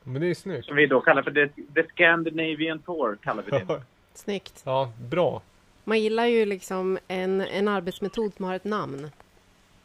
[0.03, 0.65] Men det är snyggt.
[0.65, 3.18] Som vi då kallar för the, the Scandinavian Tour.
[3.23, 3.82] kallar vi det.
[4.14, 4.61] Snyggt.
[4.65, 5.41] Ja, bra.
[5.84, 9.11] Man gillar ju liksom en, en arbetsmetod som har ett namn.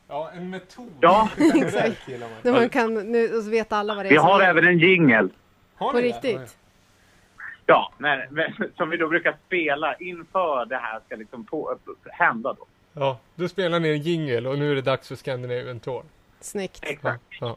[0.09, 0.93] Ja, en metod.
[1.01, 1.29] Ja.
[1.55, 2.09] Exakt.
[2.45, 4.79] Man kan, nu, och så vet alla vad det är Vi som har även en
[4.79, 5.29] jingel.
[5.79, 6.57] På riktigt?
[7.67, 12.53] Ja, men, men, som vi då brukar spela inför det här ska liksom på, hända
[12.53, 12.67] då.
[12.93, 16.03] Ja, då spelar ni en jingle och nu är det dags för Scandinavian Tour.
[16.41, 16.85] Snyggt.
[17.03, 17.57] Ja, ja.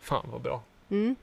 [0.00, 0.62] Fan vad bra.
[0.90, 1.16] Mm.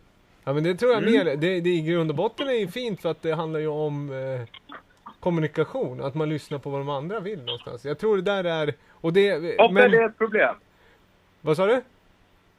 [0.47, 1.13] Ja men det tror jag Mm.
[1.13, 3.67] mer, det, det i grund och botten är ju fint för att det handlar ju
[3.67, 4.41] om eh,
[5.19, 7.85] kommunikation, att man lyssnar på vad de andra vill någonstans.
[7.85, 9.57] Jag tror det där är, och det...
[9.59, 10.55] Ofta är det ett problem.
[11.41, 11.81] Vad sa du?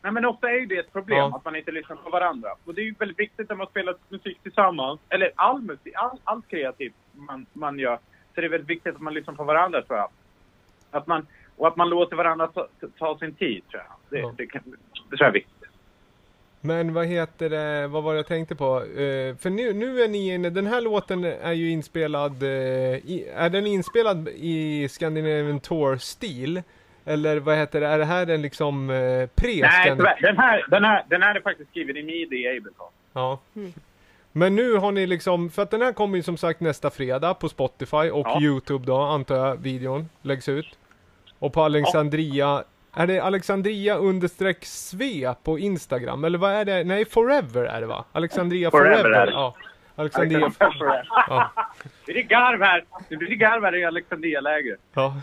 [0.03, 1.37] Nej, men ofta är ju det ett problem, Ja.
[1.37, 2.49] att man inte lyssnar på varandra.
[2.65, 6.19] Och det är ju väldigt viktigt när man spelar musik tillsammans, eller all musik, all,
[6.25, 7.97] allt kreativt man, man gör,
[8.35, 10.09] så det är väldigt viktigt att man lyssnar på varandra, tror jag.
[10.91, 12.67] Att man, och att man låter varandra ta,
[12.99, 14.21] ta sin tid, tror jag.
[14.21, 14.63] Det, det, kan,
[15.11, 15.58] det tror jag är viktigt.
[16.61, 18.77] Men vad heter det, vad var det jag tänkte på?
[18.77, 23.29] Eh, för nu, nu är ni inne, den här låten är ju inspelad, eh, i,
[23.37, 26.63] är den inspelad i Scandinavian Tour-stil?
[27.05, 30.19] Eller vad heter det, är det här den liksom eh, pre Nej, tyvärr.
[30.23, 32.87] Den här, den, här, den här är faktiskt skriven i midi i Ableton.
[33.13, 33.39] Ja.
[34.33, 37.35] Men nu har ni liksom, för att den här kommer ju som sagt nästa fredag
[37.35, 38.41] på Spotify och Ja.
[38.43, 40.79] Youtube då, antar jag videon läggs ut.
[41.39, 42.65] Och på Alexandria,
[42.95, 46.25] är det Alexandria understreck sve på Instagram?
[46.25, 46.85] Eller vad är det?
[46.85, 48.05] Nej, Forever är det va?
[48.13, 49.11] Alexandria Forever Forever.
[49.11, 49.33] är det.
[49.33, 49.55] Ja.
[49.95, 51.51] Alexandria Alexandria Ja.
[52.07, 52.85] Det blir garv här.
[53.09, 54.77] Det blir garv här i Alexandria-läger.
[54.95, 55.15] Ja.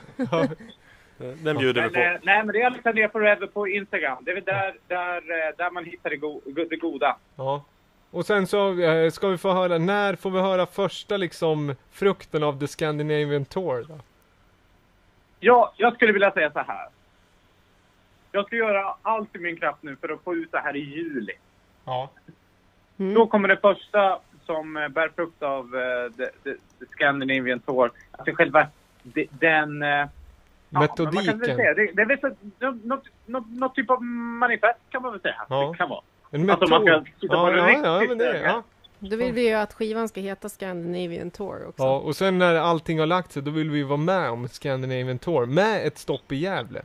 [1.17, 1.99] Den bjuder vi på.
[1.99, 4.17] eh, nej, men det är Alexandria Forever på Instagram.
[4.21, 7.17] Det är väl där, där, eh, där man hittar det, go det goda.
[7.35, 7.63] ja.
[8.11, 12.43] Och sen så eh, ska vi få höra, när får vi höra första liksom frukten
[12.43, 13.99] av The Scandinavian Tour då?
[15.39, 16.87] Ja, jag skulle vilja säga så här.
[18.35, 20.79] Jag ska göra allt i min kraft nu för att få ut det här i
[20.79, 21.33] juli.
[21.85, 22.09] Ja.
[22.97, 27.91] Då kommer det första som eh, bär frukt av eh, the, the, the Scandinavian Tour.
[28.11, 28.67] Alltså själva
[29.03, 29.81] de, den...
[29.81, 30.07] ja,
[30.69, 31.55] men Man kan väl Metodiken.
[31.55, 35.21] säga, det, det är väl något, något, något, något typ av manifest kan man väl
[35.21, 35.45] säga.
[35.49, 35.69] Ja.
[35.71, 36.01] Det kan vara.
[36.31, 37.07] En Alltså, man metod.
[37.07, 38.45] ska titta ja, på ja, riktigt ja, men det, öga.
[38.45, 38.63] ja.
[38.99, 41.83] Då vill vi ju att skivan ska heta Scandinavian Tour också.
[41.83, 45.19] Ja, och sen när allting har lagt sig, då vill vi vara med om Scandinavian
[45.19, 46.81] Tour, med ett stopp i Gävle.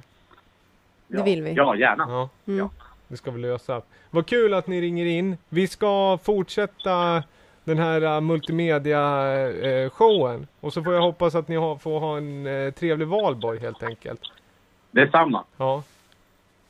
[1.11, 1.53] Det vill vi.
[1.53, 2.07] Ja, gärna.
[2.09, 2.69] Ja, Mm.
[3.09, 3.82] det ska vi lösa.
[4.11, 5.37] Vad kul att ni ringer in.
[5.49, 7.23] Vi ska fortsätta
[7.65, 10.47] den här uh, multimedia-showen.
[10.61, 13.82] och så får jag hoppas att ni har, får ha en uh, trevlig valborg helt
[13.82, 14.20] enkelt.
[14.91, 15.45] Detsamma.
[15.57, 15.82] Ja.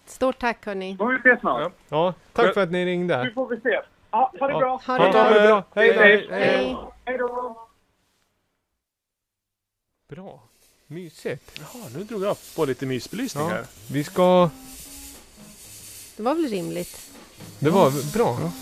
[0.05, 0.97] Stort tack hörni.
[0.97, 1.73] Får vi ses snart.
[1.89, 3.25] Ja, tack för att ni ringde.
[3.25, 3.81] Nu får vi se.
[4.11, 4.59] Ja, ha det Ja.
[4.59, 4.81] bra.
[4.87, 5.23] Ha det Ja, bra.
[5.23, 5.65] ha det bra.
[5.75, 6.01] Hej då.
[6.01, 6.29] Hej.
[6.31, 6.77] Hej.
[7.05, 7.57] Hej då.
[10.09, 10.41] Bra.
[10.93, 11.43] Mysigt.
[11.59, 13.51] Jaha, nu drog jag på lite mysbelysning Ja.
[13.51, 13.65] här.
[13.87, 14.51] Vi ska...
[16.17, 16.97] Det var väl rimligt?
[17.59, 18.53] Det var bra.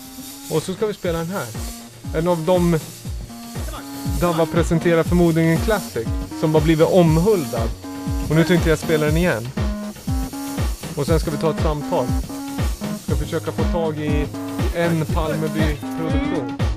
[0.51, 1.47] Och så ska vi spela den här.
[2.15, 2.79] En av de
[4.21, 6.07] Dava presenterar förmodligen en classic
[6.39, 7.69] som har blivit omhuldad.
[8.29, 9.49] Och nu tänkte jag spela den igen.
[10.95, 12.05] Och sen ska vi ta ett samtal.
[13.03, 14.27] Ska försöka få tag i
[14.75, 16.68] en Palmeby-produktion.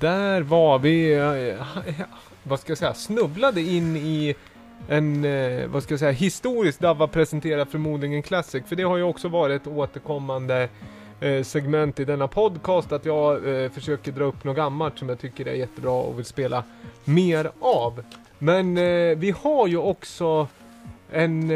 [0.00, 1.66] Där var vi, eh,
[2.42, 4.34] vad ska jag säga, snubblade in i
[4.88, 8.62] en, eh, vad ska jag säga, historisk Dava presenterar förmodligen Classic.
[8.66, 10.68] För det har ju också varit ett återkommande
[11.20, 13.40] eh, segment i denna podcast att jag
[13.72, 16.64] försöker dra upp något gammalt som jag tycker är jättebra och vill spela
[17.04, 18.02] mer av.
[18.38, 18.74] Men
[19.20, 20.48] vi har ju också
[21.10, 21.50] en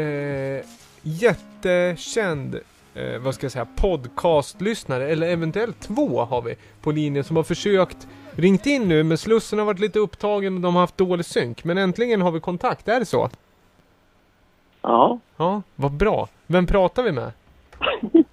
[1.01, 2.59] jättekänd
[2.95, 7.43] eh, vad ska jag säga, podcastlyssnare, eller eventuellt två har vi på linjen som har
[7.43, 11.25] försökt ringt in nu men Slussen har varit lite upptagen och de har haft dålig
[11.25, 11.63] synk.
[11.63, 13.29] Men äntligen har vi kontakt, är det så?
[14.81, 15.19] Ja.
[15.37, 16.27] Ja, vad bra.
[16.47, 17.31] Vem pratar vi med?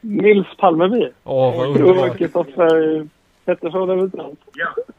[0.00, 1.10] Nils Palmeby.
[1.24, 2.18] Åh, vad Och underbart.
[2.18, 3.08] Kristoffer
[3.44, 4.40] Pettersson eventuellt.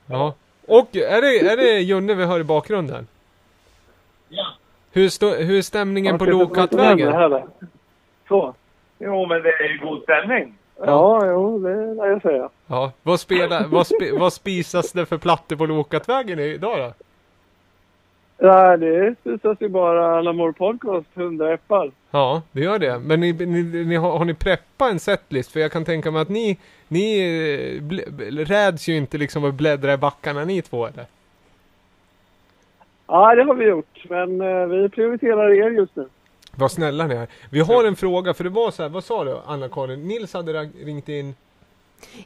[0.07, 0.33] Ja.
[0.67, 3.07] Och är det, är det Junne vi hör i bakgrunden?
[4.29, 4.45] Ja.
[4.91, 6.31] Hur, stå, hur är stämningen på Ja,
[7.09, 7.43] är här.
[8.27, 8.53] Så.
[8.99, 10.57] Jo, men det är ju god stämning.
[10.77, 12.49] Ja, jo, det lär jag säga.
[12.67, 16.93] Ja, vad, spelar, vad, spe, vad spisas det för plattor på Lokattvägen idag då?
[18.37, 21.91] Nej, det spisas ju bara Lamour Podcast, 100 äppar.
[22.11, 22.99] Ja, det gör det.
[22.99, 25.51] Men ni, ni, ni har, har ni preppat en setlist?
[25.51, 27.19] För jag kan tänka mig att ni, ni
[27.79, 31.05] eh, räds ju inte liksom att bläddra i backarna ni två eller?
[33.07, 34.03] Ja, det har vi gjort.
[34.09, 36.07] Men eh, vi prioriterar er just nu.
[36.51, 37.27] Vad snälla ni är.
[37.49, 40.07] Vi har en fråga, för det var så här, vad sa du Anna-Karin?
[40.07, 41.35] Nils hade ringt in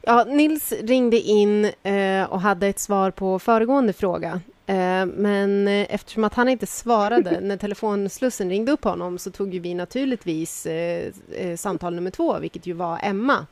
[0.01, 4.41] Ja, Nils ringde in eh, och hade ett svar på föregående fråga.
[4.65, 9.53] Eh, men eh, eftersom att han inte svarade när telefonslussen ringde upp honom så tog
[9.53, 13.45] ju vi naturligtvis eh, eh, samtal nummer två, vilket ju var Emma.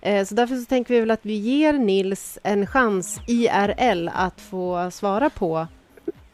[0.00, 4.40] Eh, så därför så tänker vi väl att vi ger Nils en chans IRL att
[4.40, 5.66] få svara på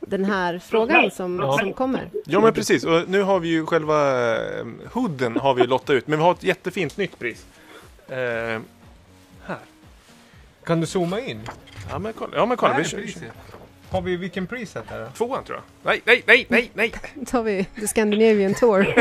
[0.00, 1.58] den här frågan som, Ja.
[1.58, 2.10] som kommer.
[2.26, 3.94] Ja men precis, och nu har vi ju själva
[4.92, 7.46] hooden har vi lottat ut, men vi har ett jättefint nytt pris.
[10.68, 11.40] Kan du zooma in?
[11.90, 12.98] Ja men kolla, ja, men kolla vi kör.
[12.98, 13.22] priset.
[13.90, 15.10] Har vi vilken preset är det?
[15.16, 15.64] Tvåan tror jag.
[15.92, 16.92] Nej, nej, nej, nej, nej!
[17.14, 18.82] Då tar vi The Scandinavian Tour.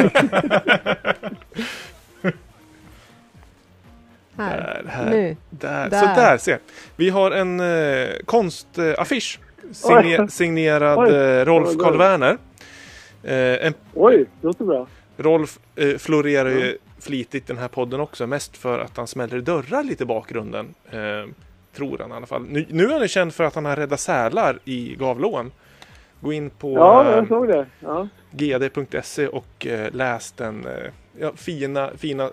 [4.38, 4.58] här.
[4.58, 5.36] Där, här, Nu.
[5.50, 5.90] Där.
[5.90, 6.00] Där.
[6.00, 6.60] Så där ser
[6.96, 9.40] Vi har en eh, konstaffisch
[9.72, 10.30] signer, Oj.
[10.32, 11.16] signerad Oj.
[11.16, 11.98] eh, Rolf Oj, Karl oj.
[11.98, 12.38] Werner.
[13.24, 14.88] Eh, en, Oj, det låter bra.
[15.18, 19.40] Rolf eh, florerar ju flitigt i den här podden också, mest för att han smäller
[19.42, 20.74] dörrar lite i bakgrunden.
[20.92, 21.26] Eh,
[21.78, 22.46] tror han i alla fall.
[22.50, 25.52] Nu, nu är han ju känd för att han har räddat sälar i Gavlån.
[26.20, 27.66] Gå in på Ja, eh, jag såg det.
[27.80, 28.08] Ja.
[28.32, 32.30] gd.se och eh, läs den eh, ja, fina, fina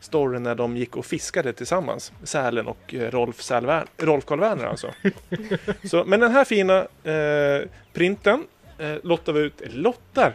[0.00, 2.12] storyn när de gick och fiskade tillsammans.
[2.22, 4.90] Sälen och eh, Rolf, Sälvär, Rolf Karl Werner alltså.
[5.84, 8.44] Så, men den här fina eh, printen
[8.78, 9.62] eh, lottar vi ut.
[9.70, 10.34] Lottar?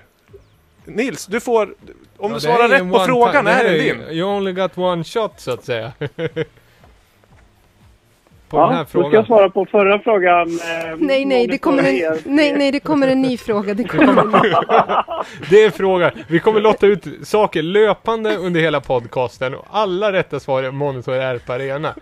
[0.85, 1.75] Nils, du får,
[2.17, 4.17] om Ja, du svarar rätt på frågan är det den din.
[4.17, 5.91] You only got one shot så att säga.
[8.53, 9.25] på ja, den här då ska jag frågan.
[9.25, 10.47] svara på förra frågan.
[10.47, 13.73] Eh, Nej, nej, det kommer en, nej, nej, det kommer en ny fråga.
[13.73, 14.49] Det kommer en ny.
[15.49, 16.11] Det är frågan.
[16.27, 21.13] Vi kommer lotta ut saker löpande under hela podcasten och alla rätta svar är Monitor
[21.13, 21.93] är på Arena.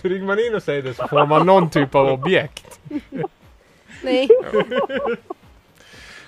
[0.00, 2.80] Så ringer man in och säger det så får man någon typ av objekt.
[4.02, 4.28] Nej.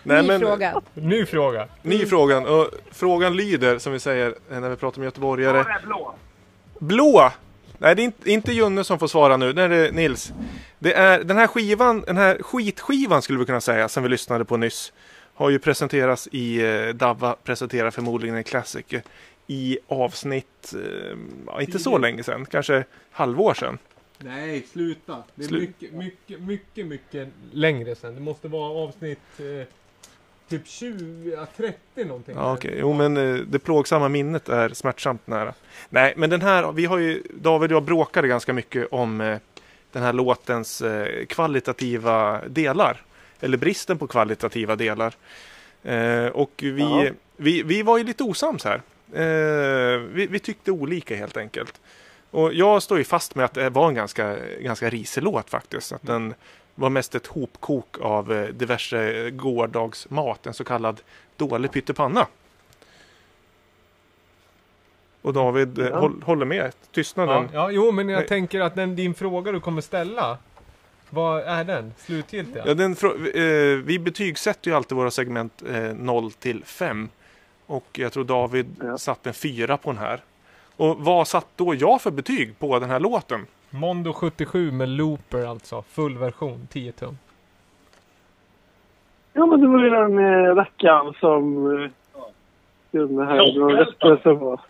[0.05, 0.81] Nej, Ny men- fråga.
[0.95, 1.67] Ny fråga.
[1.83, 2.47] Ny frågan.
[2.47, 5.65] Och frågan lyder, som vi säger när vi pratar om göteborgare.
[5.87, 6.15] blå.
[6.79, 7.31] Blå!
[7.83, 9.53] Nej, det är inte, inte Junne som får svara nu.
[9.53, 10.33] Det är det Nils.
[10.79, 14.45] Det är den här skivan, den här skitskivan skulle vi kunna säga, som vi lyssnade
[14.45, 14.93] på nyss.
[15.35, 19.03] Har ju presenterats i eh, Davva presenterar förmodligen en klassiker
[19.47, 20.75] i avsnitt,
[21.55, 23.79] eh, inte så länge sedan, kanske halvår sedan.
[24.19, 25.23] Nej, sluta.
[25.35, 28.15] Det är Slu- mycket, mycket, mycket, mycket längre sen.
[28.15, 29.67] Det måste vara avsnitt eh,
[30.59, 32.35] typ 20, ja, 30 någonting.
[32.37, 32.77] Ja, okej.
[32.81, 35.55] Jo, men eh, det plågsamma minnet är smärtsamt nära.
[35.89, 39.39] Nej, men den här, vi har ju, David och jag bråkade ganska mycket om eh,
[39.93, 43.03] den här låtens eh, kvalitativa delar.
[43.41, 45.15] Eller bristen på kvalitativa delar.
[46.33, 47.07] Och vi, Ja.
[47.37, 48.83] vi, vi var ju lite osams här.
[50.13, 51.81] Vi, vi tyckte olika helt enkelt.
[52.31, 55.93] Och jag står ju fast med att det var en ganska, ganska risig låt faktiskt.
[55.93, 56.35] Att den
[56.75, 61.01] var mest ett hopkok av eh, diverse gårdagsmat, en så kallad
[61.37, 62.27] dålig pyttipanna.
[65.23, 65.99] Och David eh, Ja.
[66.01, 66.67] håll, håller med.
[66.67, 67.49] Ja, Tystnaden.
[67.53, 68.29] ja, jo, men jag Nej.
[68.29, 70.39] tänker att den, din fråga du kommer ställa,
[71.11, 71.93] vad är den?
[71.99, 72.63] Slutgiltiga?
[72.67, 72.93] Ja, den,
[73.35, 77.09] eh, vi betygsätter ju alltid våra segment eh, 0 till 5.
[77.67, 78.67] Och jag tror David
[78.99, 80.21] satte en 4 på den här.
[80.77, 83.47] Och vad satt då jag för betyg på den här låten?
[83.75, 87.19] Mondo 77 med looper alltså, full version, 10 tum.
[89.33, 91.91] Ja, men det var ju den eh, rackaren som eh,
[93.27, 94.61] här drog rättelse på.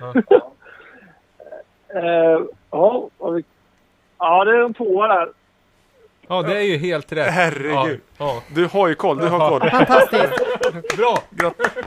[0.00, 0.14] Ja.
[1.94, 2.40] eh,
[2.70, 3.44] ja, vi,
[4.18, 5.28] Ja, det är en tvåa där.
[6.28, 7.30] Ja, det är ju helt rätt.
[7.30, 8.00] Herregud.
[8.18, 8.42] Ja, ja.
[8.54, 9.70] Du har ju koll, du har koll.
[9.70, 10.96] Fantastiskt.
[10.96, 11.18] Bra!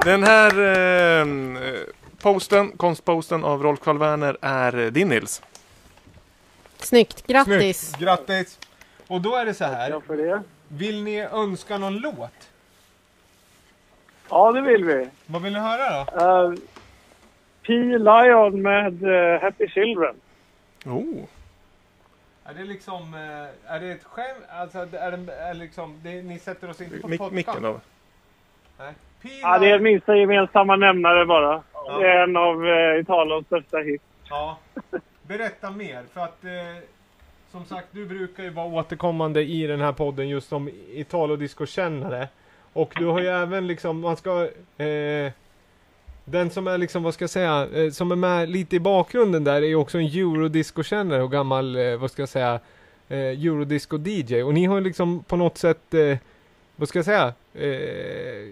[0.06, 0.52] Den här
[1.22, 1.26] eh,
[2.22, 5.42] posten, konstposten av Rolf Karl Werner är eh, din Nils.
[6.84, 7.90] Snyggt, grattis.
[7.90, 8.04] Snyggt.
[8.04, 8.60] Grattis!
[9.08, 10.00] Och då är det så här.
[10.00, 10.44] För det.
[10.68, 12.50] Vill ni önska någon låt?
[14.30, 15.10] Ja, det vill vi.
[15.26, 16.26] Vad vill ni höra då?
[16.26, 16.56] Uh,
[17.68, 17.74] P.
[17.98, 20.16] Lion med eh, Happy Children.
[20.86, 21.24] Oh.
[22.46, 24.46] Är det liksom, eh, är det ett skämt?
[24.50, 27.36] Alltså, är det, är det liksom, det, ni sätter oss inte på Mic- podcast?
[27.36, 27.82] micken av.
[28.80, 28.94] Nej.
[29.22, 29.30] P.
[29.42, 31.64] Ja, det är minsta gemensamma nämnare bara.
[32.00, 34.04] Det är en av uh, Italiens största hits.
[34.30, 34.58] Ja.
[35.28, 36.84] Berätta mer, för att eh,
[37.52, 42.28] som sagt, du brukar ju vara återkommande i den här podden just som Italodisco-kännare.
[42.74, 44.50] Och du har ju även liksom, man ska...
[44.84, 45.32] Eh,
[46.26, 49.44] den som är liksom, vad ska jag säga, eh, som är med lite i bakgrunden
[49.44, 52.60] där är ju också en eurodisco-kännare och gammal, eh, vad ska jag säga,
[53.10, 54.44] eh, eurodisco-DJ.
[54.44, 56.18] Och ni har ju liksom på något sätt, eh,
[56.76, 58.50] vad ska jag säga, eh,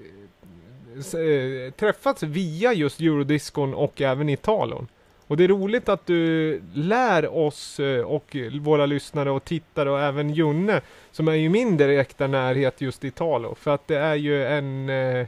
[1.00, 4.88] s- eh, träffats via just eurodiscon och även Italon.
[5.30, 10.00] Och det är roligt att du lär oss eh, och våra lyssnare och tittare och
[10.00, 10.82] även Junne
[11.12, 13.56] som är i min direkta närhet just i Talo.
[13.56, 15.20] För att det är ju en eh,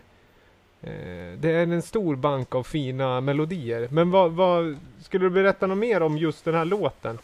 [0.82, 3.88] eh, det är en stor bank av fina melodier.
[3.91, 7.18] Men vad, vad skulle du berätta något mer om just den här låten?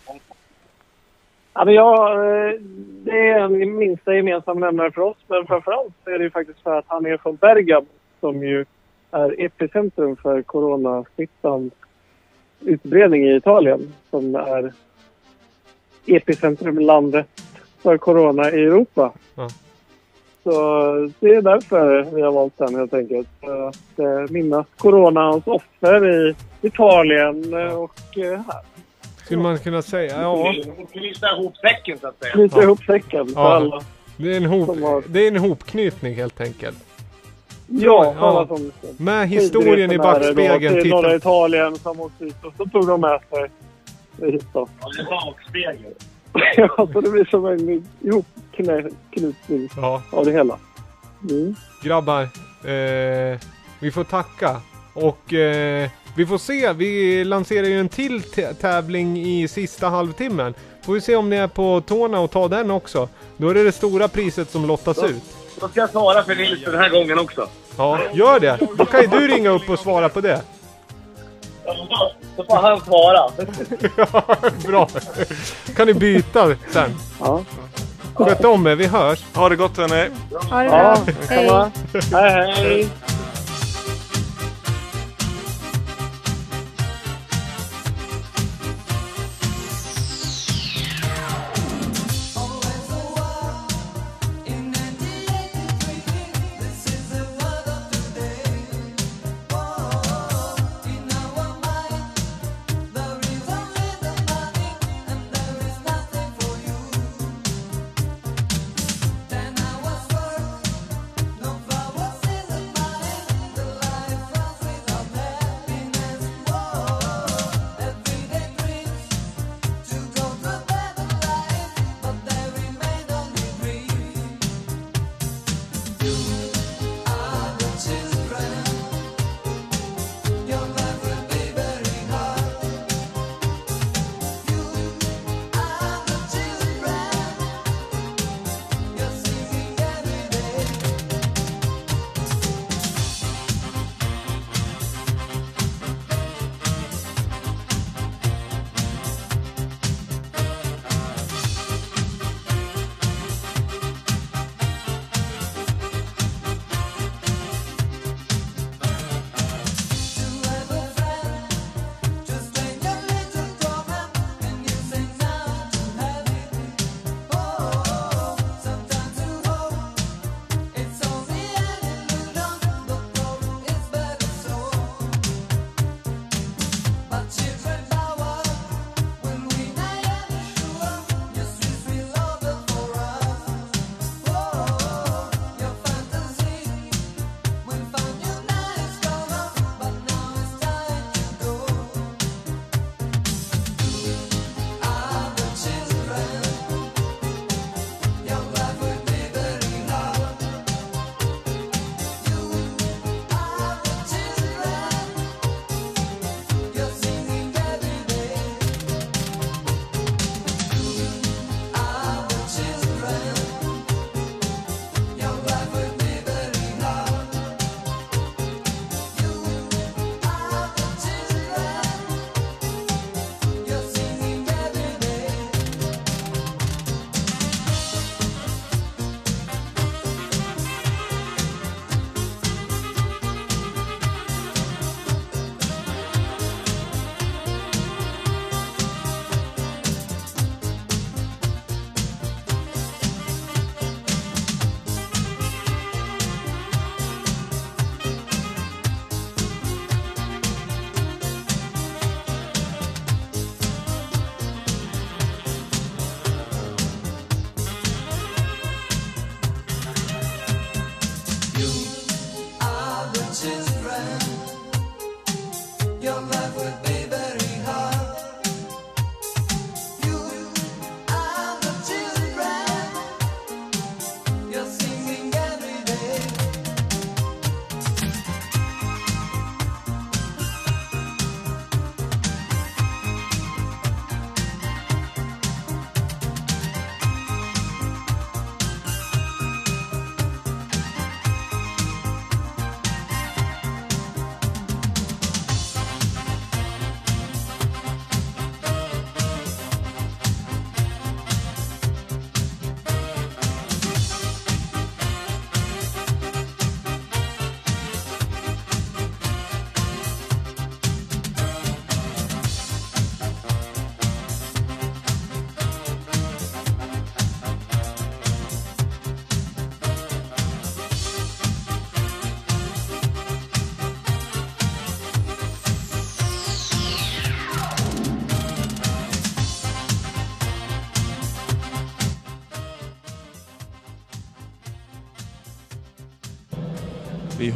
[1.53, 2.59] Ja, men jag, eh,
[3.03, 5.17] det är en minsta gemensam nämnare för oss.
[5.27, 7.87] Men framförallt så är det ju faktiskt för att han är från Bergamo
[8.19, 8.65] som ju
[9.11, 11.71] är epicentrum för coronasmittan
[12.61, 13.93] utbredning i Italien.
[14.09, 14.73] Som är
[16.05, 17.27] epicentrum-landet
[17.84, 19.11] för corona i Europa.
[19.35, 19.49] Ja.
[20.43, 20.51] Så
[21.19, 23.27] det är därför vi har valt den helt enkelt.
[23.41, 28.61] För att eh, minnas coronans offer i Italien eh, och eh, här.
[29.25, 30.53] Skulle man kunna säga, ja.
[30.91, 32.31] Knyta ihop säcken så att säga.
[32.34, 33.53] Knyta ihop säcken för Ja.
[33.55, 33.81] alla.
[34.17, 36.77] Det är en, hop, det är en hopknytning helt enkelt.
[37.68, 38.57] Ja, Ja.
[38.98, 43.19] Med historien i backspegeln Till norra Italien som åkte hit och så tog de med
[43.30, 44.68] sig hit då.
[44.81, 45.94] Ja, det är bakspegel.
[46.57, 50.02] ja, så det blir som en ihopknutning Ja.
[50.11, 50.57] av det hela.
[51.30, 51.56] Mm.
[51.84, 52.22] Grabbar,
[52.64, 53.39] eh,
[53.80, 54.61] vi får tacka.
[54.94, 60.53] Och eh, vi får se, vi lanserar ju en till tä- tävling i sista halvtimmen.
[60.85, 63.10] Får vi se om ni är på tårna och tar den också.
[63.38, 65.36] Då är det det stora priset som lottas ut.
[65.59, 67.47] Då ska jag svara för Nils den här gången också.
[67.77, 68.57] Ja, gör det.
[68.77, 70.41] Då kan ju du ringa upp och svara på det.
[72.38, 73.29] Då får han svara.
[74.67, 74.88] Bra.
[75.75, 76.95] Kan ni byta sen?
[77.19, 77.41] Ja.
[78.15, 79.23] Sköt om er, vi hörs.
[79.35, 80.09] Ha det gott hörni.
[80.49, 80.97] Ha det Ja, bra.
[81.05, 81.71] detsamma.
[82.11, 82.84] Hej, hej.
[82.84, 82.89] Then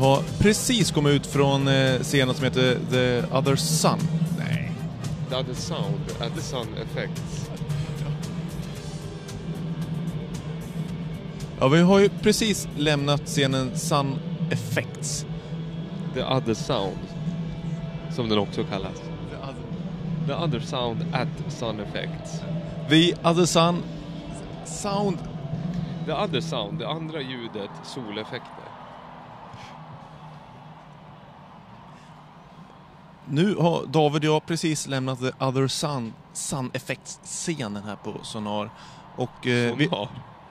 [0.02, 4.00] har precis kommit ut från eh, scenen som heter The Other Sun.
[4.38, 4.72] Nej.
[5.30, 7.50] The other sound, other sun effects.
[11.60, 14.20] Ja, vi har ju precis lämnat scenen Sun
[14.52, 15.26] Effects.
[16.14, 16.98] The other sound.
[18.16, 19.02] Som den också kallas.
[20.28, 22.42] The other sound at sun effects.
[22.90, 23.84] The Other Sun
[24.66, 25.18] Sound...
[26.06, 28.61] The other sound, det andra ljudet, soleffekter.
[33.34, 38.70] Nu har David och jag precis lämnat The Other Sun, Sun Effects-scenen här på Sonar.
[39.16, 39.48] Och...
[39.48, 40.10] Eh, vi, Sonar?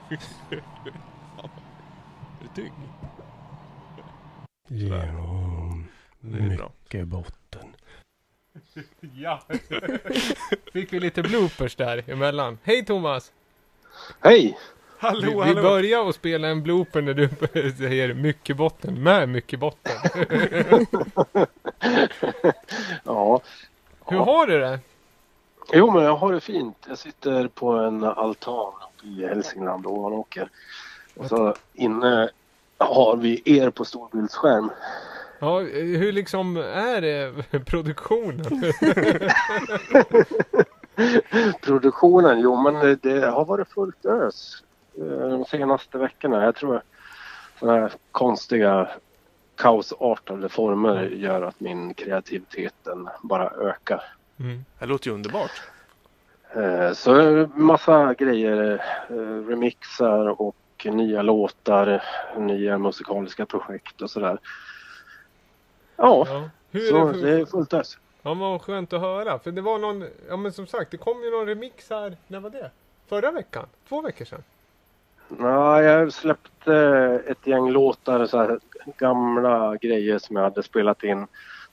[6.19, 6.71] Det är bra.
[6.83, 7.75] mycket botten.
[9.15, 9.41] ja.
[10.73, 12.57] Fick vi lite bloopers där emellan.
[12.63, 13.31] Hej Thomas!
[14.19, 14.57] Hej!
[15.01, 15.61] Hallå, vi, vi hallå.
[15.61, 17.29] börjar att spela en blooper när du
[17.77, 19.91] säger mycket botten, med mycket botten.
[23.03, 23.41] Ja.
[24.05, 24.79] Hur har du det?
[25.73, 26.77] Jo, men jag har det fint.
[26.87, 28.73] Jag sitter på en altan
[29.03, 30.49] i Hälsingland och Ovanåker.
[31.15, 32.29] Och så inne
[32.77, 34.69] har vi er på storbildsskärm.
[35.39, 37.33] Ja, hur liksom är det
[37.65, 38.45] produktionen?
[41.61, 44.63] Produktionen, jo men det- har varit fullt ös
[44.95, 46.43] de senaste veckorna.
[46.43, 46.81] Jag tror
[47.59, 48.89] sådana här konstiga
[49.55, 54.03] kaosartade former gör att min kreativiteten bara ökar.
[54.39, 54.65] Mm.
[54.79, 55.61] Det låter ju underbart.
[56.55, 57.13] Eh, Så
[57.55, 59.15] massa grejer, eh,
[59.47, 60.55] remixar och
[60.85, 62.03] nya låtar,
[62.37, 64.37] nya musikaliska projekt och sådär.
[65.95, 66.27] Ja,
[66.71, 67.97] Hur så är det- det är fullt ös.
[68.21, 69.39] Ja, men vad skönt att höra.
[69.39, 72.39] För det var någon, ja men som sagt, det kom ju någon remix här, när
[72.39, 72.71] var det?
[73.07, 73.65] Förra veckan?
[73.89, 74.43] Två veckor sedan?
[75.39, 78.59] Ja, jag släppte eh, ett gäng låtar, så här
[78.97, 81.27] gamla grejer som jag hade spelat in.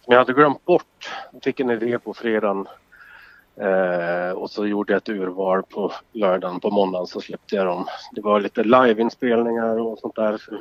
[0.04, 1.10] Som jag hade glömt bort.
[1.32, 2.66] Jag fick en idé på fredagen.
[3.60, 6.60] Eh, och så gjorde jag ett urval på lördagen.
[6.60, 7.86] På måndagen så släppte jag dem.
[8.12, 10.36] Det var lite liveinspelningar och sånt där.
[10.38, 10.54] Så,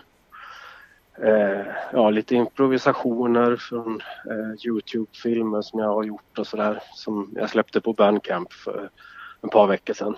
[1.25, 6.79] eh, ja, lite improvisationer från eh, Youtube-filmer som jag har gjort och sådär.
[6.93, 8.89] Som jag släppte på Bandcamp för
[9.43, 10.15] ett par veckor sedan.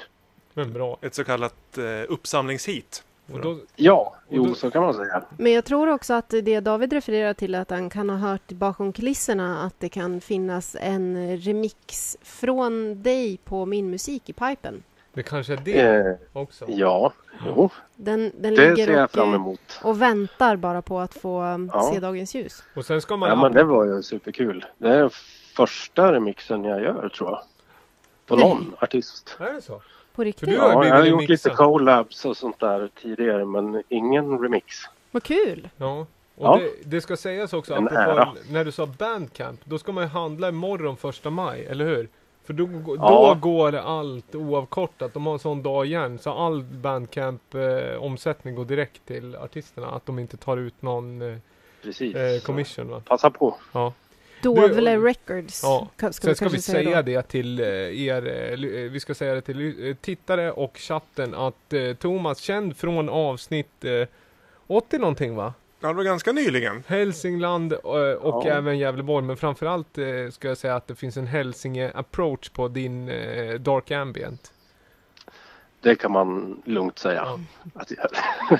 [0.59, 0.97] Men bra.
[1.01, 3.03] Ett så kallat eh, uppsamlingshit.
[3.43, 5.23] Då, Ja, jo så kan man säga.
[5.37, 8.93] Men jag tror också att det David refererar till att han kan ha hört bakom
[8.93, 14.83] kulisserna att det kan finnas en remix från dig på min musik i pipen.
[15.13, 16.65] det kanske är det Eh, också?
[16.67, 17.13] Ja,
[17.45, 17.69] jo.
[17.95, 19.79] Den, den Det ligger ser jag och, fram eh, emot.
[19.83, 21.91] och väntar bara på att få um, Ja.
[21.93, 22.63] se dagens ljus.
[22.75, 23.29] Och sen ska man...
[23.29, 24.65] Ja, men det var ju superkul.
[24.77, 25.09] Det är
[25.55, 27.41] första remixen jag gör tror jag.
[28.25, 28.49] På Nej.
[28.49, 29.37] någon artist.
[29.39, 29.81] Är det så?
[30.19, 30.49] På riktigt?
[30.49, 34.39] du har ju Ja, jag har gjort lite collabs och sånt där tidigare men ingen
[34.39, 34.75] remix.
[35.11, 35.69] Vad kul!
[35.77, 35.99] Ja.
[36.35, 36.55] Och Ja.
[36.57, 38.33] Det, det ska sägas också, En apropå ära.
[38.51, 42.07] när du sa Bandcamp, då ska man ju handla imorgon första maj, eller hur?
[42.43, 43.37] För då, då Ja.
[43.41, 49.35] går allt oavkortat, de har en sån dag igen, så all Bandcamp-omsättning går direkt till
[49.35, 51.37] artisterna, att de inte tar ut någon eh,
[51.83, 52.15] Precis.
[52.15, 53.01] eh, commission va?
[53.05, 53.55] Passa på.
[53.71, 53.93] Ja.
[54.41, 55.59] Dovle Records.
[55.63, 57.11] Ja, ka- ska sen vi ska vi säga, säga då.
[57.11, 58.33] det till eh, er, eh,
[58.83, 63.85] eh, vi ska säga det till tittare och chatten att eh, Thomas, känd från avsnitt
[63.85, 64.07] eh,
[64.67, 65.53] 80 någonting va?
[65.81, 66.83] Ja, det var ganska nyligen.
[66.87, 68.43] Hälsingland och Ja.
[68.45, 69.97] även Gävleborg, men framförallt
[70.31, 73.05] ska jag säga att det finns en Hälsinge-approach på din
[73.59, 74.53] Dark Ambient.
[75.81, 77.39] Det kan man lugnt säga.
[77.73, 78.07] Att jag...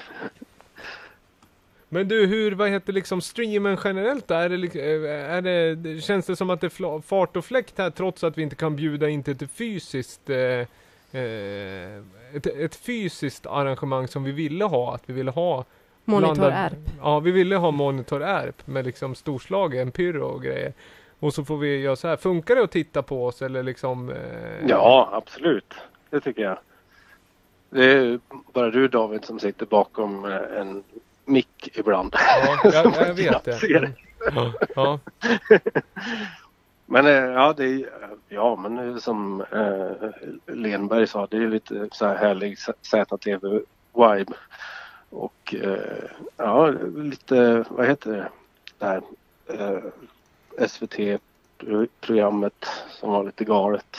[1.90, 4.34] Men du, hur, vad heter liksom streamen generellt då?
[4.34, 7.90] Är det, eh, är det, känns det som att det är fart och fläkt här
[7.90, 10.38] trots att vi inte kan bjuda in till ett fysiskt eh,
[11.12, 11.98] eh,
[12.34, 15.66] ett, ett fysiskt arrangemang som vi ville ha, att vi ville ha
[16.06, 16.74] Monitor Erp.
[17.02, 20.74] Ja, vi ville ha Monitor Erp med liksom storslagen pyro och grejer.
[21.20, 22.18] Och så får vi göra så här.
[22.18, 24.10] Funkar det att titta på oss eller liksom?
[24.10, 25.74] Eh, Ja, absolut.
[26.10, 26.58] Det tycker jag.
[27.70, 28.20] Det är
[28.54, 30.84] bara du David som sitter bakom eh, en
[31.30, 32.16] mick ibland.
[32.18, 33.94] Ja, jag, jag vet det.
[34.36, 35.00] Ja, ja.
[36.86, 37.90] Men eh, ja, det är,
[38.30, 39.92] ja, men som eh,
[40.56, 44.34] Lenberg sa, det är lite så här härlig ZTV-vibe.
[45.10, 46.04] Och eh,
[46.38, 48.30] ja, lite, vad heter det,
[48.78, 49.02] det här
[49.48, 49.80] eh,
[50.68, 53.98] SVT-programmet som var lite galet.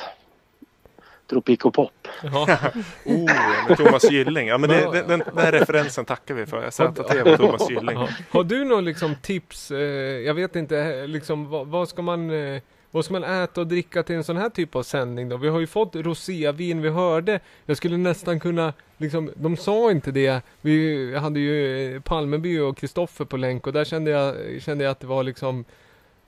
[1.30, 2.08] Tropico Pop.
[2.22, 2.42] Ja.
[3.04, 3.30] oh,
[3.68, 4.48] med Thomas Gylling.
[4.48, 6.70] Ja, men det, den, den, den här referensen tackar vi för.
[6.70, 7.96] ZTV och Thomas Gylling.
[7.96, 8.08] Ja.
[8.30, 9.70] Har du någon liksom tips?
[9.70, 9.78] Eh,
[10.26, 12.30] jag vet inte, liksom vad, vad ska man...
[12.30, 12.62] Eh,
[12.92, 15.36] vad ska man äta och dricka till en sån här typ av sändning då?
[15.36, 20.10] Vi har ju fått rosévin, vi hörde, jag skulle nästan kunna, liksom, de sa inte
[20.10, 20.42] det.
[20.60, 24.90] Vi hade ju eh, Palmeby och Kristoffer på länk och där kände jag, kände jag
[24.90, 25.64] att det var liksom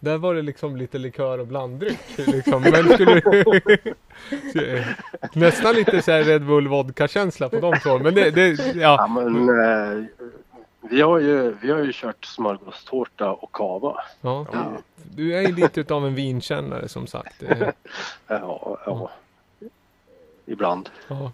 [0.03, 2.63] där var det liksom lite likör och blanddryck liksom.
[2.63, 3.21] Men skulle
[4.55, 4.85] du...
[5.33, 7.99] Nästan lite så här Red Bull vodka känsla på de två.
[7.99, 8.73] Men det, det ja.
[8.75, 10.05] Ja, men, eh,
[10.81, 13.97] vi, har ju, vi har ju kört smörgåstårta och kava.
[14.21, 14.47] Ja.
[14.97, 17.43] Du är ju lite utav en vinkännare som sagt.
[18.27, 19.11] Ja, ja.
[20.47, 20.91] Ibland.
[21.09, 21.33] Ja.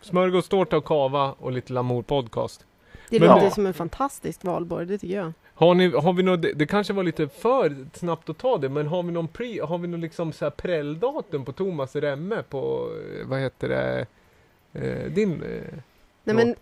[0.00, 2.66] Smörgåstårta och kava och lite Lamour podcast.
[3.10, 5.32] Det Men- låter som en fantastisk valborg, det tycker jag.
[5.56, 8.68] Har, ni, har vi något, det, det kanske var lite för snabbt att ta det,
[8.68, 12.42] men har vi någon pre, har vi någon liksom så här prelldatum på Thomas Remme
[12.42, 12.90] på,
[13.20, 14.06] eh, vad heter det,
[14.72, 15.42] eh, din?
[15.42, 15.62] Eh,
[16.24, 16.54] Nej men,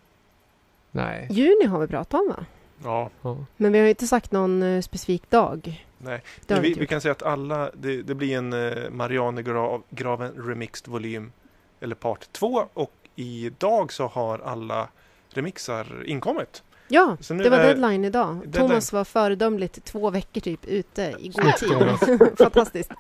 [0.91, 1.29] nej.
[1.31, 2.47] juni har vi pratat om va?
[2.85, 3.11] Ja.
[3.57, 5.87] Men vi har ju inte sagt någon eh, specifik dag.
[5.99, 6.91] Nej, Det har Men vi vi, inte vi gjort.
[6.91, 11.33] kan säga att alla, det, det blir en eh, Marianergraven Remixed volym,
[11.81, 14.89] eller part 2 och idag så har alla
[15.31, 16.63] remixar inkommit.
[16.93, 18.35] Ja, Så nu det var är- deadline idag.
[18.37, 18.53] deadline.
[18.69, 22.19] Thomas var föredömligt två veckor typ ute i god tid.
[22.39, 22.91] Fantastiskt.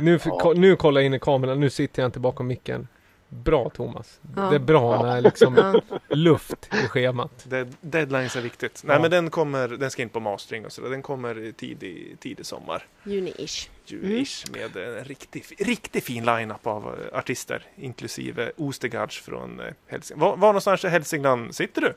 [0.00, 0.18] Nu,
[0.56, 2.88] nu kollar jag in i kameran, nu sitter jag inte bakom micken.
[3.28, 4.20] Bra Thomas.
[4.36, 4.42] Ja.
[4.42, 5.96] Det är bra med liksom Ja.
[6.16, 7.44] luft i schemat.
[7.48, 8.82] Dead, deadlines är viktigt.
[8.84, 9.02] Nej Ja.
[9.02, 10.90] men den kommer, den ska in på mastering och sådär.
[10.90, 12.86] Den kommer i tidig, tidig sommar.
[13.04, 13.68] Juni-ish.
[13.86, 16.82] Juni-ish med en riktigt riktig fin line-up av
[17.12, 17.62] eh, artister.
[17.76, 20.30] Inklusive Ostergards från eh, Hälsingland.
[20.30, 21.92] Var, var någonstans i Hälsingland sitter du?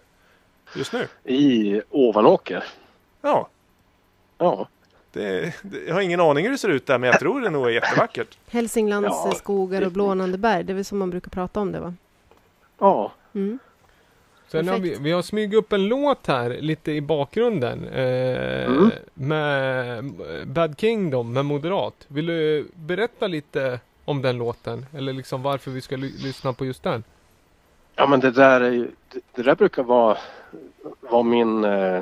[0.76, 1.08] Just nu?
[1.34, 2.64] I Ovanåker.
[3.22, 3.48] Ja.
[4.38, 4.68] Ja.
[5.12, 7.50] Det, det, jag har ingen aning hur det ser ut där men jag tror det
[7.50, 8.38] nog är jättevackert.
[8.52, 11.72] Hälsinglands Ja, eh, skogar och blånande berg, det är väl som man brukar prata om
[11.72, 11.94] det va?
[12.80, 13.12] Ja.
[13.34, 13.60] Mm.
[14.48, 17.88] Sen har vi, vi har smugit upp en låt här lite i bakgrunden.
[17.88, 18.92] Eh, Mm.
[19.14, 20.04] Med
[20.48, 21.94] Bad Kingdom med Moderat.
[22.08, 24.86] Vill du berätta lite om den låten?
[24.98, 27.04] Eller liksom varför vi ska ly- lyssna på just den?
[27.96, 30.18] Ja men det där är ju, det, det där brukar vara,
[31.12, 32.02] vara min eh,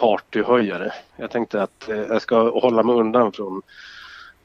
[0.00, 0.92] partyhöjare.
[1.16, 3.62] Jag tänkte att eh, jag ska hålla mig undan från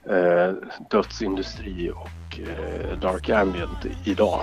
[0.10, 0.54] eh,
[0.90, 4.40] dödsindustri och eh, dark ambient idag.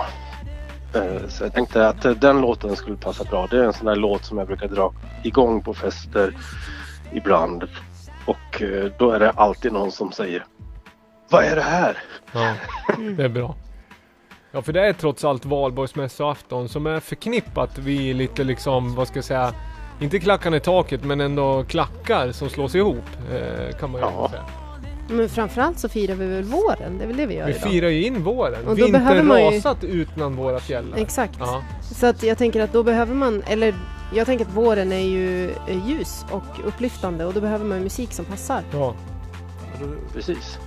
[0.95, 3.47] Eh, så jag tänkte att eh, den låten skulle passa bra.
[3.47, 6.37] Det är en sån där låt som jag brukar dra igång på fester
[7.13, 7.63] ibland.
[8.25, 8.61] Och
[8.97, 10.45] då är det alltid någon som säger
[11.29, 11.97] Vad är det här?
[12.33, 12.55] Ja,
[13.17, 13.55] det är bra.
[14.51, 19.17] Ja, för det är trots allt valborgsmässoafton som är förknippat vid lite liksom, vad ska
[19.17, 19.53] jag säga,
[20.01, 23.03] inte klackarna i taket men ändå klackar som slås ihop.
[23.33, 24.29] Eh, kan man ju Ja.
[24.29, 24.43] säga.
[25.09, 27.71] Men framförallt så firar vi väl våren, det är väl det vi gör Vi idag.
[27.71, 28.67] firar ju in våren.
[28.67, 30.97] Och då behöver man ju- rasat utnan våra fjällar.
[30.97, 31.35] Exakt.
[31.39, 31.61] Ja.
[31.81, 33.75] Så att jag tänker att då behöver man, eller
[34.15, 38.13] jag tänker att våren är ju eh, ljus och upplyftande och då behöver man musik
[38.13, 38.61] som passar.
[38.73, 38.95] Ja.
[40.13, 40.59] Precis.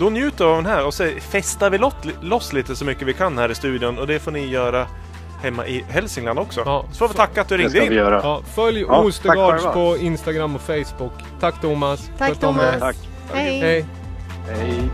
[0.00, 1.78] Då njuter av den här och så festar vi
[2.20, 4.86] loss lite så mycket vi kan här i studion och det får ni göra
[5.42, 6.62] hemma i Hälsingland också.
[6.66, 6.84] Ja.
[6.92, 7.92] Så får vi tacka att du ringde in.
[7.92, 11.12] Ja, följ Ja, Ostergards på Instagram och Facebook.
[11.40, 12.10] Tack Thomas.
[12.18, 12.40] Tack.
[12.40, 12.78] Thomas.
[12.78, 12.96] Tack.
[13.32, 13.60] Hej.
[13.60, 13.86] Hej.
[14.48, 14.90] Hej.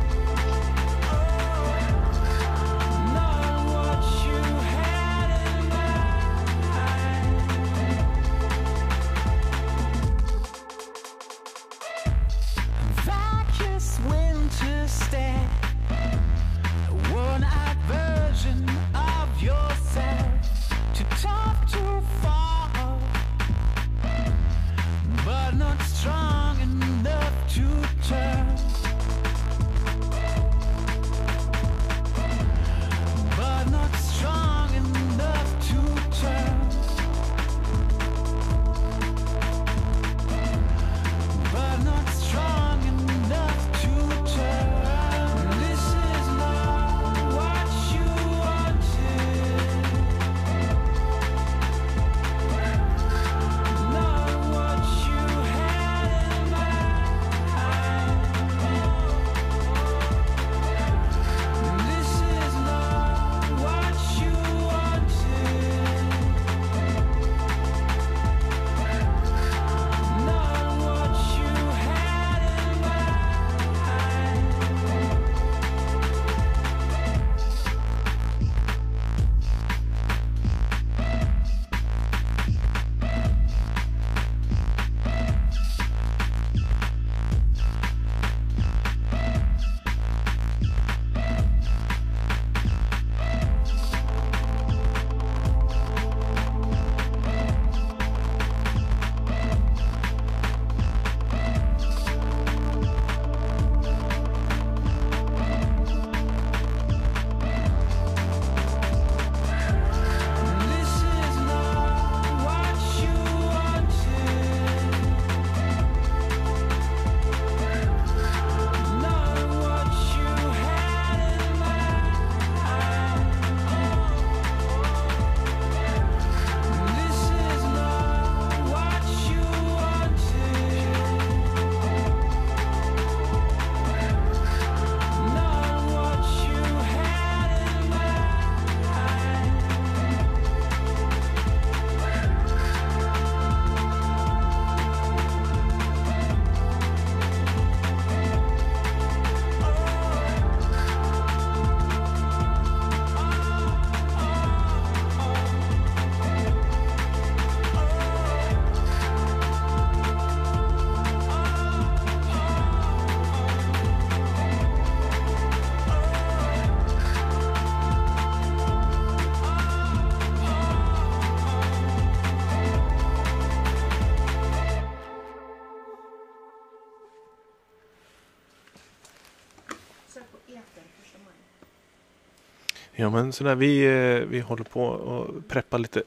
[183.06, 186.02] Ja men sådär, vi, eh, vi håller på och preppar lite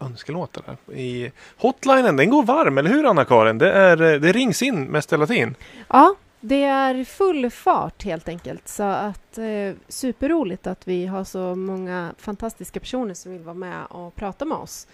[0.00, 0.96] önskelåtar här.
[0.96, 3.58] I hotlinen, den går varm, eller hur Anna-Karin?
[3.58, 5.54] Det, är, eh, det rings in mest hela tiden.
[5.88, 8.68] Ja, det är full fart helt enkelt.
[8.68, 13.86] Så att eh, superroligt att vi har så många fantastiska personer som vill vara med
[13.88, 14.86] och prata med oss.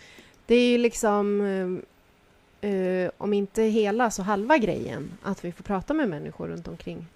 [0.47, 1.41] Det är ju liksom,
[2.63, 6.69] eh, eh, om inte hela så halva grejen, att vi får prata med människor runt
[6.69, 7.07] omkring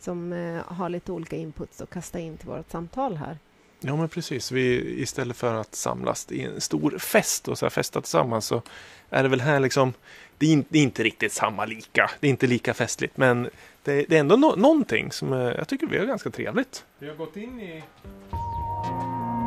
[0.00, 3.38] som eh, har lite olika inputs att kasta in till vårt samtal här.
[3.80, 7.70] Ja men precis, vi, istället för att samlas i en stor fest och så här
[7.70, 8.62] festa tillsammans så
[9.10, 9.92] är det väl här liksom
[10.38, 13.50] det är, inte, det är inte riktigt samma lika, det är inte lika festligt men
[13.84, 16.84] det, det är ändå no, någonting som eh, jag tycker vi har ganska trevligt.
[16.98, 17.82] Vi har gått in i...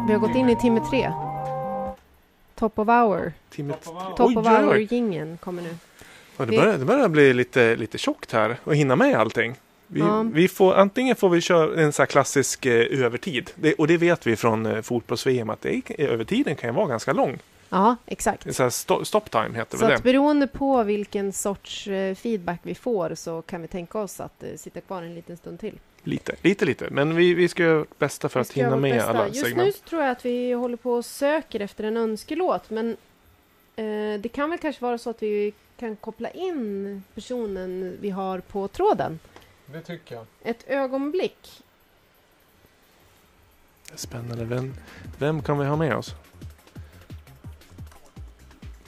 [0.07, 1.11] Vi har gått in i timme tre.
[2.55, 3.33] Top of hour.
[3.49, 4.43] Timme Top of oj, oj.
[4.43, 5.75] hour-jingeln kommer nu.
[6.37, 9.55] Ja, det, börjar, det börjar bli lite, lite tjockt här och hinna med allting.
[9.88, 10.26] Vi, Ja.
[10.34, 13.51] vi får, antingen får vi köra en här klassisk eh, övertid.
[13.55, 17.14] Det, och det vet vi från eh, fotbolls-VM att det, övertiden kan ju vara ganska
[17.14, 17.38] lång.
[17.69, 18.55] Ja, exakt.
[18.55, 20.03] Så sto, stop time heter Så väl det.
[20.03, 24.49] beroende på vilken sorts eh, feedback vi får så kan vi tänka oss att eh,
[24.55, 25.80] sitta kvar en liten stund till.
[26.03, 26.88] Lite, lite, lite.
[26.91, 29.09] Men vi, vi ska göra vårt bästa för Vi att hinna med bästa.
[29.09, 29.76] alla Just nu segment.
[29.76, 32.97] så tror jag att vi håller på och söker efter en önskelåt men
[33.76, 38.39] eh, det kan väl kanske vara så att vi kan koppla in personen vi har
[38.39, 39.19] på tråden.
[39.73, 40.26] Det tycker jag.
[40.44, 41.61] Ett ögonblick.
[43.95, 44.45] Spännande.
[44.45, 44.73] Vem,
[45.18, 46.15] vem kan vi ha med oss?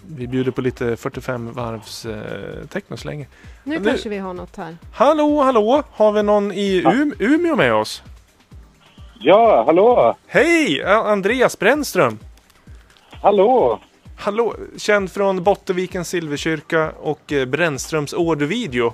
[0.08, 3.28] Vi bjuder på lite 45 varvs eh, techno så länge.
[3.64, 4.78] Nu Nu- kanske vi har något här.
[4.94, 5.84] Hallå, hallå!
[5.92, 8.04] Har vi någon i um, Umeå med oss?
[9.20, 10.16] Ja, hallå!
[10.28, 10.84] Hej!
[10.84, 12.20] Andreas Brännström!
[13.12, 13.80] Hallå!
[14.18, 14.56] Hallå!
[14.78, 18.94] Känd från Bottenvikens Silverkyrka och eh, Brännströms ordervideo.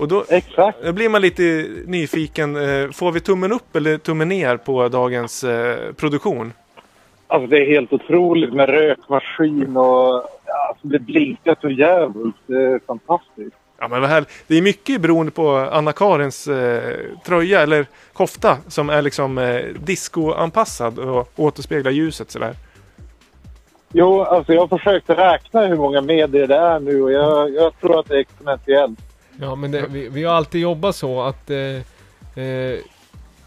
[0.00, 0.78] Och då, Exakt.
[0.84, 2.56] då blir man lite nyfiken.
[2.56, 6.52] Eh, får vi tummen upp eller tummen ner på dagens eh, produktion?
[7.26, 12.34] Alltså det är helt otroligt med rökmaskin och alltså, det blinkar så jävligt.
[12.46, 13.56] Det är fantastiskt.
[13.78, 18.90] Ja men vad här, det är mycket beroende på Anna-Karins eh, tröja eller kofta som
[18.90, 22.54] är liksom eh, discoanpassad och återspeglar ljuset sådär.
[23.92, 27.80] Jo, alltså jag har försökt räkna hur många medier det är nu och jag, jag
[27.80, 29.09] tror att det är exponentiellt.
[29.40, 32.78] Ja men det, vi, vi har alltid jobbat så att eh, eh,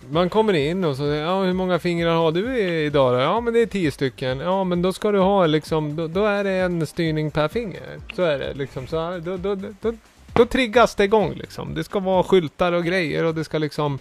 [0.10, 3.20] man kommer in och så ja hur många fingrar har du idag då?
[3.20, 4.40] Ja men det är tio stycken.
[4.40, 7.82] Ja men då ska du ha liksom, då, då är det en styrning per finger.
[8.16, 8.88] Så är det liksom.
[8.88, 9.94] Så, här, då, då, då, då,
[10.34, 11.74] då triggas det igång liksom.
[11.74, 14.00] Det ska vara skyltar och grejer och det ska liksom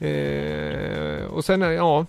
[0.00, 2.06] eh, och sen ja.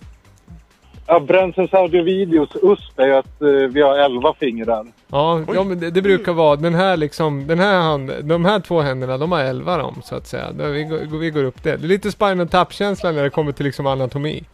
[1.06, 4.86] Ja, Brännströms Audiovideos USP är ju att eh, vi har elva fingrar.
[5.10, 8.60] Ja, ja men det, det brukar vara den här liksom, den här hand, de här
[8.60, 10.52] två händerna, de har elva dem så att säga.
[10.52, 11.76] Vi går, vi går upp det.
[11.76, 14.44] Det är lite spinal tap-känsla när det kommer till liksom anatomi.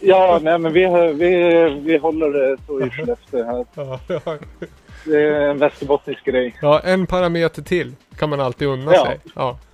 [0.00, 4.38] Ja, nej men vi, vi, vi håller det så i Skellefteå här.
[5.04, 6.56] Det är en västerbottnisk grej.
[6.62, 9.04] Ja, en parameter till kan man alltid unna Ja.
[9.06, 9.18] sig.
[9.34, 9.58] Ja.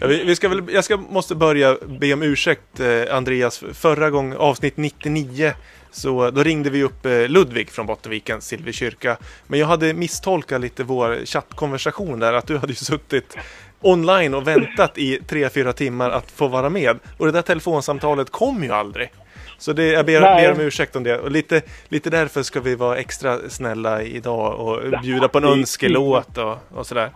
[0.00, 3.64] Ja, vi, vi ska väl, jag ska, måste börja be om ursäkt eh, Andreas.
[3.72, 5.52] Förra gången, avsnitt 99,
[5.92, 9.16] så då ringde vi upp eh, Ludvig från Bottenvikens Silverkyrka.
[9.46, 13.36] Men jag hade misstolkat lite vår chattkonversation där, att du hade ju suttit
[13.80, 16.98] online och väntat i 3-4 timmar att få vara med.
[17.18, 19.10] Och det där telefonsamtalet kom ju aldrig.
[19.58, 21.18] Så det, jag ber, ber om ursäkt om det.
[21.18, 26.38] Och lite, lite därför ska vi vara extra snälla idag och bjuda på en önskelåt
[26.38, 27.10] och, och sådär.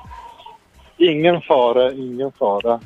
[0.96, 2.80] Ingen fara, ingen fara.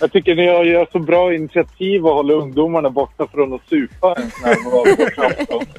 [0.00, 4.14] Jag tycker ni har gör så bra initiativ och håller ungdomarna borta från att supa
[4.14, 4.56] en sån här.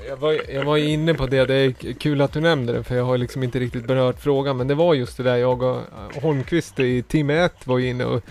[0.07, 2.95] Jag var, jag var inne på det, det är kul att du nämnde det för
[2.95, 5.75] jag har liksom inte riktigt berört frågan men det var just det där jag och
[5.75, 8.23] eh, Holmqvist i timme ett var inne och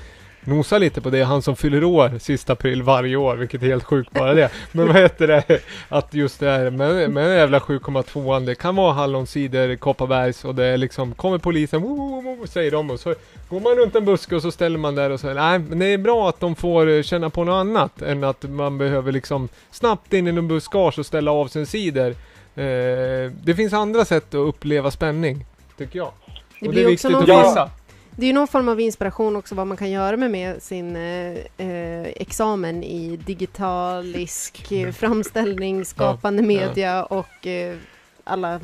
[0.44, 3.84] nosade lite på det, han som fyller år sista april varje år, vilket är helt
[3.84, 4.50] sjukt bara det.
[4.72, 8.76] Men vad heter det, att just det här med, med den jävla 7,2an, det kan
[8.76, 13.00] vara hallonsider, Kopparbergs och det är liksom, kommer polisen, wo, wo, wo, säger de och
[13.00, 13.14] så
[13.48, 15.86] går man runt en buske och så ställer man där och så, nej men det
[15.86, 19.48] är bra att de får eh, känna på något annat än att man behöver liksom
[19.70, 22.10] snabbt in i någon buskage och ställa av sin sidor.
[22.56, 25.46] Eh, det finns andra sätt att uppleva spänning,
[25.78, 26.12] tycker jag.
[26.60, 27.70] Det och det är viktigt någon att visa.
[28.16, 30.97] Det är ju någon form av inspiration också vad man kan göra med, med sin
[30.97, 36.47] eh, eh, examen i digitalisk eh, framställning, skapande Ja.
[36.47, 37.77] media och eh,
[38.24, 38.61] alla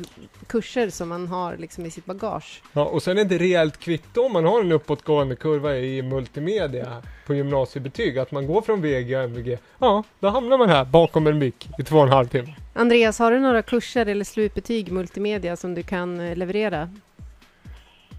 [0.47, 2.61] kurser som man har liksom i sitt bagage.
[2.73, 7.01] Ja, och sen är det rejält kvitto om man har en uppåtgående kurva i multimedia
[7.25, 9.57] på gymnasiebetyg, att man går från VG och MVG.
[9.79, 12.55] Ja, då hamnar man här bakom en mick i två och en halv timme.
[12.73, 16.89] Andreas, har du några kurser eller slutbetyg multimedia som du kan eh, leverera?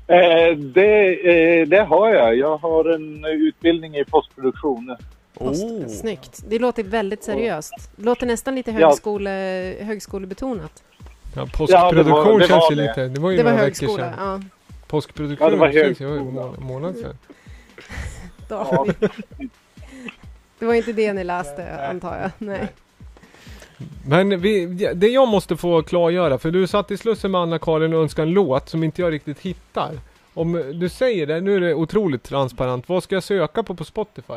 [0.07, 1.15] Eh, det,
[1.61, 2.37] eh, det har jag.
[2.37, 4.97] Jag har en utbildning i postproduktion.
[5.39, 5.65] Post,
[6.01, 6.43] Snyggt.
[6.49, 7.73] Det låter väldigt seriöst.
[7.97, 8.87] Det låter nästan lite Ja.
[8.89, 9.31] högskole,
[9.81, 10.83] högskolebetonat.
[10.99, 11.07] Ja,
[11.37, 12.89] Ja, påskproduktion det var- det känns ju var det.
[12.89, 13.09] lite...
[13.09, 14.43] Det var ju Det var några veckor högskola, sedan.
[14.51, 14.59] ja.
[14.87, 16.53] Påskproduktion Ja, det var känns ju en högskola.
[16.59, 17.17] må- månad sedan.
[18.49, 18.95] David.
[20.59, 22.31] Det var inte det ni läste, antar jag.
[22.39, 22.69] Nej.
[24.09, 28.03] Men vi, det jag måste få klargöra, för du satt i Slussen med Anna-Karin och
[28.03, 29.91] önskade en låt som inte jag riktigt hittar.
[30.35, 32.89] Om du säger det, nu är det otroligt transparent.
[32.89, 34.33] Vad ska jag söka på på Spotify?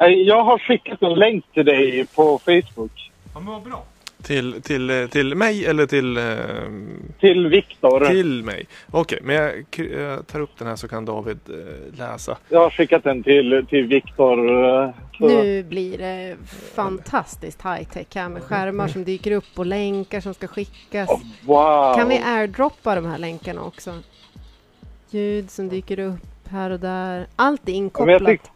[0.00, 3.10] Eh, Jag har skickat en länk till dig på Facebook.
[3.34, 3.84] Ja, men vad bra.
[4.28, 6.16] Till, till, eh, till mig eller till...
[6.16, 6.24] Eh,
[7.20, 8.04] till Viktor.
[8.06, 8.66] Till mig.
[8.90, 9.64] Okej, men jag,
[9.94, 12.38] jag tar upp den här så kan David eh, läsa.
[12.48, 14.64] Jag har skickat den till, till Viktor.
[14.84, 16.36] eh, Nu blir det
[16.74, 21.10] fantastiskt high-tech här med skärmar som dyker upp och länkar som ska skickas.
[21.46, 21.94] Wow!
[21.96, 23.94] Kan vi airdroppa de här länkarna också?
[25.10, 27.26] Ljud som dyker upp här och där.
[27.36, 28.50] Allt är inkopplat.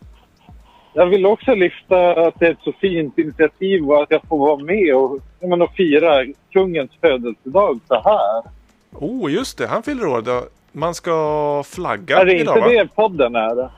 [0.92, 4.38] Jag vill också lyfta att det är ett så fint initiativ och att jag får
[4.38, 8.42] vara med och, menar, och fira kungens födelsedag så här.
[8.92, 9.66] Oh, just det.
[9.66, 10.42] Han fyller år.
[10.72, 12.82] Man ska flagga är det idag, inte va?
[12.82, 13.68] det podden är?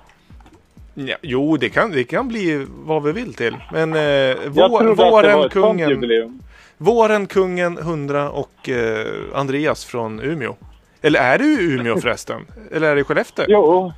[0.95, 3.57] Ja, jo, det kan, det kan bli vad vi vill till.
[3.73, 6.41] Men eh, vår, våren, kungen,
[6.77, 10.55] våren, kungen, 100 och eh, Andreas från Umeå.
[11.03, 12.41] Eller är du i Umeå förresten?
[12.73, 13.45] Eller är det i Skellefteå?
[13.49, 13.93] Jo.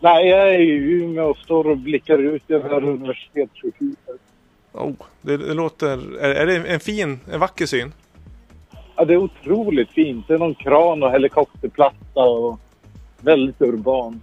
[0.00, 4.20] Nej, jag är i Umeå och står och blickar ut över universitetssjukhuset.
[4.72, 6.18] Oh, det, det låter...
[6.20, 7.92] Är, är det en fin, en vacker syn?
[8.96, 10.28] Ja, det är otroligt fint.
[10.28, 12.60] Det är någon kran och helikopterplatta och
[13.20, 14.20] väldigt urban.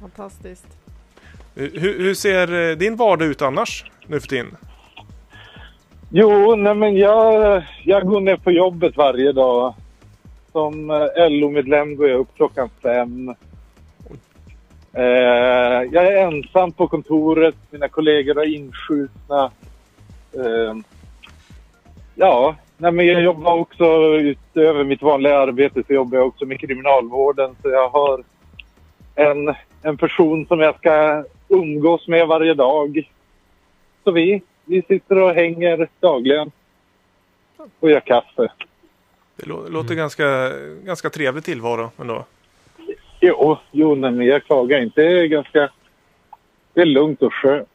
[0.00, 0.66] Fantastiskt.
[1.54, 4.56] Hur, hur ser eh, din vardag ut annars nu för tiden?
[6.10, 9.74] Jo, nej men jag, jag går ner på jobbet varje dag.
[10.52, 13.34] Som eh, LO-medlem går jag upp klockan fem.
[14.96, 17.54] Eh, jag är ensam på kontoret.
[17.70, 19.50] Mina kollegor är inskjutna.
[20.32, 20.74] Eh,
[22.14, 23.84] ja, nej men jag jobbar också
[24.16, 27.56] utöver mitt vanliga arbete så jobbar jag också med kriminalvården.
[27.62, 28.24] Så jag har
[29.14, 33.10] en, en person som jag ska umgås med varje dag.
[34.04, 36.50] Så vi, vi sitter och hänger dagligen.
[37.80, 38.48] Och gör kaffe.
[39.36, 40.52] Det låter låter ganska,
[40.84, 42.24] ganska trevlig tillvaro ändå.
[43.26, 45.02] Jo, jo nej, men jag klagar inte.
[45.02, 45.70] Det är ganska...
[46.74, 47.68] Det är lugnt och skönt.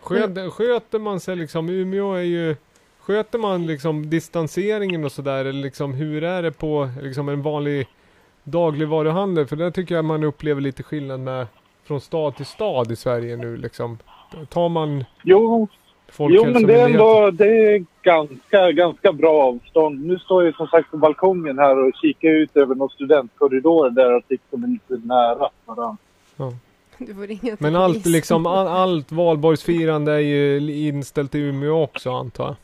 [0.00, 2.56] Sköter, sköter man sig liksom, Umeå är ju...
[2.98, 7.86] Sköter man liksom distanseringen och sådär eller liksom hur är det på liksom en vanlig
[8.44, 9.46] dagligvaruhandel?
[9.46, 11.46] För där tycker jag man upplever lite skillnad med
[11.84, 13.98] från stad till stad i Sverige nu liksom.
[14.48, 15.68] Tar man Jo,
[16.18, 20.06] jo men det är ändå det är ganska, ganska bra avstånd.
[20.06, 24.22] Nu står jag som sagt på balkongen här och kikar ut över någon studentkorridor där
[24.50, 25.96] de är lite nära varandra.
[26.36, 26.52] Ja.
[27.58, 32.54] Men allt liksom, all, allt valborgsfirande är ju inställt i Umeå också antar jag.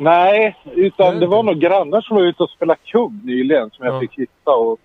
[0.00, 3.94] Nej, utan det var nog grannar som var ute och spelade kubb nyligen som jag
[3.94, 4.00] Ja.
[4.00, 4.80] fick hitta åt.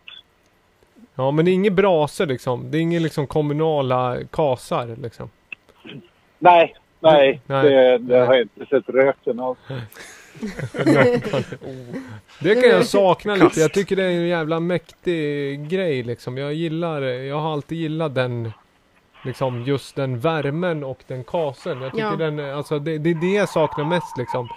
[1.15, 2.71] Ja men det är inget brasor liksom.
[2.71, 5.29] Det är inga liksom kommunala kasar liksom.
[6.39, 7.69] Nej, nej, Nej.
[7.69, 9.57] det, det har jag inte sett röken av.
[12.39, 13.59] Det kan jag sakna lite.
[13.59, 16.37] Jag tycker det är en jävla mäktig grej liksom.
[16.37, 18.51] Jag gillar, jag har alltid gillat den,
[19.25, 21.81] liksom just den värmen och den kasen.
[21.81, 22.15] Jag tycker Ja.
[22.15, 24.49] den, alltså det, det är det jag saknar mest liksom.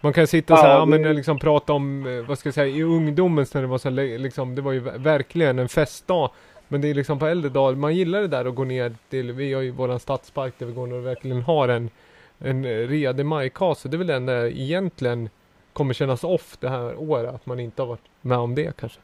[0.00, 2.46] Man kan sitta Ja, så här, ja, det- men liksom prata om, eh, vad ska
[2.46, 5.68] jag säga, i ungdomen när det var så liksom, det var ju ver- verkligen en
[5.68, 6.30] festdag.
[6.68, 9.32] Men det är liksom på äldre dagar, man gillar det där att gå ner till,
[9.32, 11.90] vi har ju våran stadspark där vi går och verkligen har en,
[12.38, 13.88] en redig majkase.
[13.88, 15.28] Det är väl det enda egentligen
[15.72, 19.00] kommer kännas off det här året, att man inte har varit med om det kanske.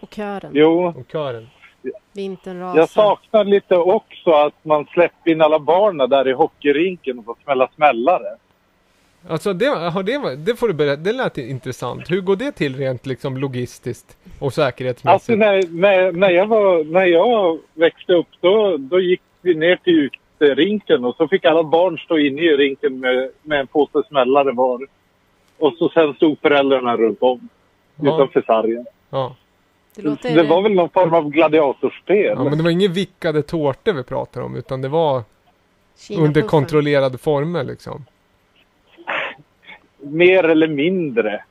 [0.00, 0.50] Och kören.
[0.54, 1.48] Jo, Och kören.
[2.12, 2.78] Vintern rasar.
[2.78, 7.36] jag saknar lite också att man släpper in alla barnen där i hockeyrinken och får
[7.44, 8.36] smälla smällare.
[9.28, 12.10] Alltså det, har det, var- det får du berätta, det lät intressant.
[12.10, 15.38] Hur går det till rent liksom logistiskt och Alltså säkerhetsmässigt?
[15.38, 20.10] när, när, när, jag var, när jag växte upp då, då gick vi ner till
[20.40, 24.52] uterinken och så fick alla barn stå inne i rinken med, med en påse smällare
[24.52, 24.86] var.
[25.58, 27.48] Och så sen stod föräldrarna runt om
[28.00, 28.14] Ja.
[28.14, 28.86] utanför sargen.
[29.10, 29.36] Ja.
[29.96, 30.34] Det låter...
[30.34, 32.32] Det var väl någon form av gladiatorspel.
[32.36, 35.22] ja, men det var inga vickade tårtor vi pratade om, utan det var
[36.18, 38.04] under kontrollerade former liksom.
[40.10, 41.44] Mer eller mindre.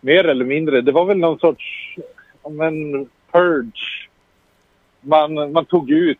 [0.00, 0.80] Mer eller mindre.
[0.80, 1.96] Det var väl någon sorts
[2.42, 4.08] ja, men, purge.
[5.00, 6.18] Man, man tog ut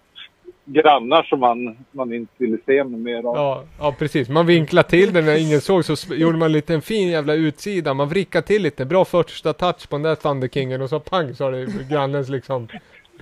[0.67, 3.37] grannar som man, man inte ville se mer av.
[3.37, 4.29] Ja, ja precis.
[4.29, 7.95] Man vinklade till den när ingen såg så gjorde man lite en fin jävla utsida.
[7.95, 8.85] Man vrickade till lite.
[8.85, 12.29] Bra första touch på den där Thunder Kingen och så pang så har det grannens
[12.29, 12.69] liksom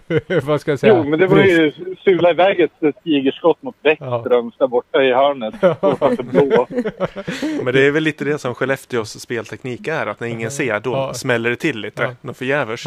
[0.43, 0.95] vad ska jag säga?
[0.97, 1.73] Jo, men det var ju
[2.05, 5.55] sula iväg ett ett tigerskott mot Bäckströms där borta i hörnet.
[6.31, 6.67] Blå.
[7.65, 10.07] Men det är väl lite det som Skellefteås spelteknik är.
[10.07, 11.15] Att när ingen ser, då Ja.
[11.15, 12.03] smäller det till lite.
[12.03, 12.11] Ja.
[12.21, 12.87] Något förgävers.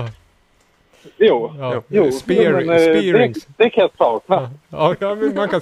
[1.18, 1.84] Jo, Ja.
[1.88, 2.04] jo.
[2.12, 3.46] Spear- men, eh, spearings.
[3.46, 4.50] Det, det kan jag sakna.
[4.70, 5.62] Ja, ja man kan...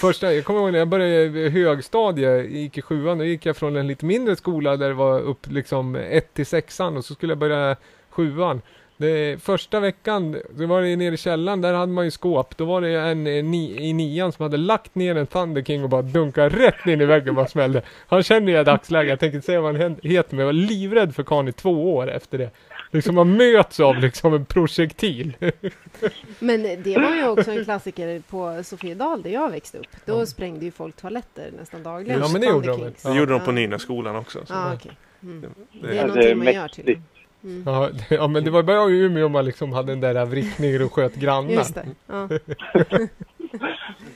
[0.00, 3.56] Första, jag kommer ihåg när jag började i högstadie, gick i sjuan, då gick jag
[3.56, 7.14] från en lite mindre skola där det var upp liksom ett till sexan och så
[7.14, 7.76] skulle jag börja
[8.10, 8.62] sjuan.
[8.98, 12.56] Det, första veckan, det var det nere i källaren, där hade man ju skåp.
[12.56, 15.88] Då var det en, ni, i nian som hade lagt ner en Thunder King och
[15.88, 17.82] bara dunkat rätt in i väggen och bara smällde.
[18.08, 20.52] Han känner jag i dagsläget, jag tänker inte säga vad han heter, men jag var
[20.52, 22.50] livrädd för karln i två år efter det.
[22.90, 25.32] Liksom man möts av liksom en projektil.
[26.38, 29.86] Men det var ju också en klassiker på Sofiedal där jag växte upp.
[30.04, 32.20] Då sprängde ju folk toaletter nästan dagligen.
[32.20, 33.02] Ja, men det gjorde de Kings.
[33.02, 33.54] Det gjorde de på Ja.
[33.54, 34.38] Nynässkolan också.
[34.46, 34.52] så.
[34.54, 34.92] Ja, okej.
[35.22, 35.40] Mm.
[35.40, 35.48] Det-
[35.86, 37.00] Det är Ja, någonting man gör till.
[37.46, 37.62] Mm.
[37.66, 40.82] Ja, det, ja men det var bara i Umeå man liksom hade den där vrickningen
[40.82, 41.50] och sköt grannar.
[41.50, 41.86] Just det.
[42.06, 42.28] Ja.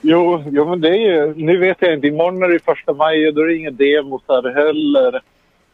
[0.00, 1.34] Jo, jo, men det är ju...
[1.34, 2.06] Nu vet jag inte.
[2.06, 5.22] Imorgon är det första maj och då är det inga demos här heller.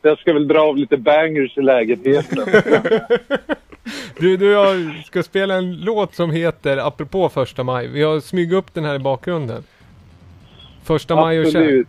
[0.02, 2.46] Jag ska väl dra av lite bangers i lägenheten.
[4.18, 8.52] Du, du jag ska spela en låt som heter, apropå första maj, vi har smygt
[8.52, 9.62] upp den här i bakgrunden.
[10.84, 11.46] Första maj och.
[11.46, 11.88] Absolut.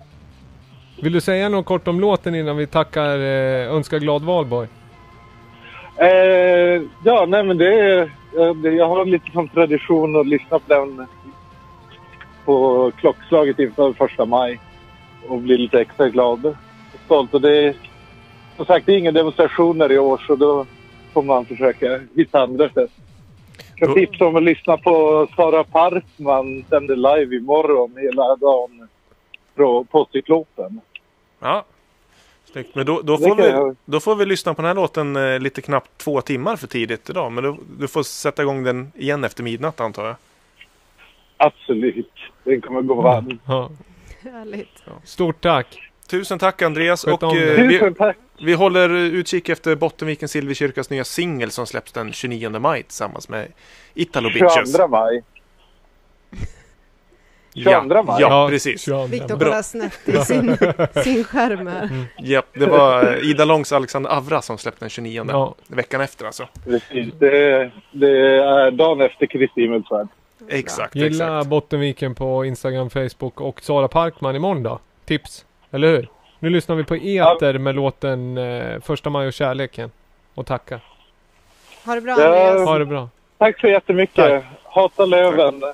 [1.02, 4.68] Vill du säga något kort om låten innan vi tackar eh, Önskar glad valborg?
[5.98, 8.02] Eh, ja, nej men det är...
[8.38, 11.08] eh, Jag har lite som tradition att lyssna på den
[12.46, 14.60] på klockslaget inför första maj.
[15.28, 16.56] Och bli lite extra glad och
[17.06, 17.34] stolt.
[17.34, 17.76] Och det är
[18.56, 20.66] som sagt det är inga demonstrationer i år så då
[21.14, 22.92] får man försöka hitta andra sätt.
[23.76, 28.88] Jag kan tipsa om att lyssna på Sara Parkman sänder live imorgon hela dagen
[29.56, 30.82] på, på Cyklopen.
[31.40, 31.66] Ja.
[32.64, 32.76] Snyggt.
[32.76, 35.40] Men då, då, får vi, jag- då får vi lyssna på den här låten eh,
[35.40, 37.32] lite knappt två timmar för tidigt idag.
[37.32, 40.16] Men du, du får sätta igång den igen efter midnatt antar jag.
[41.38, 42.12] Absolut.
[42.44, 43.40] Den kommer gå varm.
[43.46, 43.70] Ja.
[44.24, 44.84] Härligt.
[45.04, 45.80] Stort tack!
[46.08, 47.04] Tusen tack Andreas.
[47.04, 48.18] Och, eh, vi, Tusen tack.
[48.42, 53.48] vi håller utkik efter Bottenviken Silverkyrkas nya singel som släpps den 29 maj tillsammans med
[53.94, 54.72] Italo Bitches.
[54.72, 55.24] 22 maj.
[57.64, 58.22] 22 Ja, maj.
[58.22, 58.88] ja, precis.
[59.10, 59.38] Viktor Bra.
[59.38, 60.58] kollar snett i sin,
[61.04, 62.06] sin skärm här.
[62.18, 65.26] Ja, det var eh, Ida Långs Alexander Avra som släppte den 29.
[65.30, 65.56] Ja.
[65.68, 66.48] Veckan efter alltså.
[66.66, 67.14] Precis.
[67.20, 70.08] Det, det är dagen efter Kristi himmelsfärd.
[70.50, 74.80] Exakt, Gilla Bottenviken på Instagram, Facebook och Sara Parkman imorgon då.
[75.06, 76.10] Tips, eller hur?
[76.40, 79.92] Nu lyssnar vi på Eter med låten eh, Första maj och kärleken.
[80.36, 80.80] Och tacka.
[81.86, 82.14] Ha det bra.
[82.14, 82.68] Andreas.
[82.68, 83.10] Ha det bra.
[83.38, 84.16] Tack så jättemycket.
[84.16, 84.44] Tack.
[84.64, 85.64] Hata löven.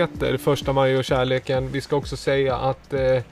[0.00, 1.72] heter första maj och kärleken.
[1.72, 3.22] Vi ska också säga att eh,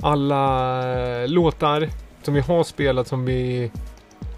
[0.00, 1.88] alla eh, låtar
[2.22, 3.70] som vi har spelat som vi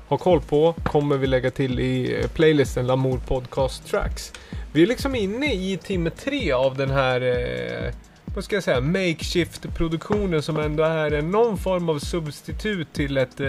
[0.09, 4.33] har koll på kommer vi lägga till i eh, playlisten Lamour Podcast Tracks.
[4.73, 7.95] Vi är liksom inne i timme tre av den här eh,
[8.35, 13.49] vad ska jag säga, makeshift-produktionen som ändå är någon form av substitut till ett, eh,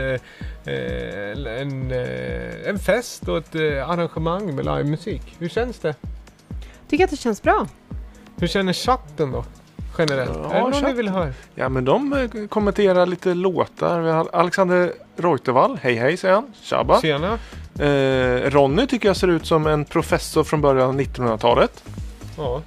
[0.74, 5.36] eh, en, eh, en fest och ett eh, arrangemang med livemusik.
[5.40, 5.96] Hur känns det?
[6.90, 7.68] Tycker att det känns bra.
[8.44, 9.46] Hur känner chatten då?
[9.98, 10.32] Generellt?
[10.36, 11.34] Ja, är det någon ni vill höra?
[11.56, 14.02] Ja, men de eh, kommenterar lite låtar.
[14.02, 15.80] Vi har Alexander Reutervall.
[15.82, 16.54] Hej hej säger han.
[16.62, 17.02] Tjaba.
[17.02, 17.40] Tjena.
[17.80, 21.84] Eh, Ronny tycker jag ser ut som en professor från början av 1900-talet.
[22.38, 22.62] Ja.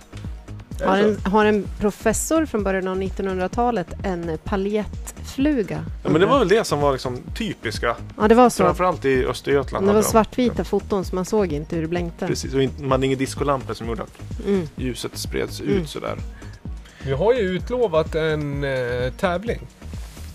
[0.85, 5.85] Har en, har en professor från början av 1900-talet en paljettfluga?
[6.05, 7.97] Ja, men det var väl det som var liksom typiska.
[8.17, 8.65] Ja, det var så.
[8.65, 9.87] Framförallt i Östergötland.
[9.87, 10.09] Det var de.
[10.09, 12.27] svartvita foton så man såg inte hur det blänkte.
[12.27, 14.69] Precis, och man hade inga discolampor som gjorde att Mm.
[14.77, 15.73] ljuset spreds Mm.
[15.73, 16.17] ut sådär.
[17.03, 19.61] Vi har ju utlovat en eh, tävling.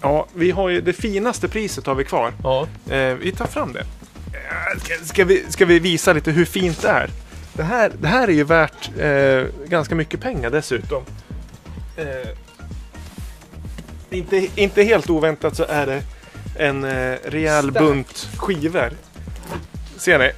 [0.01, 2.33] Ja, vi har ju det finaste priset har vi kvar.
[2.43, 2.67] Ja.
[2.89, 3.79] Eh, vi tar fram det.
[3.79, 7.09] Eh, Ska, ska, vi, ska vi visa lite hur fint det är?
[7.53, 11.03] Det här, det här är ju värt eh, ganska mycket pengar dessutom.
[11.97, 12.29] Eh,
[14.09, 16.03] inte, inte helt oväntat så är det
[16.55, 17.83] en eh, rejäl Stark.
[17.83, 18.91] bunt skivor.
[19.97, 20.31] Ser ni?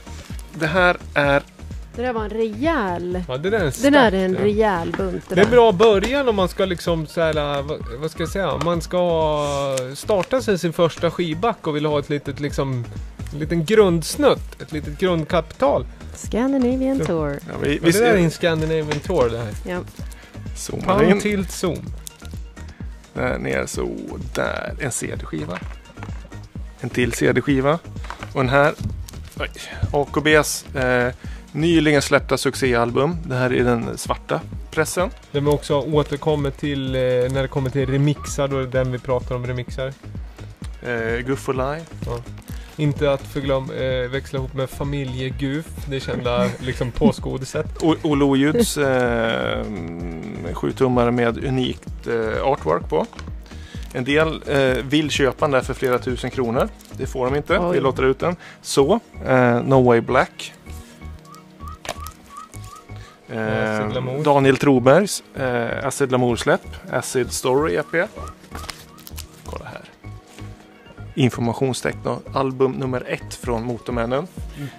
[0.53, 1.43] Det här är...
[1.95, 3.23] Det där var en rejäl...
[3.27, 4.39] Ja, det där är en det där är en ja.
[4.39, 5.23] rejäl bunt.
[5.29, 8.29] Det är en bra början om man ska liksom så här, vad, vad ska jag
[8.29, 12.85] säga, man ska starta sig sin första skivback och vill ha ett litet liksom,
[13.33, 15.85] en liten grundsnutt, ett litet grundkapital.
[16.15, 17.39] Scandinavian Tour.
[17.47, 19.53] Ja, vi, vi det är en Scandinavian Tour det här.
[19.67, 19.79] Ja.
[20.55, 21.21] zoomar in.
[21.21, 21.85] tilt zoom.
[23.13, 23.89] Där nere så
[24.33, 24.75] där.
[24.79, 25.59] En CD-skiva.
[26.81, 27.79] En till CD-skiva.
[28.33, 28.73] Och den här.
[29.39, 29.49] Oj,
[29.91, 31.13] AKBs eh,
[31.51, 33.17] nyligen släppta succéalbum.
[33.25, 35.09] Det här är den svarta pressen.
[35.31, 38.91] Där vi också återkommer till, eh, när det kommer till remixar, då är det den
[38.91, 39.93] vi pratar om remixar.
[40.81, 41.85] Eh, Guff och Live.
[42.05, 42.19] Ja.
[42.77, 47.83] Inte att förglöm, eh, växla ihop med Familjeguf, det kända liksom påskgodiset.
[47.83, 49.65] O- Olle Oljuds eh,
[50.53, 53.05] sjutummare med unikt eh, artwork på.
[53.93, 56.69] En del eh, vill köpa den där för flera tusen kronor.
[56.91, 57.59] Det får de inte.
[57.59, 57.73] Oj.
[57.73, 58.35] Vi låter ut den.
[58.61, 60.53] Så, eh, No Way Black.
[63.29, 64.23] Eh, Lamour.
[64.23, 66.61] Daniel Trobergs eh, Acid Lamour-släpp.
[66.91, 68.09] Acid Story EP.
[71.15, 72.19] Informationsteckno.
[72.33, 74.27] Album nummer ett från Motormännen.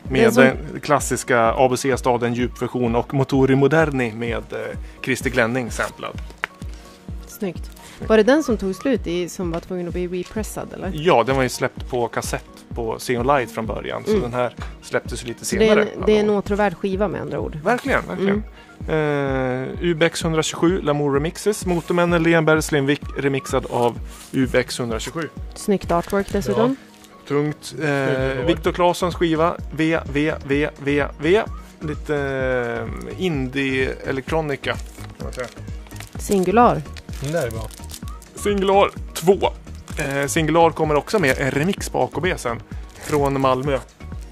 [0.09, 6.17] Är Med som- den klassiska ABC-staden djupversion och Motori Moderni med eh, Christer Glenning samplad.
[7.27, 7.71] Snyggt.
[8.09, 10.91] Var det den som tog slut i, som var tvungen att bli repressad eller?
[10.95, 14.03] Ja, den var ju släppt på kassett på Xeon Light från början.
[14.05, 14.23] Så Mm.
[14.23, 15.89] den här släpptes lite Så det är, senare.
[15.97, 17.57] en, det är en åtråvärd skiva med andra ord.
[17.65, 18.43] Verkligen, verkligen.
[18.89, 21.67] Eh, Ubex 127, Lamour Remixes.
[21.67, 23.99] Motormännen Lenberg Slimvik remixad av
[24.33, 25.29] Ubex 127.
[25.55, 26.77] Snyggt artwork dessutom.
[27.29, 27.65] Tungt.
[27.65, 28.47] Snygg Eh.
[28.47, 31.43] Viktor Claessons skiva V, V, V, V, V.
[31.81, 34.73] Lite eh, indie electronica.
[35.19, 35.47] kan man säga.
[36.19, 36.83] Singular.
[37.33, 37.69] Där är bra.
[38.35, 39.33] Singular 2.
[39.99, 42.61] Eh, Singular kommer också med en remix på AKB sen.
[42.95, 43.79] Från Malmö.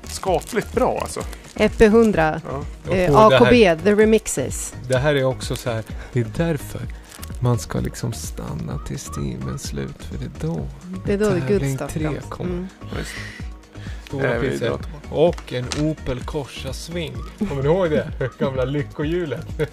[0.05, 1.21] Skapligt bra alltså.
[1.55, 2.41] FB100.
[2.89, 4.75] Och Eh, det AKB, här- The Remixes.
[4.89, 6.81] Det här är också så här, det är därför
[7.41, 10.67] man ska liksom stanna till streamens slut, för det är då
[11.07, 12.51] Det är då the good stuff tre kommer.
[12.51, 12.69] Mm.
[14.07, 14.79] Stora drar
[15.11, 17.15] Och en Opel Corsa Swing.
[17.39, 18.09] Kommer ni ihåg det?
[18.39, 19.47] Gamla lyckohjulet.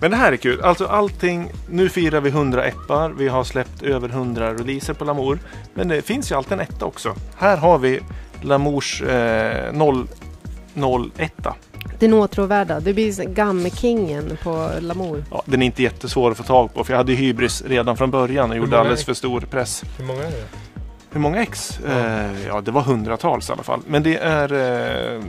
[0.00, 0.60] Men det här är kul.
[0.60, 1.50] Alltså allting.
[1.70, 3.10] Nu firar vi 100 appar.
[3.10, 5.38] Vi har släppt över 100 releaser på Lamour.
[5.74, 7.14] Men det finns ju alltid en etta också.
[7.36, 8.00] Här har vi
[8.44, 9.72] Lamours eh,
[11.14, 11.32] 001.
[11.98, 12.80] Den åtråvärda.
[12.80, 15.24] Det blir Gammekingen på Lamour.
[15.30, 18.10] Ja, den är inte jättesvår att få tag på för jag hade hybris redan från
[18.10, 19.06] början och gjorde alldeles ex?
[19.06, 19.82] för stor press.
[19.98, 20.44] Hur många är det?
[21.10, 21.78] Hur många ex?
[21.84, 23.80] Ja, eh, ja det var hundratals i alla fall.
[23.86, 25.22] Men det är eh,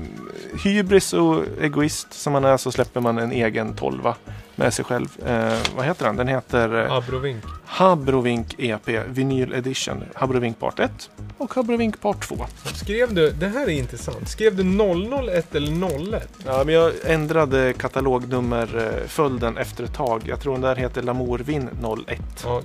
[0.63, 4.15] hybris och egoist som man är så släpper man en egen tolva
[4.55, 5.07] med sig själv.
[5.25, 6.15] Eh, vad heter den?
[6.15, 7.43] Den heter eh, Abrovink.
[7.65, 10.03] Habrovink EP Vinyl Edition.
[10.15, 12.35] Habrovink Part 1 och Habrovink Part 2.
[12.75, 16.29] Skrev du, det här är intressant, skrev du 001 eller 01?
[16.45, 20.21] Ja, men jag ändrade katalognummerföljden efter ett tag.
[20.25, 21.69] Jag tror den där heter Lamour Vin
[22.07, 22.19] 01.
[22.43, 22.61] Ja,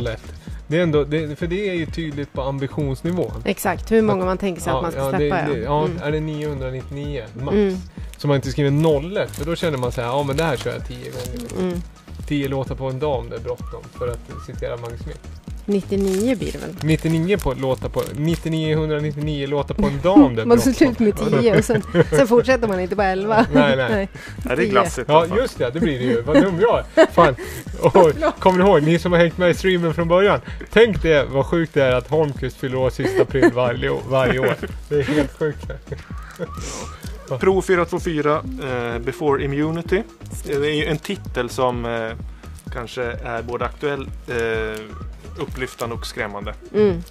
[0.00, 0.22] 001.
[0.68, 3.42] Det är ändå, det, för det är ju tydligt på ambitionsnivån.
[3.44, 5.36] Exakt, hur många man tänker sig att man ska ja, släppa.
[5.36, 6.02] det, det, ja, Mm.
[6.02, 7.54] är det 999 max?
[7.54, 7.76] Mm.
[8.20, 8.70] Så man inte skriver
[9.22, 11.52] 01 för då känner man så här, ja men det här kör jag 10 gånger.
[11.68, 11.82] Mm.
[12.28, 15.18] 10 låtar på en dag om det är bråttom för att citera Magnus Smith.
[15.66, 16.76] 99 blir det väl?
[16.82, 20.94] 99 på låtar på 99 199 låtar på en dam där Man tar bråttom.
[20.94, 21.00] slut
[21.30, 23.46] med 10 och sen, sen fortsätter man inte på 11.
[23.54, 24.08] Nej, nej.
[24.48, 25.08] Ja, det är glassigt.
[25.08, 25.70] Ja, just det.
[25.70, 26.20] Det blir det ju.
[26.22, 27.06] Vad dum jag är.
[27.06, 27.36] Fan.
[27.80, 27.92] Och,
[28.40, 30.40] kommer ni ihåg, ni som har hängt med i streamen från början.
[30.72, 34.38] Tänk det, vad sjukt det är att Holmqvist fyller år sista april varje, år- varje
[34.38, 34.54] år.
[34.88, 35.66] Det är helt sjukt.
[37.38, 40.02] Pro 424 eh, Before Immunity.
[40.44, 42.12] Det är ju en titel som eh,
[42.72, 44.80] kanske är både aktuell, eh,
[45.38, 46.54] upplyftande och skrämmande.
[46.74, 47.02] Mm.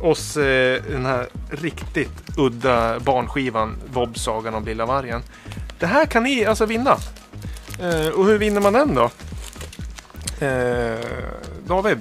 [0.00, 5.22] Oss eh, den här riktigt udda barnskivan Bob-sagan om Lilla Vargen.
[5.78, 6.96] Det här kan ni alltså vinna.
[7.80, 9.10] Eh, och hur vinner man den då?
[10.46, 10.98] Eh,
[11.66, 11.98] David,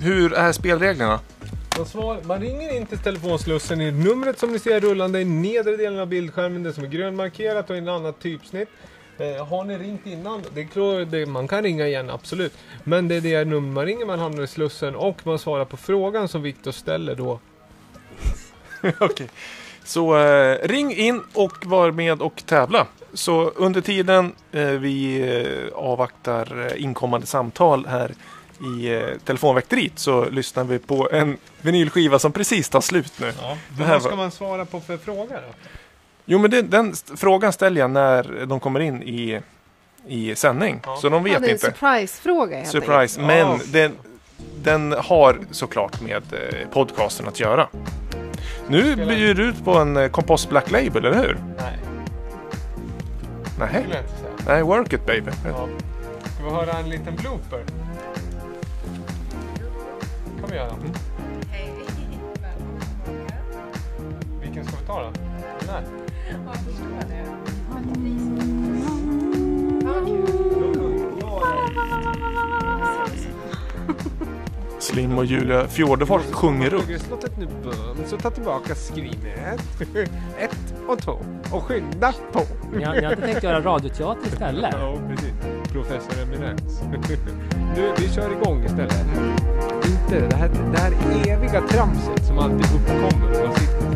[0.00, 1.20] hur är spelreglerna?
[1.76, 5.76] Man, svar, man ringer in till telefonslussen i numret som ni ser rullande i nedre
[5.76, 6.62] delen av bildskärmen.
[6.62, 8.68] Det som är grönmarkerat och i en annat typsnitt.
[9.18, 10.42] Eh, har ni ringt innan?
[10.54, 12.52] Det är klart, det, man kan ringa igen, absolut.
[12.84, 15.76] Men det är det nummer man ringer, man hamnar i Slussen och man svarar på
[15.76, 17.40] frågan som Viktor ställer då.
[19.00, 19.28] Okej.
[19.84, 22.86] Så eh, ring in och var med och tävla.
[23.12, 28.14] Så under tiden eh, vi eh, avvaktar eh, inkommande samtal här
[28.64, 33.32] i eh, telefonväkteriet så lyssnar vi på en vinylskiva som precis tar slut nu.
[33.42, 35.54] Ja, men vad ska man svara på för fråga då?
[36.24, 39.40] Jo men det, den st- frågan ställer jag när de kommer in i,
[40.08, 40.80] i sändning.
[41.00, 41.66] Så de Ja, vet det är en inte.
[41.66, 43.20] surprise-fråga helt Surprise.
[43.20, 43.26] enkelt.
[43.26, 43.58] Men Ja.
[43.66, 43.92] den,
[44.62, 47.68] den har såklart med eh, podcasten att göra.
[48.68, 51.38] Nu bjuder du ut på en eh, Kompost Black Label, eller hur?
[51.58, 51.78] Nej.
[53.58, 53.86] Nej.
[54.46, 55.30] Nej, work it baby.
[55.46, 55.68] Ja.
[56.34, 57.64] Ska vi höra en liten blooper?
[60.54, 60.76] Vi göra.
[64.40, 65.10] Vilken ska vi ta då?
[65.60, 65.84] Den här?
[74.78, 77.00] Slim och Julia Fjordefors sjunger upp.
[77.00, 79.60] Slottet nu bum, så ta tillbaka skrinet.
[80.38, 81.12] Ett och två
[81.50, 82.40] och skynda på.
[82.76, 84.74] Ni har- ni har inte tänkt göra radioteater istället?
[84.80, 85.32] Ja, precis.
[85.72, 86.82] Professor Eminens.
[87.76, 89.06] Nu, vi kör igång istället.
[89.86, 90.92] Inte det här, det här
[91.28, 93.44] eviga tramset som alltid uppkommer.
[93.46, 93.93] Man sitter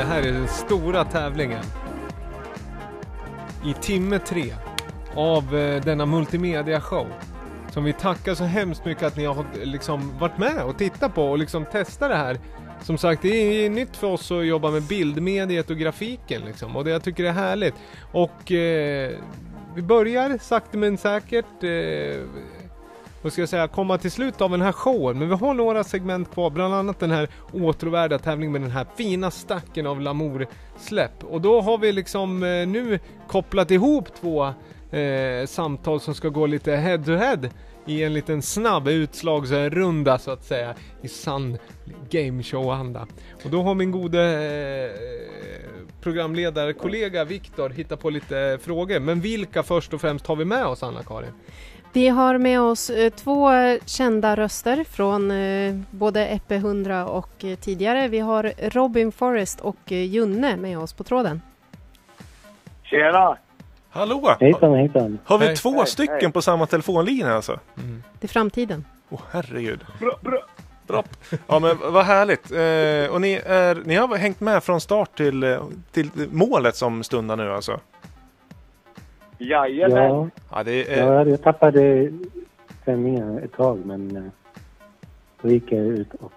[0.00, 1.64] det här är den stora tävlingen.
[3.64, 4.54] i timme tre
[5.14, 7.06] av eh, denna multimedia-show.
[7.70, 11.24] Som vi tackar så hemskt mycket att ni har liksom varit med och tittat på
[11.24, 12.38] och liksom testat det här.
[12.82, 13.28] Som sagt, det
[13.64, 16.76] är nytt för oss att jobba med bildmediet och grafiken liksom.
[16.76, 17.74] Och det jag tycker är härligt.
[18.12, 19.10] Och eh,
[19.74, 22.24] vi börjar sakta men säkert eh,
[23.22, 25.18] vad ska jag säga, komma till slut av den här showen.
[25.18, 28.86] Men vi har några segment kvar, bland annat den här åtråvärda tävlingen med den här
[28.96, 31.24] fina stacken av Lamour-släpp.
[31.24, 34.44] Och då har vi liksom eh, nu kopplat ihop två
[34.90, 37.50] eh, samtal som ska gå lite head to head
[37.86, 41.58] i en liten snabb utslagsrunda så att säga i sann
[42.10, 43.06] gameshow-anda.
[43.44, 49.00] Och då har min gode eh, programledarkollega Viktor hittat på lite frågor.
[49.00, 51.32] Men vilka först och främst har vi med oss Anna-Karin?
[51.92, 53.50] Vi har med oss eh, två
[53.86, 58.08] kända röster från eh, både Eppe 100 och eh, tidigare.
[58.08, 61.42] Vi har Robin Forrest och Junne med oss på tråden.
[62.82, 63.38] Tjena!
[63.90, 64.36] Hallå!
[64.40, 65.18] Hejsan, hejsan.
[65.24, 65.56] Har vi Hej.
[65.56, 66.32] två Hej, stycken hej.
[66.32, 67.58] på samma telefonlinje alltså?
[68.20, 68.84] Det är framtiden.
[69.08, 69.80] Åh herregud.
[70.86, 71.04] Bra.
[71.46, 72.50] Ja men vad härligt.
[72.50, 75.58] Eh, och ni, är, ni har hängt med från start till,
[75.92, 77.80] till målet som stundar nu alltså?
[79.40, 80.02] Jajamän!
[80.02, 82.12] Ja, Ja, det är, ja, jag tappade
[82.84, 84.22] sändningen ett tag men eh,
[85.42, 86.32] då gick jag ut och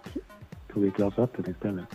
[0.73, 1.85] tog ett glas vatten istället.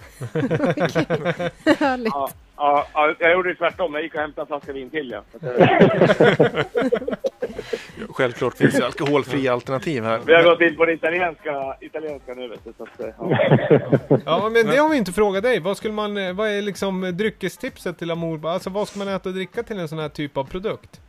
[1.81, 2.13] Härligt.
[2.15, 3.95] Ja, ja, ja, jag gjorde tvärtom.
[3.95, 5.23] Jag gick och hämtade en flaska vin till ja.
[8.11, 10.21] Självklart finns det alkoholfria alternativ här.
[10.27, 12.73] Vi har gått in på det italienska, italienska nu vet du.
[12.77, 14.19] Så att, eh, ja.
[14.27, 15.61] Ja men det har vi inte frågat dig.
[15.61, 18.49] Vad skulle man, eh, vad är liksom eh, dryckestipset till Amour?
[18.49, 21.01] Alltså vad ska man äta och dricka till en sån här typ av produkt?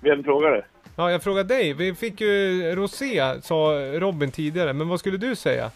[0.00, 0.64] Vem frågar det?
[0.96, 1.72] Ja, jag frågar dig.
[1.72, 3.56] Vi fick ju rosé, sa
[3.92, 4.72] Robin tidigare.
[4.72, 5.70] Men vad skulle du säga?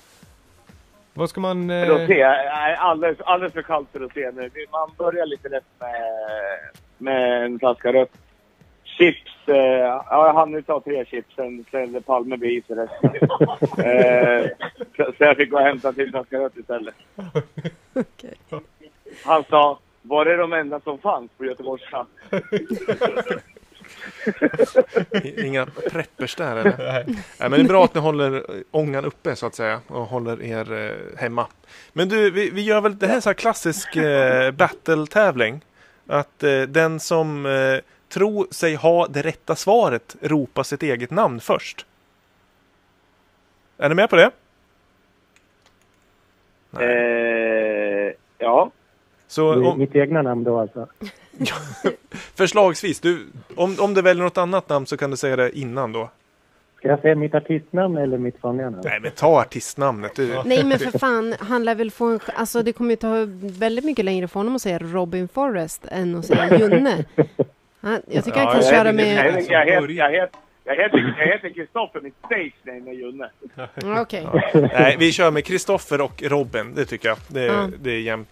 [1.14, 1.70] Vad ska man...
[1.70, 2.22] eh, Rosé
[2.78, 4.50] alldeles, alldeles för kallt för rosé nu.
[4.70, 5.92] Man börjar lite lätt med,
[6.98, 8.10] med en flaska rött.
[8.98, 9.48] Chips.
[9.48, 11.34] Eh, ja, jag hann ju ta tre chips.
[11.36, 13.10] Sen ställde Palme i resten.
[13.84, 14.46] eh,
[14.96, 16.94] så, så jag fick gå och hämta till flaska rött istället.
[19.24, 22.06] Han sa, var det de enda som fanns på Göteborgska?
[25.44, 26.76] Inga preppers där eller?
[26.78, 27.16] Nej.
[27.38, 30.72] men det är bra att ni håller ångan uppe så att säga och håller er
[30.72, 31.46] eh, hemma.
[31.92, 35.60] Men du, vi, vi gör väl det här sån här klassisk eh, battle-tävling.
[36.06, 41.40] Att eh, den som eh, tror sig ha det rätta svaret ropar sitt eget namn
[41.40, 41.86] först.
[43.78, 44.30] Är ni med på det?
[46.80, 48.70] Eh, ja.
[49.26, 50.86] Så Det är om, Mitt egna namn då alltså.
[52.34, 55.92] förslagsvis, du, om, om du väljer något annat namn så kan du säga det innan
[55.92, 56.10] då.
[56.76, 58.82] Ska jag säga mitt artistnamn eller mitt vanliga namn?
[58.84, 60.14] Nej men ta artistnamnet.
[60.14, 60.42] Du.
[60.44, 62.20] Nej men för fan, han lär väl få en...
[62.34, 63.26] Alltså det kommer ju ta
[63.58, 67.04] väldigt mycket längre för honom att säga Robin Forrest än att säga Junne.
[67.80, 69.06] Han, jag tycker han kan jag köra heter- med...
[69.26, 70.30] Jag heter, jag heter, jag heter,
[70.64, 73.30] jag heter, jag heter Kristoffer, mitt stage name är Junne.
[73.74, 74.26] Ja, Okej.
[74.54, 76.74] Nej, vi kör med Kristoffer och Robin.
[76.74, 77.18] Det tycker jag.
[77.28, 77.68] Det, Ja.
[77.80, 78.26] det är jäm,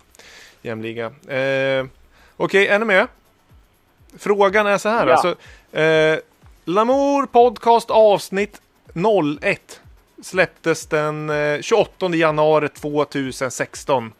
[0.62, 1.06] jämliga.
[1.28, 1.86] Eh,
[2.36, 3.06] Okej, är ni med?
[4.18, 5.06] Frågan är så här.
[5.06, 5.12] Ja.
[5.12, 5.34] Alltså,
[5.78, 6.18] eh,
[6.64, 8.60] Lamour Podcast avsnitt
[9.42, 9.80] 01
[10.22, 14.12] släpptes den eh, 28 januari 2016.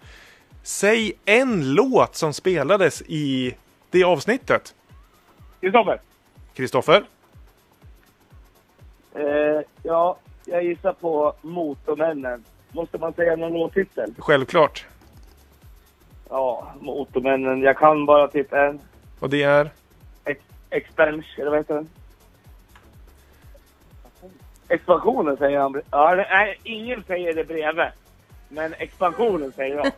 [0.63, 3.55] Säg en låt som spelades i
[3.91, 4.75] det avsnittet.
[5.67, 6.01] Kristoffer?
[6.55, 7.05] Kristoffer?
[9.15, 12.45] Eh, ja, jag gissar på Motormännen.
[12.73, 14.15] Måste man säga någon låttitel?
[14.19, 14.87] Självklart.
[16.29, 17.63] Ja, Motormännen.
[17.63, 18.81] Jag kan bara typ en.
[19.21, 19.71] Och det är?
[20.25, 21.89] Ex Expansion, eller vad heter den?
[24.69, 25.83] Expansionen säger han.
[25.91, 27.85] Ja, nej, ingen säger det bredvid.
[28.49, 29.87] Men expansionen säger jag.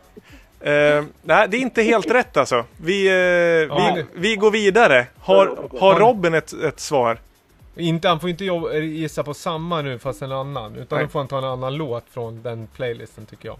[0.61, 2.65] Eh, nej, det är inte helt rätt alltså.
[2.77, 3.93] Vi, eh, Ja.
[3.95, 5.07] vi, vi går vidare.
[5.19, 7.17] Har, har Robin ett, ett svar?
[7.75, 10.75] Inte, han får inte jobba, gissa på samma nu fast en annan.
[10.75, 11.05] Utan Nej.
[11.05, 13.57] då får han ta en annan låt från den playlisten tycker jag.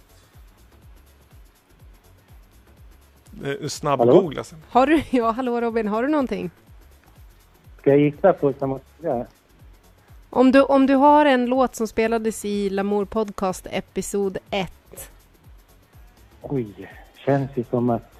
[3.45, 4.63] Eh, Snabb-googla sen.
[4.69, 5.01] Har du...
[5.09, 6.51] Ja, hallå Robin, har du någonting?
[7.81, 9.25] Ska jag gissa på samma fråga?
[10.29, 14.71] Om du, om du har en låt som spelades i Lamour Podcast episod 1.
[16.41, 16.91] Oj,
[17.25, 18.13] känns ju som att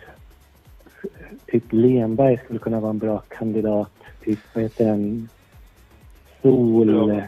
[1.45, 3.91] typ Lenberg skulle kunna vara en bra kandidat.
[4.23, 5.29] Typ, vad heter den?
[6.41, 7.21] Sol...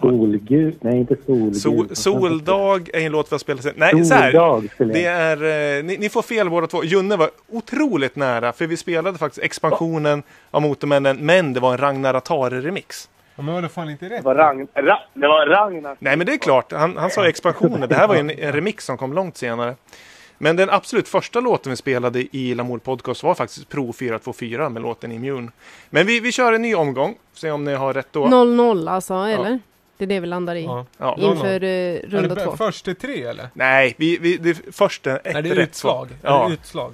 [0.00, 0.76] Solgud?
[0.80, 1.56] Nej, inte solgud.
[1.56, 3.74] Sol, soldag är en låt vi har spelat sen.
[3.76, 4.92] Nej, så här.
[4.92, 5.36] Det är,
[5.78, 6.84] eh, ni, ni får fel båda två.
[6.84, 11.78] Junne var otroligt nära, för vi spelade faktiskt expansionen av Motormännen, men det var en
[11.78, 13.08] Ragnar Atare-remix.
[13.36, 14.16] Ja, men var det fan inte rätt?
[14.16, 15.96] Det var, Ragn, Ra, det var Ragnar.
[15.98, 16.72] Nej, men det är klart.
[16.72, 17.88] Han, han sa expansionen.
[17.88, 19.74] Det här var ju en, en remix som kom långt senare.
[20.42, 24.82] Men den absolut första låten vi spelade i Lamour Podcast var faktiskt Pro 424 med
[24.82, 25.50] låten Immune.
[25.90, 28.26] Men vi, vi kör en ny omgång, se om ni har rätt då.
[28.26, 29.58] 0-0 alltså, eller?
[29.96, 30.64] Det är det vi landar i.
[30.64, 30.86] Ja.
[30.98, 31.16] Ja.
[31.18, 32.56] Inför eh, Är runda det två.
[32.56, 33.48] först till tre eller?
[33.54, 36.08] Nej, vi, vi, det är först ett Är det rätt utslag?
[36.20, 36.30] svar.
[36.30, 36.92] Är Ja, det utslag?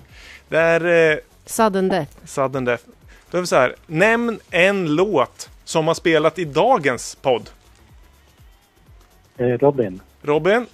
[0.49, 2.13] det är eh, Sudden death.
[2.25, 2.85] sudden death.
[3.31, 7.51] Då är vi så här, nämn en låt som har spelat i dagens podd.
[9.37, 10.01] Eh, Robin.
[10.23, 10.67] Robin?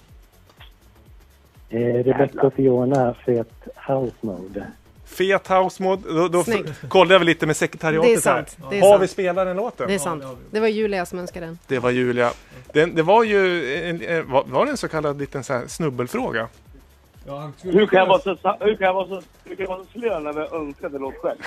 [1.75, 3.47] Eh, Rebecca och Fiona, Fet
[3.87, 4.67] House Mode.
[5.05, 6.13] Fet House Mode.
[6.13, 6.89] Då, då Snyggt.
[6.89, 8.69] kollade jag väl lite med sekretariatet Det är sant, här.
[8.69, 9.03] det är har sant.
[9.03, 9.87] vi spelat den låten?
[9.87, 10.23] Det är sant.
[10.51, 11.59] Det var Julia som önskade den.
[11.67, 12.31] Det var Julia.
[12.73, 16.47] Den, det var ju en, var, var det en så kallad liten så här snubbelfråga?
[17.61, 19.85] Hur kan jag vara så, hur kan jag vara så, hur kan jag vara så
[19.99, 21.37] slö när vi önskade låt själv?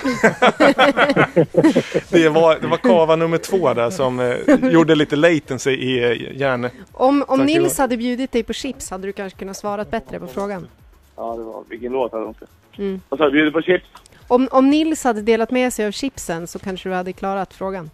[2.09, 4.37] Det var, det var kava nummer två där som eh,
[4.71, 6.69] gjorde lite latency i eh, hjärnan.
[6.91, 10.27] Om, om Nils hade bjudit dig på chips hade du kanske kunnat svara bättre på
[10.27, 10.67] frågan.
[11.15, 12.49] Ja, det var, vilken låt hade de önskat?
[12.77, 13.01] Mm.
[13.09, 13.85] Vad sa du, bjuder på chips?
[14.27, 17.89] Om, om Nils hade delat med sig av chipsen så kanske du hade klarat frågan.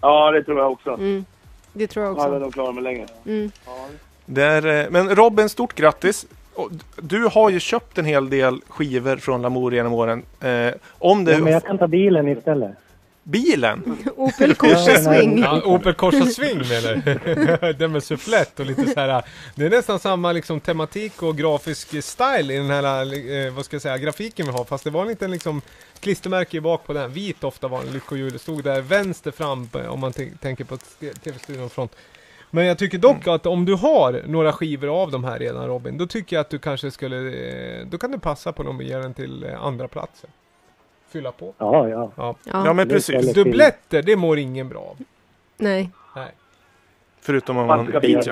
[0.00, 0.90] Ja, det tror jag också.
[0.90, 1.24] Mm.
[1.72, 2.40] Det tror jag hade också.
[2.40, 3.06] de klarat mig länge.
[3.26, 3.50] Mm.
[4.26, 6.26] Där, eh, men Robin, stort grattis!
[6.96, 10.22] Du har ju köpt en hel del skivor från Lamour genom åren.
[10.40, 11.32] Eh, om det...
[11.32, 12.72] Ja, men jag kan ta bilen istället.
[13.22, 13.96] Bilen?
[14.16, 15.38] Opel Corsa Swing.
[15.38, 17.72] Ja, Opel Corsa Swing menar du?
[17.78, 19.22] Den med sufflett och lite så här.
[19.54, 22.84] Det är nästan samma liksom tematik och grafisk style i den här,
[23.46, 24.64] eh, vad ska jag säga, grafiken vi har.
[24.64, 25.60] Fast det var en liten liksom
[26.00, 27.12] klistermärke i bak på den.
[27.12, 28.32] Vit ofta var en lyckohjul.
[28.32, 30.76] Det stod där vänster fram om man tän- tänker på
[31.24, 31.92] TV-studion front.
[32.50, 35.98] Men jag tycker dock att om du har några skivor av de här redan Robin,
[35.98, 37.16] då tycker jag att du kanske skulle,
[37.80, 40.30] eh, då kan du passa på dem och ge den till eh, andra platsen.
[41.08, 41.54] Fylla på.
[41.58, 42.12] Ja, ja.
[42.16, 42.62] Ja, Ja.
[42.66, 43.32] Ja, men precis.
[43.34, 44.96] Dubbletter, det mår ingen bra av.
[45.56, 45.90] Nej.
[46.16, 46.30] Nej.
[47.20, 47.86] Förutom om Man.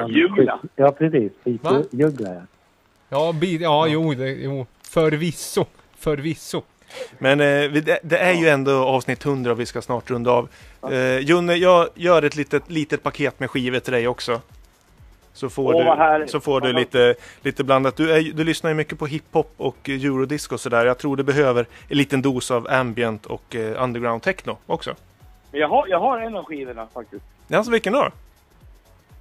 [0.09, 0.59] Jula.
[0.77, 1.33] Ja, precis.
[1.45, 1.83] Va?
[1.91, 2.41] Juggla, ja.
[3.09, 5.65] Ja, bi- ja, jo, det, jo, förvisso.
[5.99, 6.62] Förvisso.
[7.18, 10.49] Men eh, det, är ju ändå avsnitt 100 och vi ska snart runda av.
[10.92, 14.41] Eh, Junne, jag gör ett litet, litet paket med skivor till dig också.
[15.33, 17.97] Så får Åh, du, så får du lite, lite blandat.
[17.97, 20.86] Du, är, du lyssnar ju mycket på hiphop och eurodisco och sådär.
[20.86, 24.94] Jag tror du behöver en liten dos av ambient och eh, underground techno också.
[25.50, 27.25] Jag har, jag har en av skivorna faktiskt.
[27.49, 28.10] Ja, så vilken då?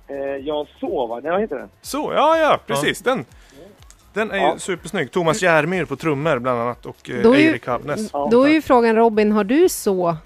[0.07, 1.19] Eh, jag sov, va?
[1.23, 1.69] Nej, vad heter den?
[1.81, 3.01] Så, ja, ja, precis.
[3.01, 3.25] Den,
[4.15, 4.55] den är ju Ja.
[4.59, 5.11] supersnygg.
[5.11, 8.11] Thomas Järmyr på trummor bland annat och eh, Då är ju- Eirik Havnes.
[8.31, 10.17] Då är ju frågan Robin, har du så?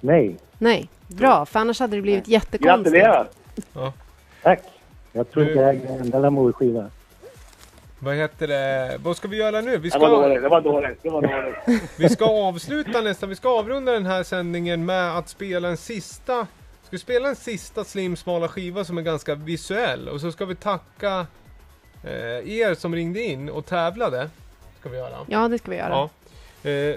[0.00, 0.36] Nej.
[0.58, 0.88] Nej.
[1.08, 2.94] Bra, för annars hade det blivit jättekonstigt.
[2.94, 3.28] Gratulerar!
[4.42, 4.60] Tack.
[5.12, 6.86] Jag tror inte jag äger en enda Lamour-skiva.
[7.98, 8.96] Vad heter det?
[9.02, 9.78] Vad ska vi göra nu?
[9.78, 11.82] Vi Det var ska, dåligt, det var dåligt, det var dåligt.
[11.98, 16.46] vi ska avsluta nästan, vi ska avrunda den här sändningen med att spela en sista
[16.82, 20.44] Ska vi spela en sista slim smala skiva som är ganska visuell och så ska
[20.44, 21.26] vi tacka
[22.04, 24.30] eh, er som ringde in och tävlade.
[24.80, 25.16] Ska vi göra.
[25.26, 25.90] Ja, det ska vi göra.
[25.90, 26.10] Ja.
[26.70, 26.96] Eh,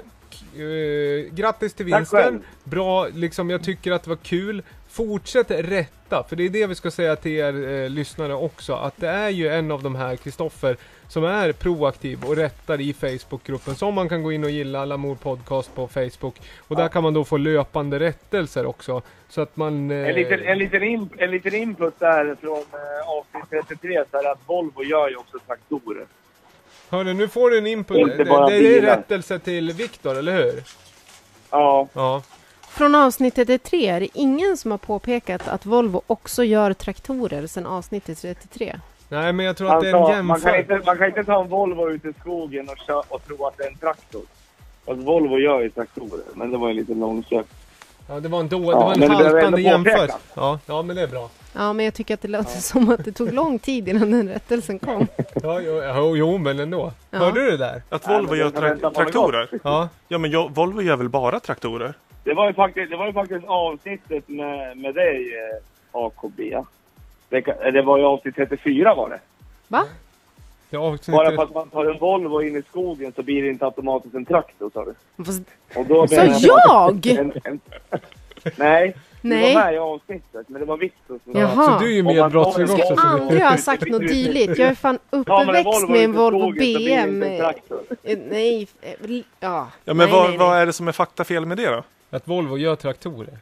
[0.63, 2.43] eh, grattis till vinsten.
[2.63, 4.63] Bra, liksom jag tycker att det var kul.
[4.89, 8.73] Fortsätt rätta, för det är det vi ska säga till er eh, lyssnare också.
[8.73, 10.77] Att det är ju en av de här, Kristoffer,
[11.09, 13.75] som är proaktiv och rättar i Facebookgruppen.
[13.75, 16.41] Som man kan gå in och gilla, Lamour Podcast på Facebook.
[16.67, 19.01] Och där kan man då få löpande rättelser också.
[19.29, 19.91] Så att man...
[19.91, 24.17] Eh, En liten, en, liten in, en liten input där från eh, avsnitt 33 så
[24.17, 26.05] är att Volvo gör ju också traktorer.
[26.89, 27.97] Hörru, nu får du en input.
[28.17, 28.97] Det, det är bilar.
[28.97, 30.63] rättelse till Viktor, eller hur?
[31.51, 31.87] Ja.
[31.93, 32.21] Ja.
[32.69, 37.65] Från avsnittet 33 är det ingen som har påpekat att Volvo också gör traktorer sedan
[37.65, 38.79] avsnittet 33.
[39.09, 40.73] Nej, men jag tror att det är en Alltså, man, kan jämförelse.
[40.75, 43.57] inte, man kan inte ta en Volvo ut i skogen och, kö- och tro att
[43.57, 44.21] det är en traktor.
[44.87, 47.49] Alltså, Volvo gör ju traktorer, men det var ju lite långsökt.
[48.09, 50.17] Ja, det var en, då, Ja, det var en haltande jämförelse.
[50.33, 51.29] Ja, ja, men det är bra.
[51.55, 54.27] Ja, men jag tycker att det låter som att det tog lång tid innan den
[54.29, 55.07] rättelsen kom.
[55.43, 56.91] Ja, jo, jo, jo men ändå.
[57.11, 57.17] Ja.
[57.17, 57.81] Hörde du det där?
[57.89, 59.49] Att Volvo gör tra- traktorer?
[59.63, 59.89] Ja.
[60.07, 61.93] Ja, men jag, Volvo gör väl bara traktorer?
[62.23, 65.57] Det var ju faktiskt, det var ju faktiskt avsnittet med, med dig, eh,
[65.91, 66.39] AKB.
[67.30, 69.19] Det, det var ju avsnitt 34 var det.
[69.67, 69.83] Va?
[70.69, 71.35] Ja, Bara avsnittet...
[71.35, 74.25] för att man tar en Volvo in i skogen så blir det inte automatiskt en
[74.25, 75.23] traktor, sa du.
[75.23, 75.41] Fast,
[75.75, 77.07] Och då Så menar jag?
[77.07, 77.59] En, en,
[78.56, 79.47] nej, Nej.
[79.49, 81.80] du var med i avsnittet, men det var Viktor som Jaha.
[81.80, 82.77] Så du är ju medbrottsling också.
[82.77, 84.57] jag så aldrig ha sagt något dylikt.
[84.57, 87.23] Jag är fan Ja, uppväxt Volvo med en Volvo det BM.
[87.23, 88.91] Eh, Nej, eh,
[89.39, 89.67] ja.
[89.85, 91.83] Ja, men nej, vad, nej, vad är det som är faktafel med det då?
[92.09, 93.38] Att Volvo gör traktorer.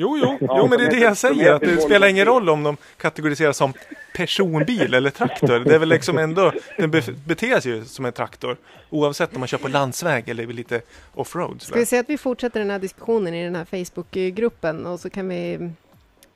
[0.00, 1.52] Jo, jo, Ja, jo men det är de det jag säger.
[1.54, 3.72] Att det spelar ingen roll om de kategoriseras som
[4.16, 5.58] personbil eller traktor.
[5.58, 8.56] Det är väl liksom ändå, den be- beter sig ju som en traktor.
[8.90, 10.80] Oavsett om man kör på landsväg eller lite
[11.14, 11.62] offroad.
[11.62, 15.10] Ska vi säga att vi fortsätter den här diskussionen i den här Facebookgruppen och så
[15.10, 15.70] kan vi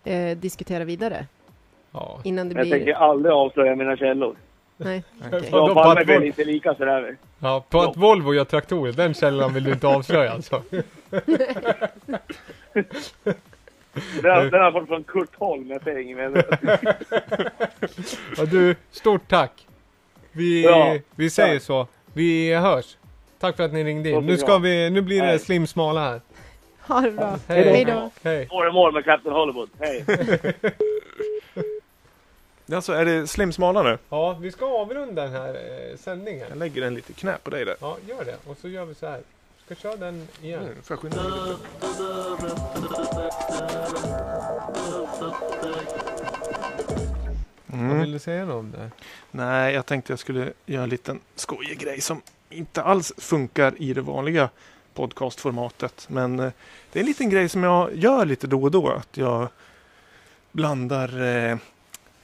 [0.05, 1.27] eh, diskutera vidare
[1.93, 2.21] Ja.
[2.25, 2.95] innan det Jag tänker blir...
[2.95, 4.37] aldrig avslöja mina källor.
[4.77, 5.49] Nej, okej.
[5.53, 7.17] Jag blir Vol- lite lika sådär.
[7.39, 10.63] Ja, på att Volvo gör traktorer, den källan vill du inte avslöja alltså?
[14.23, 16.45] Den, har- den har jag fått från Kurt Holm, jag säger inget mer.
[18.37, 19.67] Ja, du, stort tack!
[20.33, 21.63] Vi, Ja, vi säger tack.
[21.63, 21.87] så.
[22.13, 22.97] Vi hörs.
[23.39, 24.27] Tack för att ni ringde in.
[24.27, 25.39] Nu, ska vi, nu blir det Hej.
[25.39, 26.21] Slim Smala här.
[26.81, 27.39] Ha det bra.
[27.49, 27.63] Hej.
[27.65, 28.11] Hej då.
[28.23, 28.43] Hej.
[28.69, 29.69] I mål med Captain Hollywood.
[29.81, 30.05] Hej!
[32.73, 33.99] Alltså, är det Slim Smala nu?
[34.09, 36.47] Ja, vi ska avrunda den här eh, sändningen.
[36.49, 37.77] Jag lägger en lite knä på dig där.
[37.81, 38.37] Ja, gör det.
[38.51, 39.21] Och så gör vi så här.
[39.65, 40.63] Ska köra den igen.
[40.63, 42.65] Mm, får jag skynda mig lite?
[47.67, 48.01] Vad Mm.
[48.01, 48.91] vill du säga något om det?
[49.31, 53.93] Nej, jag tänkte jag skulle göra en liten skojig grej som inte alls funkar i
[53.95, 54.49] det vanliga
[54.95, 56.07] podcastformatet.
[56.11, 56.53] Men eh,
[56.93, 58.89] det är en liten grej som jag gör lite då och då.
[58.91, 59.49] Att jag
[60.53, 61.59] blandar eh,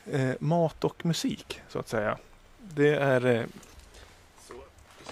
[0.06, 2.18] eh, mat och musik, så att säga.
[2.58, 3.26] Det är...
[3.26, 3.42] Eh,
[4.48, 4.54] så,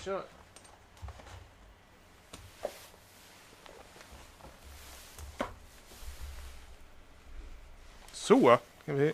[0.05, 0.21] kör.
[8.29, 9.13] Så, ska vi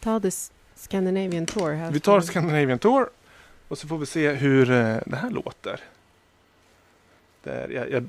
[0.00, 0.30] Ta the
[0.74, 1.90] Scandinavian Tour här.
[1.90, 3.10] vi tar Scandinavian Tour
[3.68, 5.80] och så får vi se hur eh, det här låter.
[7.42, 8.08] Där, jag, jag,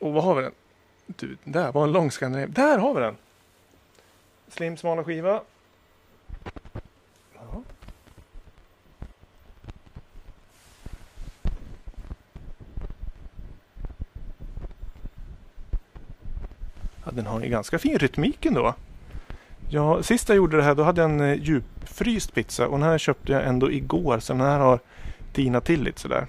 [0.00, 0.52] och vad har vi den?
[1.06, 2.52] Du, där var en lång Scandinavian.
[2.52, 3.16] Där har vi den!
[4.48, 5.42] Slim smala skiva.
[7.34, 7.62] Ja.
[17.04, 18.74] Ja, den har ju ganska fin rytmik ändå.
[19.68, 22.88] Ja, sist jag gjorde det här då hade jag en eh, djupfryst pizza och den
[22.88, 24.78] här köpte jag ändå igår så den här har
[25.32, 26.26] tinat till lite sådär.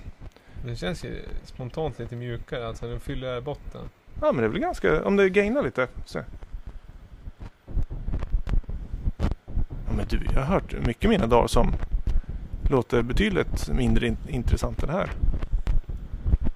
[0.66, 3.82] Den känns ju spontant lite mjukare, alltså den fyller botten.
[4.22, 5.88] Ja men det är väl ganska, om det gainar lite.
[6.06, 6.18] Så.
[9.88, 11.74] Ja men du, jag har hört mycket mina dagar som
[12.70, 15.12] låter betydligt mindre in- intressant än det här.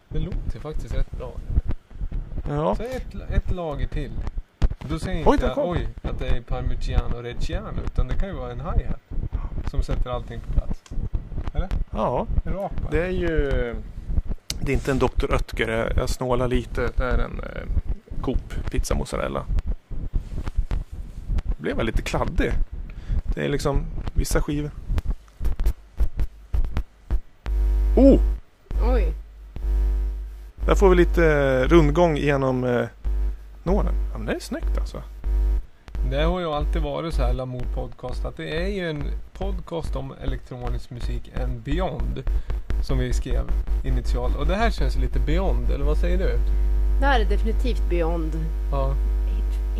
[0.09, 1.31] Det låter faktiskt rätt bra.
[2.49, 2.75] Ja.
[2.75, 4.11] Så ett, ett lager till.
[4.89, 5.69] Då säger Oj, inte där jag kom.
[5.69, 8.99] oj, att det är Parmigiano Reggiano, utan det kan ju vara en hi-hat
[9.71, 10.81] som sätter allting på plats.
[11.53, 11.69] Eller?
[11.91, 12.87] Ja, Rakt va?
[12.91, 13.51] det är ju...
[14.59, 15.25] Det är inte en Dr.
[15.33, 16.89] Oetker, jag- jag snålar lite.
[16.97, 19.45] Det är en eh, Coop pizza mozzarella.
[21.43, 22.51] Det blev väl lite kladdig.
[23.35, 24.71] Det är liksom vissa skivor.
[27.95, 28.19] Oh!
[28.93, 29.13] Oj.
[30.65, 32.85] Där får vi lite eh, rundgång genom eh,
[33.65, 33.93] nålen.
[34.11, 35.03] Ja, men det är snyggt alltså.
[36.11, 39.95] Det har ju alltid varit så här Lamour Podcast att det är ju en podcast
[39.95, 42.23] om elektronisk musik and beyond.
[42.83, 43.43] Som vi skrev
[43.85, 44.35] initialt.
[44.35, 46.39] Och det här känns lite beyond, eller vad säger du?
[46.99, 48.31] Det här är definitivt Beyond.
[48.71, 48.95] Ja.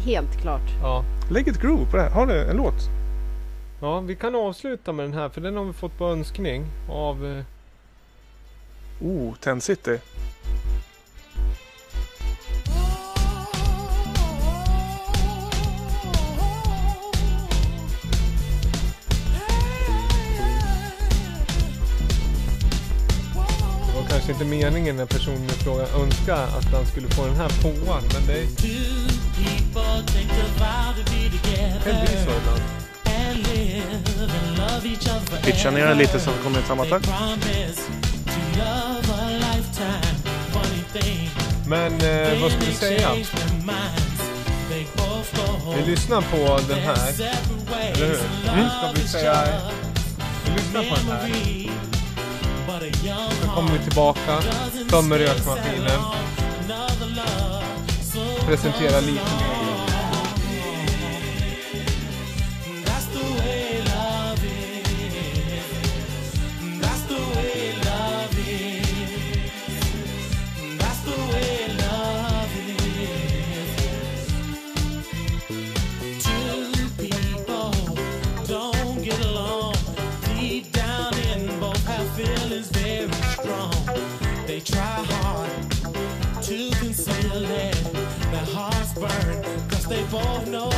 [0.06, 0.70] Helt klart.
[0.82, 1.04] Ja.
[1.32, 2.10] Lägg ett groove på det här.
[2.10, 2.90] Har du en låt?
[3.82, 7.26] Ja, vi kan avsluta med den här för den har vi fått på önskning av...
[7.26, 7.44] eh,
[9.04, 10.00] Oh, Ten City.
[24.26, 28.04] Kanske inte meningen när personen i fråga önskade att han skulle få den här påan,
[28.14, 28.48] men det
[31.84, 32.62] kan bli så ibland.
[35.44, 37.10] Pitcha ner den lite så vi kommer i samma takt.
[41.68, 43.10] Men eh, vad ska vi säga?
[45.78, 47.14] Vi lyssnar på den här,
[47.94, 48.20] eller hur?
[48.54, 48.70] Mm.
[48.70, 49.48] Ska vi säga...
[50.46, 51.61] Vi lyssnar på den här.
[52.82, 54.42] Sen kommer vi tillbaka,
[54.90, 56.02] tömmer rökmaskinen,
[58.48, 59.51] presenterar lite mer.
[89.92, 90.71] They both know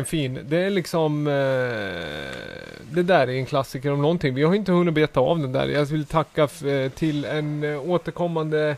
[0.00, 0.38] vilken fin.
[0.48, 1.26] Det är liksom...
[1.26, 1.32] Eh,
[2.92, 4.34] det där är en klassiker om någonting.
[4.34, 5.68] Vi har inte hunnit beta av den där.
[5.68, 8.76] Jag vill tacka f- eh, till en eh, återkommande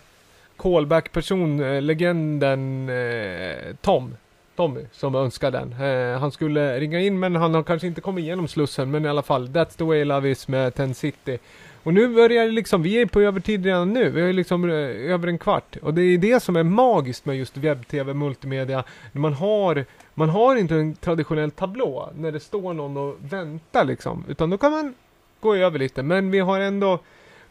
[0.57, 4.15] callback-person, eh, legenden eh, Tom.
[4.57, 5.73] Tommy, som önskar den.
[5.83, 8.91] Eh, han skulle ringa in men han har kanske inte kommit igenom slussen.
[8.91, 11.39] Men i alla fall, That's the way love is med Ten City.
[11.83, 14.10] Och nu börjar det liksom, vi är på övertid redan nu.
[14.10, 15.76] Vi har ju liksom eh, över en kvart.
[15.83, 18.84] Och det är det som är magiskt med just webb-tv, multimedia.
[19.12, 19.84] När man har,
[20.15, 24.24] man har inte en traditionell tablå när det står någon och väntar liksom.
[24.28, 24.94] Utan då kan man
[25.41, 26.02] gå över lite.
[26.02, 26.99] Men vi har ändå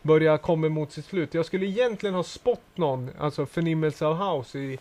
[0.02, 1.34] börjat komma mot sitt slut.
[1.34, 4.80] Jag skulle egentligen ha spått någon, alltså förnimmelse av house i,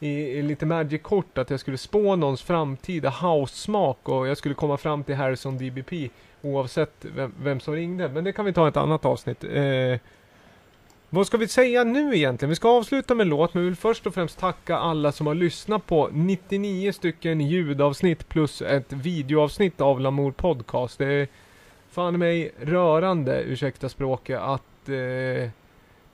[0.00, 1.38] i, i lite Magic-kort.
[1.38, 6.10] Att jag skulle spå någons framtida house-smak och jag skulle komma fram till Harrison DBP
[6.42, 8.08] oavsett vem, vem som ringde.
[8.08, 9.44] Men det kan vi ta i ett annat avsnitt.
[9.44, 9.98] Eh,
[11.14, 12.48] vad ska vi säga nu egentligen?
[12.48, 15.26] Vi ska avsluta med en låt, men vi vill först och främst tacka alla som
[15.26, 20.98] har lyssnat på 99 stycken ljudavsnitt plus ett videoavsnitt av Lamour Podcast.
[20.98, 21.28] Det är
[21.90, 25.50] fan i mig rörande, ursäkta språket, att eh,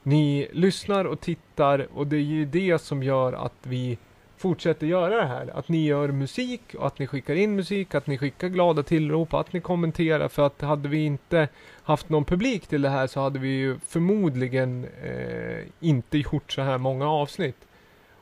[0.02, 3.98] ni lyssnar och tittar och det är ju det som gör att vi
[4.36, 5.50] fortsätter göra det här.
[5.54, 9.34] Att ni gör musik och att ni skickar in musik, att ni skickar glada tillrop,
[9.34, 10.28] att ni kommenterar.
[10.28, 11.48] För att hade vi inte
[11.88, 16.62] haft någon publik till det här så hade vi ju förmodligen eh, inte gjort så
[16.62, 17.56] här många avsnitt.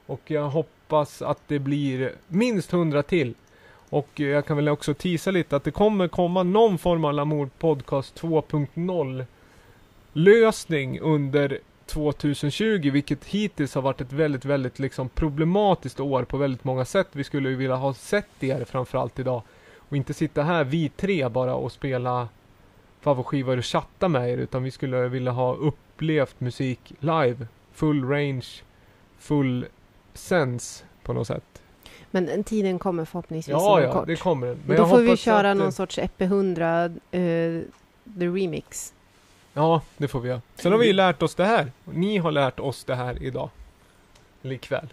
[0.07, 3.35] Och jag hoppas att det blir minst 100 till.
[3.89, 7.51] Och jag kan väl också tisa lite att det kommer komma någon form av Lamour
[7.59, 9.25] Podcast 2.0
[10.12, 16.65] lösning under 2020, vilket hittills har varit ett väldigt, väldigt liksom problematiskt år på väldigt
[16.65, 17.09] många sätt.
[17.12, 19.43] Vi skulle ju vilja ha sett er framförallt idag.
[19.89, 22.28] Och inte sitta här vi tre bara och spela
[23.07, 27.47] favoritskivor och chatta med er, utan vi skulle vilja ha upplevt musik live.
[27.73, 28.47] Full range,
[29.18, 29.67] full
[30.15, 31.62] sense på något sätt.
[32.10, 34.07] Men den tiden kommer förhoppningsvis Ja, inom ja, kort.
[34.07, 34.57] det kommer den.
[34.57, 37.62] Men Men då får vi köra att, någon eh, sorts EP100 eh,
[38.18, 38.94] The Remix.
[39.52, 40.41] Ja, det får vi göra.
[40.55, 41.73] Sen har vi ju lärt oss det här.
[41.85, 43.51] Ni har lärt oss det här idag.
[44.43, 44.89] Eller ikväll.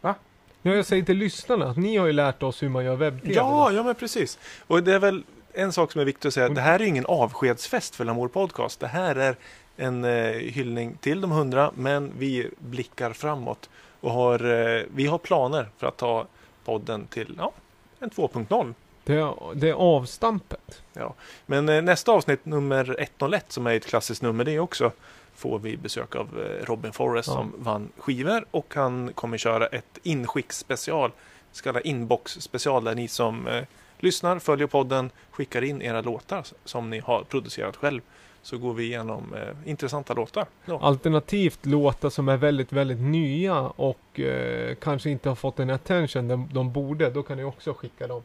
[0.00, 0.14] Va?
[0.62, 3.34] Ja, jag säger till lyssnarna att ni har ju lärt oss hur man gör webb-tv.
[3.34, 4.38] Ja, ja men precis.
[4.66, 5.22] Och det är väl
[5.52, 6.48] en sak som är viktig att säga.
[6.48, 8.80] Det här är ingen avskedsfest för Lamour Podcast.
[8.80, 9.36] Det här är
[9.76, 13.70] en eh, hyllning till de hundra, men vi blickar framåt.
[14.00, 16.26] Och har, eh, vi har planer för att ta
[16.64, 17.52] podden till ja,
[18.00, 18.74] en 2.0.
[19.04, 20.82] Det det är avstampet.
[20.92, 21.14] Ja.
[21.46, 24.92] Men eh, nästa avsnitt, nummer 101, som är ett klassiskt nummer det också,
[25.34, 27.34] får vi besök av eh, Robin Forrest Ja.
[27.34, 31.10] som vann skivor och han kommer köra ett inskicksspecial,
[31.52, 33.64] så kallad inbox special där ni som eh,
[34.02, 38.00] lyssnar, följer podden, skickar in era låtar som ni har producerat själv.
[38.42, 40.46] Så går vi igenom eh, intressanta låtar.
[40.64, 40.78] Ja.
[40.82, 46.28] Alternativt låtar som är väldigt, väldigt nya och eh, kanske inte har fått den attention
[46.28, 47.10] de, de borde.
[47.10, 48.22] Då kan ni också skicka dem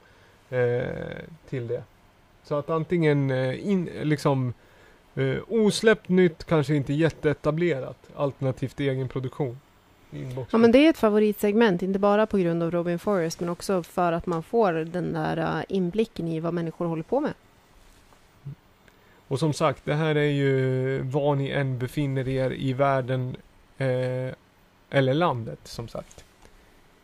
[0.49, 0.85] eh,
[1.49, 1.83] till det.
[2.43, 4.53] Så att antingen eh, in, liksom
[5.15, 7.97] eh, osläppt nytt, kanske inte jätteetablerat.
[8.15, 9.59] Alternativt egen produktion.
[10.11, 10.53] Inbox.
[10.53, 13.83] Ja, men det är ett favoritsegment, inte bara på grund av Robin Forrest, men också
[13.83, 17.33] för att man får den där eh, inblicken i vad människor håller på med.
[19.27, 23.35] Och som sagt, det här är ju var ni än befinner er i världen
[23.77, 24.33] eh,
[24.89, 26.25] eller landet som sagt.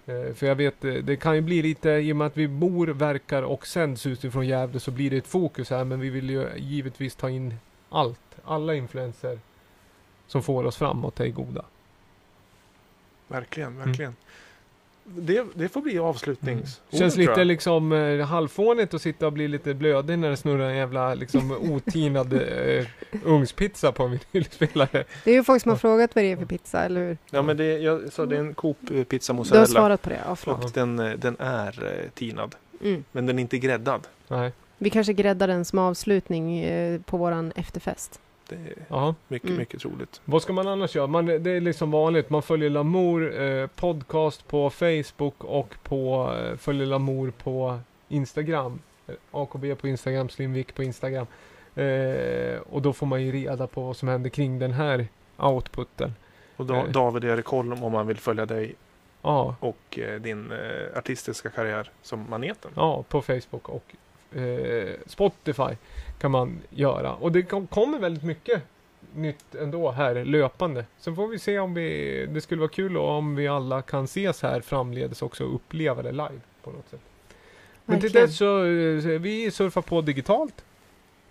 [0.05, 2.47] Eh, för jag vet, eh, det kan ju bli lite, i och med att vi
[2.47, 5.83] bor, verkar och sänds utifrån Gävle så blir det ett fokus här.
[5.83, 7.55] Men vi vill ju givetvis ta in
[7.89, 9.39] allt, alla influenser
[10.27, 11.65] som får oss framåt är goda.
[13.33, 13.87] Verkligen, Mm.
[13.87, 14.15] verkligen.
[15.05, 16.81] det, det får bli avslutnings.
[16.91, 20.37] Känns ordet, tror lite liksom eh, halvfånigt att sitta och bli lite blödig när det
[20.37, 22.85] snurrar en jävla liksom otinad eh,
[23.23, 25.03] ugnspizza på en vinylspelare.
[25.23, 27.17] Det är ju folk som har frågat vad det är för pizza, eller hur?
[27.31, 29.61] Ja men det, jag sa det är en Coop eh, pizza Du mozzarella.
[29.61, 30.63] har svarat på det, ja förlåt.
[30.65, 32.55] Och den, eh, den är eh, tinad.
[32.83, 33.03] Mm.
[33.11, 34.07] Men den är inte gräddad.
[34.27, 34.51] Nej.
[34.77, 38.19] Vi kanske gräddar den som avslutning eh, på våran efterfest.
[38.53, 39.15] Det är Ja.
[39.27, 39.59] mycket, Mm.
[39.59, 40.21] mycket troligt.
[40.25, 41.07] Vad ska man annars göra?
[41.07, 42.29] Man, det är liksom vanligt.
[42.29, 48.79] Man följer Lamour eh, podcast på Facebook och på, eh, följer Lamour på Instagram.
[49.07, 51.27] Eh, AKB på Instagram, Slimvik på Instagram.
[51.75, 55.07] Eh, och då får man ju reda på vad som händer kring den här
[55.37, 56.13] outputen.
[56.57, 56.87] Och da, Eh.
[56.91, 58.75] David Erik Holm om man vill följa dig
[59.21, 59.55] Ja.
[59.59, 62.71] och eh, din eh, artistiska karriär som Maneten.
[62.75, 63.95] Ja, på Facebook och
[64.37, 65.75] eh, Spotify
[66.23, 67.13] kan man göra.
[67.15, 68.61] Och det kom, kommer väldigt mycket
[69.15, 70.85] nytt ändå här löpande.
[70.97, 74.41] Sen får vi se om vi, det skulle vara kul om vi alla kan ses
[74.41, 76.99] här framledes också och uppleva det live på något sätt.
[77.85, 80.65] Men till dess så, eh, vi surfar på digitalt.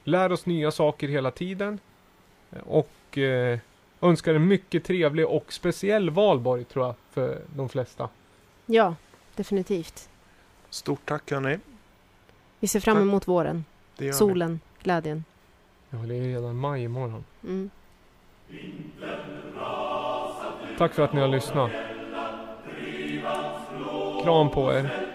[0.04, 1.78] Lär oss nya saker hela tiden.
[2.66, 3.58] Och eh,
[4.00, 8.08] önskar en mycket trevlig och speciell valborg tror jag för de flesta.
[8.66, 8.94] Ja,
[9.36, 10.08] definitivt.
[10.70, 11.58] Stort tack hörni.
[12.60, 13.02] Vi ser fram Tack.
[13.02, 13.64] emot våren.
[13.98, 14.12] Gör vi.
[14.12, 15.24] Solen, glädjen.
[15.90, 17.24] Ja, det är redan maj imorgon.
[17.44, 17.70] Mm.
[20.78, 21.70] Tack för att ni har lyssnat.
[24.24, 25.11] Kram på er.